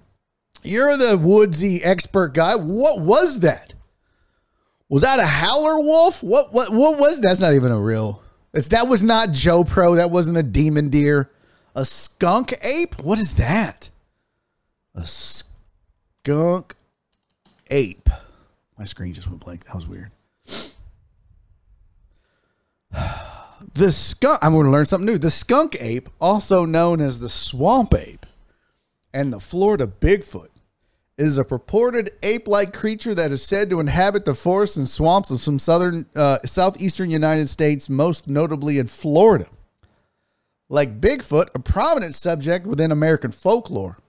[0.64, 2.56] you're the woodsy expert guy.
[2.56, 3.74] What was that?
[4.90, 6.22] Was that a howler wolf?
[6.24, 8.22] What what what was that's not even a real.
[8.54, 9.96] It's that was not Joe Pro.
[9.96, 11.32] That wasn't a demon deer.
[11.76, 13.02] A skunk ape?
[13.02, 13.90] What is that?
[14.94, 16.76] A skunk
[17.72, 18.10] ape.
[18.78, 19.66] My screen just went blank.
[19.66, 20.12] That was weird.
[23.76, 25.18] The skunk I'm going to learn something new.
[25.18, 28.26] The skunk ape, also known as the swamp ape
[29.14, 30.50] and the Florida Bigfoot,
[31.18, 35.40] is a purported ape-like creature that is said to inhabit the forests and swamps of
[35.40, 39.48] some southern, uh, southeastern United States, most notably in Florida.
[40.70, 44.00] Like Bigfoot, a prominent subject within American folklore.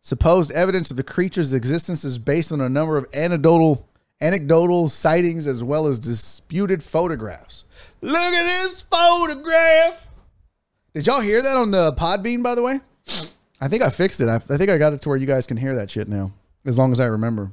[0.00, 3.88] Supposed evidence of the creature's existence is based on a number of anecdotal
[4.20, 7.64] anecdotal sightings as well as disputed photographs.
[8.00, 10.06] Look at this photograph.
[10.94, 12.80] Did y'all hear that on the Podbean, by the way?
[13.62, 14.28] I think I fixed it.
[14.28, 16.32] I, I think I got it to where you guys can hear that shit now,
[16.66, 17.52] as long as I remember.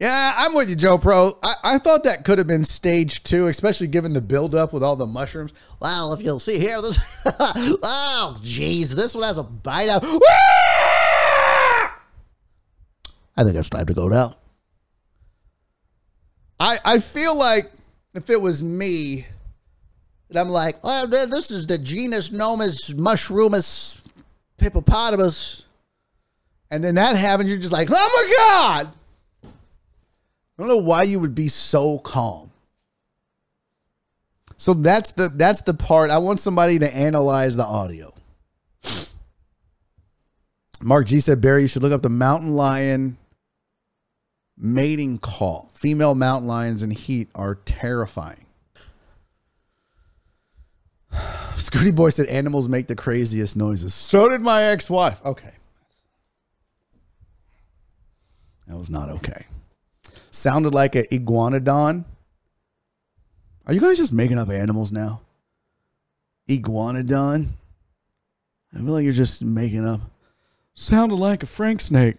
[0.00, 1.38] Yeah, I'm with you, Joe Pro.
[1.42, 4.96] I, I thought that could have been stage two, especially given the buildup with all
[4.96, 5.52] the mushrooms.
[5.78, 6.96] Well, if you'll see here, this.
[7.26, 10.02] oh, jeez, this one has a bite out.
[10.02, 11.90] I
[13.44, 14.38] think it's time to go now.
[16.58, 17.70] I, I feel like
[18.14, 19.26] if it was me,
[20.30, 24.00] And I'm like, oh, this is the genus Nomus Mushroomous
[24.58, 25.64] Hippopotamus.
[26.70, 28.92] and then that happens, you're just like, oh my God.
[29.44, 32.50] I don't know why you would be so calm.
[34.56, 38.12] So that's the that's the part I want somebody to analyze the audio.
[40.82, 43.16] Mark G said Barry, you should look up the mountain lion
[44.56, 45.70] mating call.
[45.72, 48.44] Female mountain lions in heat are terrifying.
[51.54, 53.94] Scooty Boy said animals make the craziest noises.
[53.94, 55.20] So did my ex-wife.
[55.24, 55.52] Okay.
[58.66, 59.46] That was not okay.
[60.30, 62.04] Sounded like an iguanodon.
[63.66, 65.22] Are you guys just making up animals now?
[66.48, 67.48] Iguanodon.
[68.72, 70.00] I feel like you're just making up.
[70.74, 72.16] Sounded like a Frank snake.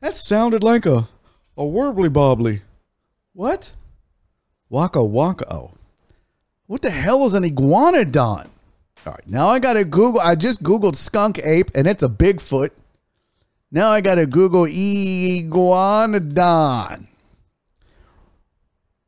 [0.00, 1.08] That sounded like a
[1.56, 2.60] a warbly bobbly.
[3.32, 3.72] What?
[4.68, 5.52] Waka waka.
[5.52, 5.70] Oh.
[6.66, 8.48] What the hell is an iguanodon?
[9.06, 10.20] All right, now I gotta Google.
[10.20, 12.70] I just Googled skunk ape and it's a Bigfoot.
[13.70, 15.52] Now I gotta Google iguanodon.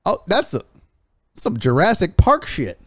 [0.04, 0.62] Oh, that's a,
[1.34, 2.78] some Jurassic Park shit.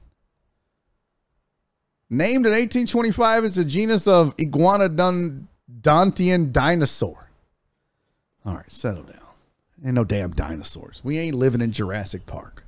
[2.09, 7.29] Named in 1825 as a genus of iguanodontian dinosaur.
[8.45, 9.17] All right, settle down.
[9.83, 11.01] Ain't no damn dinosaurs.
[11.03, 12.63] We ain't living in Jurassic Park.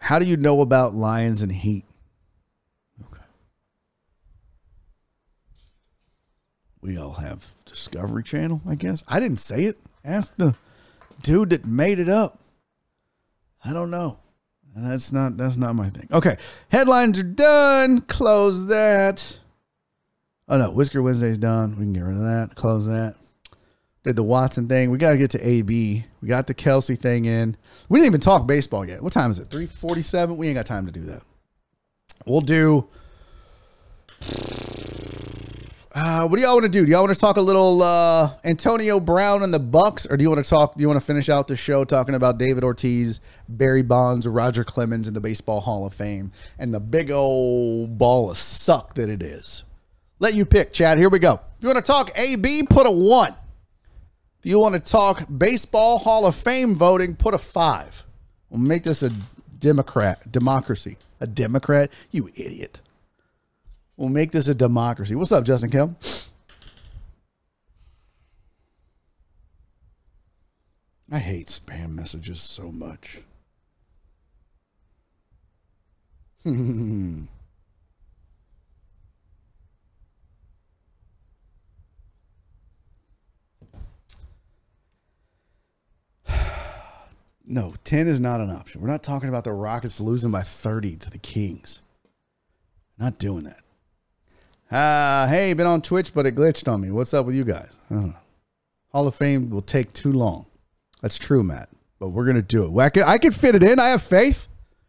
[0.00, 1.84] How do you know about lions and heat?
[3.00, 3.22] Okay.
[6.80, 9.04] We all have Discovery Channel, I guess.
[9.06, 9.78] I didn't say it.
[10.04, 10.54] Ask the
[11.22, 12.38] dude that made it up.
[13.64, 14.18] I don't know.
[14.74, 16.08] That's not that's not my thing.
[16.12, 16.38] Okay.
[16.70, 18.00] Headlines are done.
[18.02, 19.38] Close that.
[20.48, 21.72] Oh no, Whisker Wednesday's done.
[21.72, 22.54] We can get rid of that.
[22.54, 23.16] Close that.
[24.02, 24.90] Did the Watson thing.
[24.90, 26.04] We got to get to AB.
[26.22, 27.56] We got the Kelce thing in.
[27.88, 29.02] We didn't even talk baseball yet.
[29.02, 29.48] What time is it?
[29.50, 30.36] 347?
[30.38, 31.22] We ain't got time to do that.
[32.26, 32.88] We'll do.
[35.92, 36.86] Uh, what do y'all want to do?
[36.86, 40.22] Do y'all want to talk a little uh, Antonio Brown and the Bucks, or do
[40.22, 40.76] you want to talk?
[40.76, 43.18] Do you want to finish out the show talking about David Ortiz,
[43.48, 48.30] Barry Bonds, Roger Clemens in the Baseball Hall of Fame, and the big old ball
[48.30, 49.64] of suck that it is?
[50.20, 50.98] Let you pick, Chad.
[50.98, 51.40] Here we go.
[51.58, 53.34] If you want to talk AB, put a one.
[54.40, 58.04] If you want to talk Baseball Hall of Fame voting, put a five.
[58.48, 59.10] We'll make this a
[59.58, 60.96] Democrat democracy.
[61.20, 61.90] A Democrat?
[62.10, 62.80] You idiot.
[63.98, 65.14] We'll make this a democracy.
[65.14, 65.96] What's up, Justin Kim?
[71.12, 73.20] I hate spam messages so much.
[76.42, 77.24] Hmm.
[87.46, 88.80] No, 10 is not an option.
[88.80, 91.80] We're not talking about the Rockets losing by 30 to the Kings.
[92.98, 93.60] Not doing that.
[94.74, 96.90] Uh, hey, been on Twitch, but it glitched on me.
[96.90, 97.76] What's up with you guys?
[98.92, 100.46] Hall of Fame will take too long.
[101.02, 101.68] That's true, Matt.
[101.98, 102.80] But we're gonna do it.
[102.80, 103.80] I can, I can fit it in.
[103.80, 104.48] I have faith.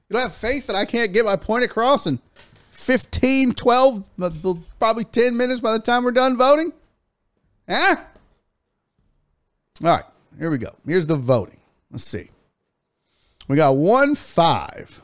[0.09, 2.19] You don't have faith that I can't get my point across in
[2.71, 4.03] 15, 12,
[4.77, 6.73] probably 10 minutes by the time we're done voting?
[7.67, 7.95] Huh?
[9.83, 10.03] All right,
[10.37, 10.73] here we go.
[10.85, 11.59] Here's the voting.
[11.89, 12.29] Let's see.
[13.51, 15.01] We got one five.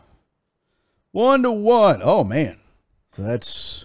[1.12, 2.00] One to one.
[2.02, 2.56] Oh man.
[3.18, 3.84] That's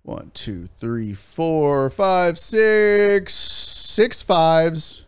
[0.00, 5.04] one, two, three, four, five, six, six fives.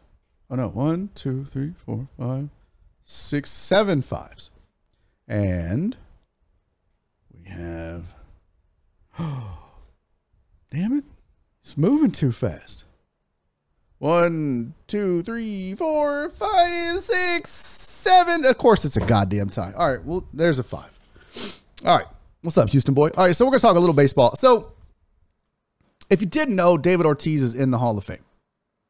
[0.51, 2.51] Oh no, one, two, three, four, five,
[3.03, 4.51] six, seven fives.
[5.27, 5.97] And
[7.33, 8.05] we have
[9.19, 9.61] oh,
[10.71, 11.05] damn it.
[11.63, 12.85] It's moving too fast.
[13.97, 18.45] One, two, three, four, five, six, seven.
[18.45, 19.73] Of course, it's a goddamn tie.
[19.77, 20.99] All right, well, there's a five.
[21.85, 22.07] All right,
[22.43, 23.11] what's up, Houston boy?
[23.17, 24.37] All right, so we're gonna talk a little baseball.
[24.37, 24.73] So,
[26.11, 28.25] if you didn't know, David Ortiz is in the Hall of Fame.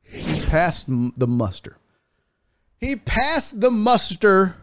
[0.02, 1.76] He passed the muster.
[2.78, 4.56] He passed the muster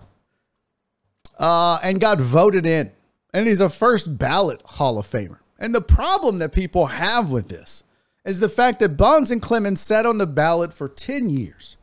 [1.39, 2.91] uh, and got voted in,
[3.33, 5.39] and he's a first ballot Hall of Famer.
[5.57, 7.83] And the problem that people have with this
[8.25, 11.77] is the fact that Bonds and Clemens sat on the ballot for 10 years.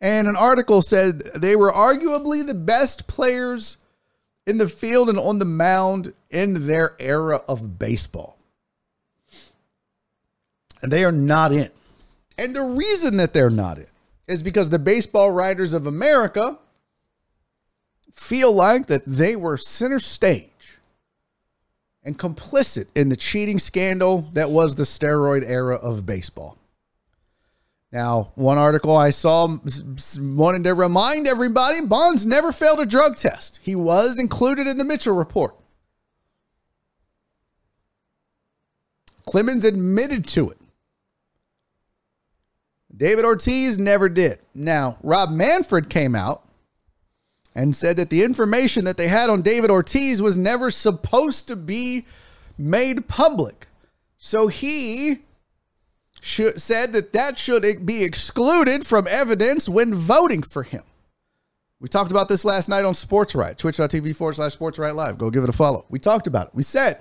[0.00, 3.78] And an article said they were arguably the best players
[4.46, 8.38] in the field and on the mound in their era of baseball.
[10.82, 11.70] And they are not in.
[12.38, 13.86] And the reason that they're not in
[14.28, 16.58] is because the baseball writers of America
[18.12, 20.78] feel like that they were center stage
[22.04, 26.55] and complicit in the cheating scandal that was the steroid era of baseball.
[27.92, 29.48] Now, one article I saw
[30.18, 33.60] wanted to remind everybody Bonds never failed a drug test.
[33.62, 35.56] He was included in the Mitchell report.
[39.24, 40.58] Clemens admitted to it.
[42.94, 44.38] David Ortiz never did.
[44.54, 46.44] Now, Rob Manfred came out
[47.54, 51.56] and said that the information that they had on David Ortiz was never supposed to
[51.56, 52.06] be
[52.56, 53.66] made public.
[54.16, 55.18] So he
[56.26, 60.82] should, said that that should be excluded from evidence when voting for him.
[61.80, 65.18] We talked about this last night on Sports Right, twitch.tv forward slash Sports Right Live.
[65.18, 65.84] Go give it a follow.
[65.88, 66.54] We talked about it.
[66.54, 66.98] We said,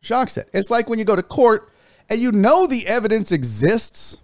[0.00, 1.72] Shock said, it's like when you go to court
[2.10, 4.20] and you know the evidence exists,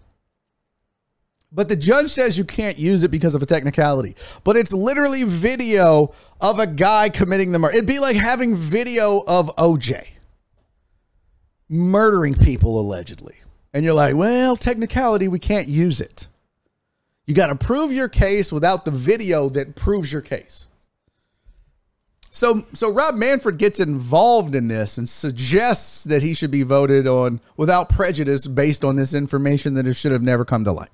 [1.50, 4.16] But the judge says you can't use it because of a technicality.
[4.44, 7.74] But it's literally video of a guy committing the murder.
[7.74, 10.06] It'd be like having video of OJ
[11.70, 13.37] murdering people allegedly.
[13.72, 16.26] And you're like, well, technicality, we can't use it.
[17.26, 20.66] You got to prove your case without the video that proves your case.
[22.30, 27.06] So, so Rob Manfred gets involved in this and suggests that he should be voted
[27.06, 30.90] on without prejudice based on this information that it should have never come to light.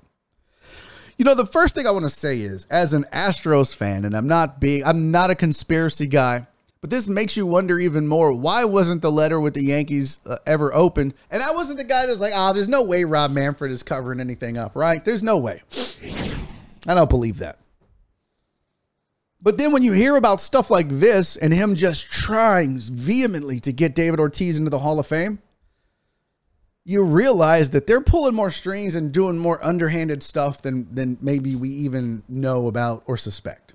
[1.17, 4.15] You know, the first thing I want to say is, as an Astros fan, and
[4.15, 6.47] I'm not being, I'm not a conspiracy guy,
[6.85, 8.31] but this makes you wonder even more.
[8.31, 11.15] Why wasn't the letter with the Yankees uh, ever opened?
[11.31, 14.19] And I wasn't the guy that's like, oh, there's no way Rob Manfred is covering
[14.19, 15.03] anything up, right?
[15.03, 15.63] There's no way.
[16.87, 17.57] I don't believe that.
[19.41, 23.71] But then when you hear about stuff like this and him just trying vehemently to
[23.71, 25.39] get David Ortiz into the Hall of Fame,
[26.83, 31.55] you realize that they're pulling more strings and doing more underhanded stuff than than maybe
[31.55, 33.74] we even know about or suspect.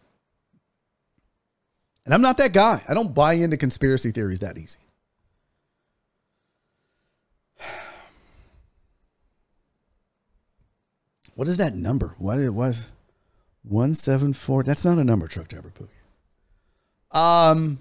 [2.10, 2.82] And I'm not that guy.
[2.88, 4.80] I don't buy into conspiracy theories that easy.
[11.36, 12.16] What is that number?
[12.18, 12.88] What it was
[13.62, 14.64] 174.
[14.64, 17.16] That's not a number, truck driver Pookie.
[17.16, 17.78] Um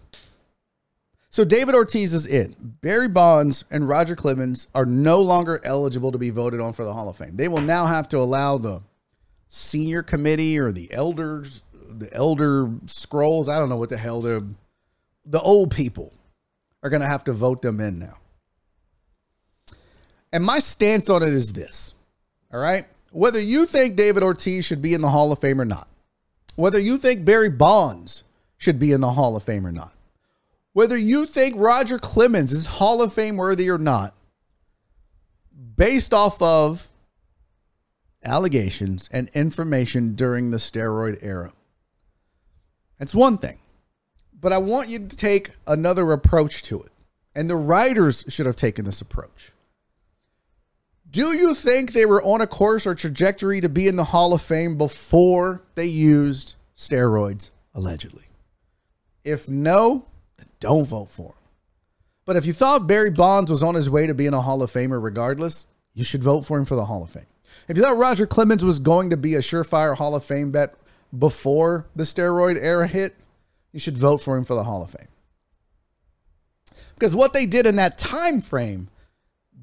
[1.32, 2.56] so David Ortiz is in.
[2.82, 6.94] Barry Bonds and Roger Clemens are no longer eligible to be voted on for the
[6.94, 7.36] Hall of Fame.
[7.36, 8.84] They will now have to allow the
[9.50, 14.44] senior committee or the elders, the elder scrolls, I don't know what the hell they're
[15.26, 16.14] the old people
[16.82, 18.18] are going to have to vote them in now.
[20.32, 21.94] And my stance on it is this.
[22.52, 22.86] All right?
[23.11, 25.88] Whether you think David Ortiz should be in the Hall of Fame or not,
[26.56, 28.24] whether you think Barry Bonds
[28.57, 29.94] should be in the Hall of Fame or not,
[30.74, 34.14] whether you think Roger Clemens is Hall of Fame worthy or not,
[35.76, 36.88] based off of
[38.24, 41.53] allegations and information during the steroid era.
[43.00, 43.58] That's one thing.
[44.40, 46.92] But I want you to take another approach to it.
[47.34, 49.52] And the writers should have taken this approach.
[51.10, 54.34] Do you think they were on a course or trajectory to be in the Hall
[54.34, 58.26] of Fame before they used steroids, allegedly?
[59.24, 60.06] If no,
[60.38, 61.34] then don't vote for him.
[62.26, 64.72] But if you thought Barry Bonds was on his way to being a Hall of
[64.72, 65.66] Famer regardless,
[65.96, 67.26] you should vote for him for the Hall of Fame.
[67.68, 70.76] If you thought Roger Clemens was going to be a surefire Hall of Fame bet
[71.18, 73.15] before the steroid era hit,
[73.72, 75.07] you should vote for him for the Hall of Fame.
[76.94, 78.90] Because what they did in that time frame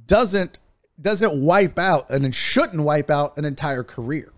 [0.06, 0.58] doesn't
[0.98, 4.32] doesn't wipe out and it shouldn't wipe out an entire career.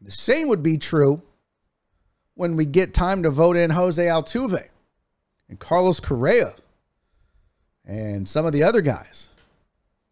[0.00, 1.22] The same would be true
[2.34, 4.68] when we get time to vote in Jose Altuve
[5.48, 6.54] and Carlos Correa
[7.84, 9.28] and some of the other guys.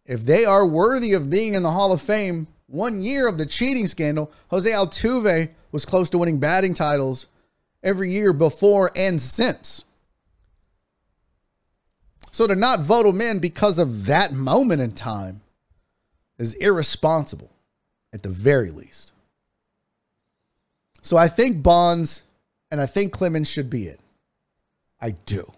[0.05, 3.47] If they are worthy of being in the Hall of Fame, one year of the
[3.47, 7.27] cheating scandal, Jose Altuve was close to winning batting titles
[7.83, 9.85] every year before and since.
[12.31, 15.41] So to not vote him in because of that moment in time
[16.39, 17.51] is irresponsible
[18.13, 19.13] at the very least.
[21.03, 22.23] So I think Bonds
[22.71, 24.01] and I think Clemens should be it.
[25.01, 25.51] I do.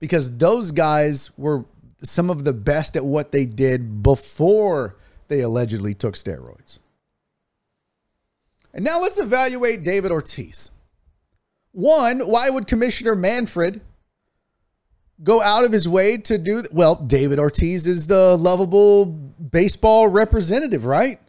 [0.00, 1.64] Because those guys were
[2.02, 4.96] some of the best at what they did before
[5.28, 6.78] they allegedly took steroids.
[8.74, 10.70] And now let's evaluate David Ortiz.
[11.72, 13.80] One, why would Commissioner Manfred
[15.22, 20.86] go out of his way to do well david ortiz is the lovable baseball representative
[20.86, 21.20] right?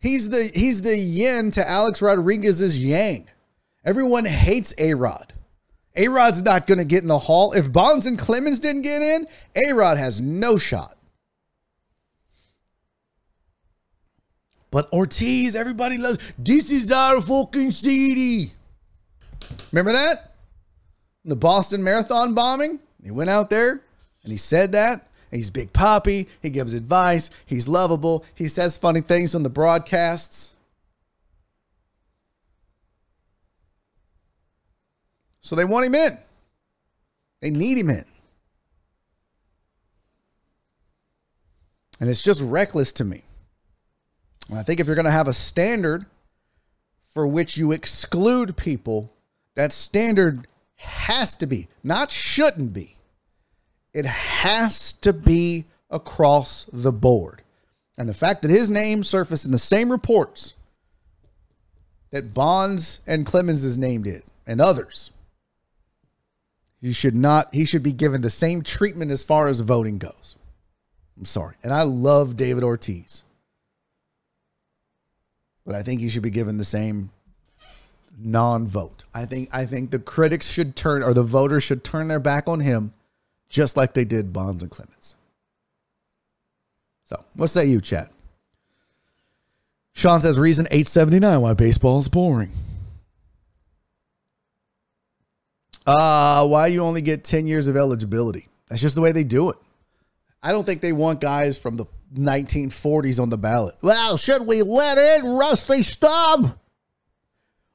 [0.00, 3.28] He's the he's the yin to alex rodriguez's yang.
[3.84, 5.32] Everyone hates a-rod.
[5.96, 7.52] A-rod's not going to get in the hall.
[7.52, 9.26] If bonds and clemens didn't get in
[9.56, 10.96] a-rod has no shot
[14.70, 18.52] but ortiz everybody loves this is our fucking city
[19.72, 20.34] remember that
[21.24, 23.82] the boston marathon bombing he went out there
[24.22, 25.06] and he said that.
[25.30, 26.28] He's Big Poppy.
[26.42, 27.30] He gives advice.
[27.46, 28.24] He's lovable.
[28.34, 30.54] He says funny things on the broadcasts.
[35.40, 36.18] So they want him in.
[37.40, 38.04] They need him in.
[42.00, 43.22] And it's just reckless to me.
[44.58, 46.06] I think if you're going to have a standard
[47.12, 49.12] for which you exclude people,
[49.54, 50.46] that standard
[50.76, 52.96] has to be, not shouldn't be.
[53.92, 57.42] It has to be across the board.
[57.98, 60.54] And the fact that his name surfaced in the same reports
[62.10, 65.10] that Bonds and Clemens' name did, and others,
[66.80, 70.34] he should not, he should be given the same treatment as far as voting goes.
[71.18, 71.56] I'm sorry.
[71.62, 73.24] And I love David Ortiz.
[75.70, 77.10] But I think he should be given the same
[78.18, 79.04] non-vote.
[79.14, 82.48] I think I think the critics should turn or the voters should turn their back
[82.48, 82.92] on him,
[83.48, 85.14] just like they did Bonds and Clemens.
[87.04, 88.08] So, what say you, Chad?
[89.92, 92.50] Sean says reason 879 why baseball is boring.
[95.86, 98.48] Uh, why you only get 10 years of eligibility.
[98.68, 99.56] That's just the way they do it.
[100.42, 101.84] I don't think they want guys from the
[102.14, 103.76] 1940s on the ballot.
[103.82, 106.56] Well, should we let in Rusty Staub?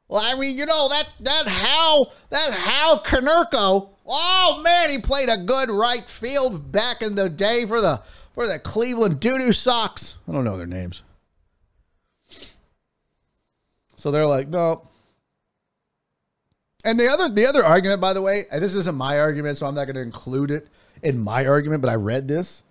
[0.07, 3.89] Well, I mean, you know that that Hal that Hal Konerko.
[4.05, 8.01] Oh man, he played a good right field back in the day for the
[8.33, 10.15] for the Cleveland Doo-Doo Sox.
[10.27, 11.01] I don't know their names.
[13.95, 14.87] So they're like, no.
[16.83, 19.65] And the other the other argument, by the way, and this isn't my argument, so
[19.65, 20.67] I'm not going to include it
[21.01, 22.61] in my argument, but I read this,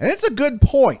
[0.00, 1.00] and it's a good point.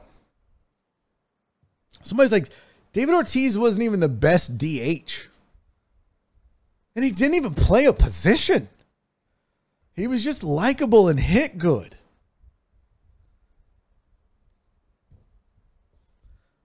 [2.02, 2.48] Somebody's like,
[2.92, 5.28] David Ortiz wasn't even the best DH.
[6.96, 8.68] And he didn't even play a position.
[9.94, 11.96] He was just likable and hit good.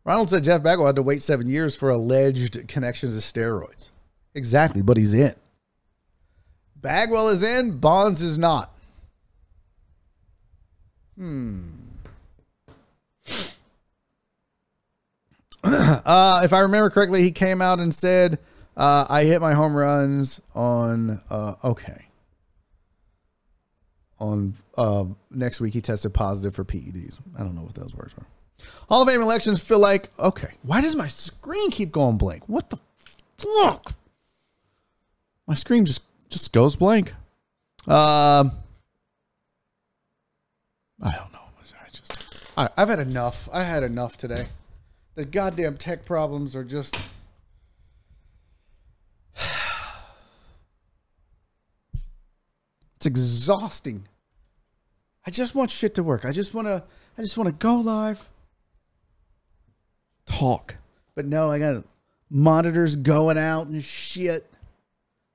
[0.03, 3.89] Ronald said Jeff Bagwell had to wait seven years for alleged connections to steroids.
[4.35, 5.33] Exactly, but he's in.
[6.75, 8.77] Bagwell is in, Bonds is not.
[11.17, 11.74] Hmm.
[16.05, 18.37] uh, if I remember correctly, he came out and said,
[18.77, 22.05] uh, I hit my home runs on, uh, okay.
[24.19, 27.17] On uh, next week, he tested positive for PEDs.
[27.37, 28.25] I don't know what those words were.
[28.87, 32.47] Hall of Fame elections feel like, okay, why does my screen keep going blank?
[32.47, 32.77] What the
[33.37, 33.93] fuck?
[35.47, 37.11] My screen just just goes blank.
[37.87, 38.51] Um,
[41.01, 41.39] I don't know.
[41.59, 43.49] I just, I, I've had enough.
[43.51, 44.45] I had enough today.
[45.15, 47.13] The goddamn tech problems are just.
[52.97, 54.07] It's exhausting.
[55.27, 56.23] I just want shit to work.
[56.25, 56.83] I just want to.
[57.17, 58.27] I just want to go live,
[60.25, 60.77] talk.
[61.13, 61.83] But no, I got
[62.29, 64.51] monitors going out and shit.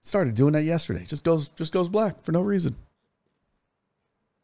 [0.03, 1.05] Started doing that yesterday.
[1.05, 2.77] Just goes just goes black for no reason.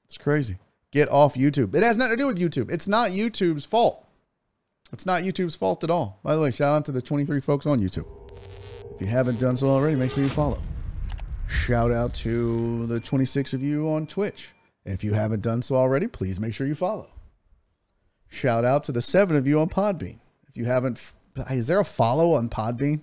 [0.04, 0.58] It's crazy.
[0.92, 1.74] Get off YouTube.
[1.74, 2.70] It has nothing to do with YouTube.
[2.70, 4.05] It's not YouTube's fault.
[4.92, 6.20] It's not YouTube's fault at all.
[6.22, 8.06] By the way, shout out to the 23 folks on YouTube.
[8.94, 10.62] If you haven't done so already, make sure you follow.
[11.48, 14.52] Shout out to the 26 of you on Twitch.
[14.84, 17.08] If you haven't done so already, please make sure you follow.
[18.28, 20.18] Shout out to the seven of you on Podbean.
[20.48, 21.14] If you haven't,
[21.50, 23.00] is there a follow on Podbean?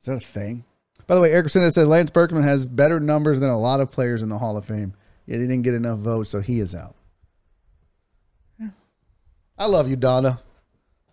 [0.00, 0.64] Is that a thing?
[1.06, 3.90] By the way, Eric Resendez said Lance Berkman has better numbers than a lot of
[3.90, 4.94] players in the Hall of Fame,
[5.26, 6.94] yet he didn't get enough votes, so he is out.
[9.58, 10.40] I love you, Donna,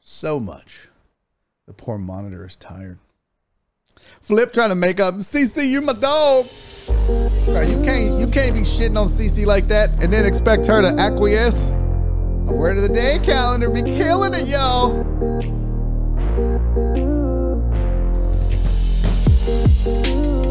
[0.08, 0.88] so much.
[1.68, 2.98] The poor monitor is tired.
[4.22, 5.16] Flip trying to make up.
[5.16, 6.48] CC, you're my dog.
[7.50, 10.82] Right, you can't you can't be shitting on CC like that and then expect her
[10.82, 11.72] to acquiesce.
[11.72, 15.04] A word of the day calendar be killing it, y'all.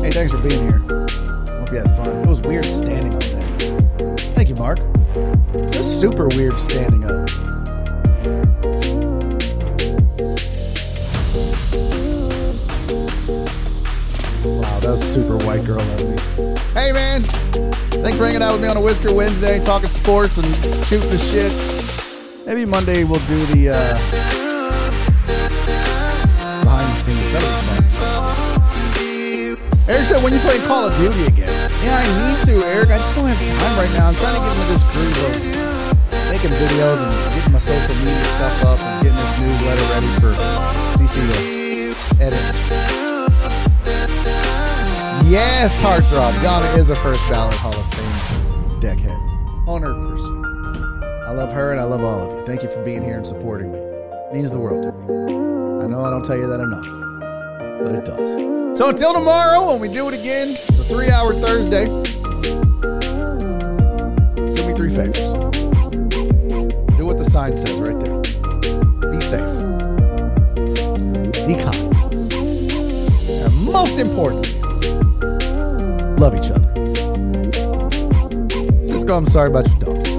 [0.02, 0.80] Hey, thanks for being here.
[0.80, 2.14] Hope you had fun.
[2.18, 4.14] It was weird standing all day.
[4.34, 4.80] Thank you, Mark.
[5.14, 7.45] It was super weird standing up.
[14.86, 16.14] That super white girl of me.
[16.70, 17.26] Hey, man.
[18.06, 20.46] Thanks for hanging out with me on a Whisker Wednesday, talking sports and
[20.86, 21.50] shooting the shit.
[22.46, 23.82] Maybe Monday we'll do the uh,
[26.62, 27.18] behind the scenes.
[27.34, 27.66] That'll be
[27.98, 28.30] fun.
[29.90, 31.50] Eric said, when you play Call of Duty again?
[31.82, 32.94] Yeah, I need to, Eric.
[32.94, 34.06] I just don't have time right now.
[34.06, 35.34] I'm trying to get into this groove of
[36.30, 40.30] making videos and getting my social media stuff up and getting this newsletter ready for
[40.94, 42.95] CC to edit.
[45.28, 46.40] Yes, Heartthrob.
[46.40, 49.18] Donna is a first ballot Hall of Fame deckhead.
[49.66, 51.26] 100%.
[51.26, 52.46] I love her and I love all of you.
[52.46, 53.78] Thank you for being here and supporting me.
[53.78, 55.84] It means the world to me.
[55.84, 56.86] I know I don't tell you that enough,
[57.82, 58.78] but it does.
[58.78, 61.86] So until tomorrow, when we do it again, it's a three hour Thursday.
[61.86, 61.92] Do
[64.64, 65.32] me three favors.
[66.94, 68.20] Do what the sign says right there.
[69.10, 69.42] Be safe.
[71.48, 71.92] Be kind.
[73.28, 74.55] And most importantly,
[76.18, 76.74] love each other.
[78.84, 80.15] Cisco, I'm sorry about your dog.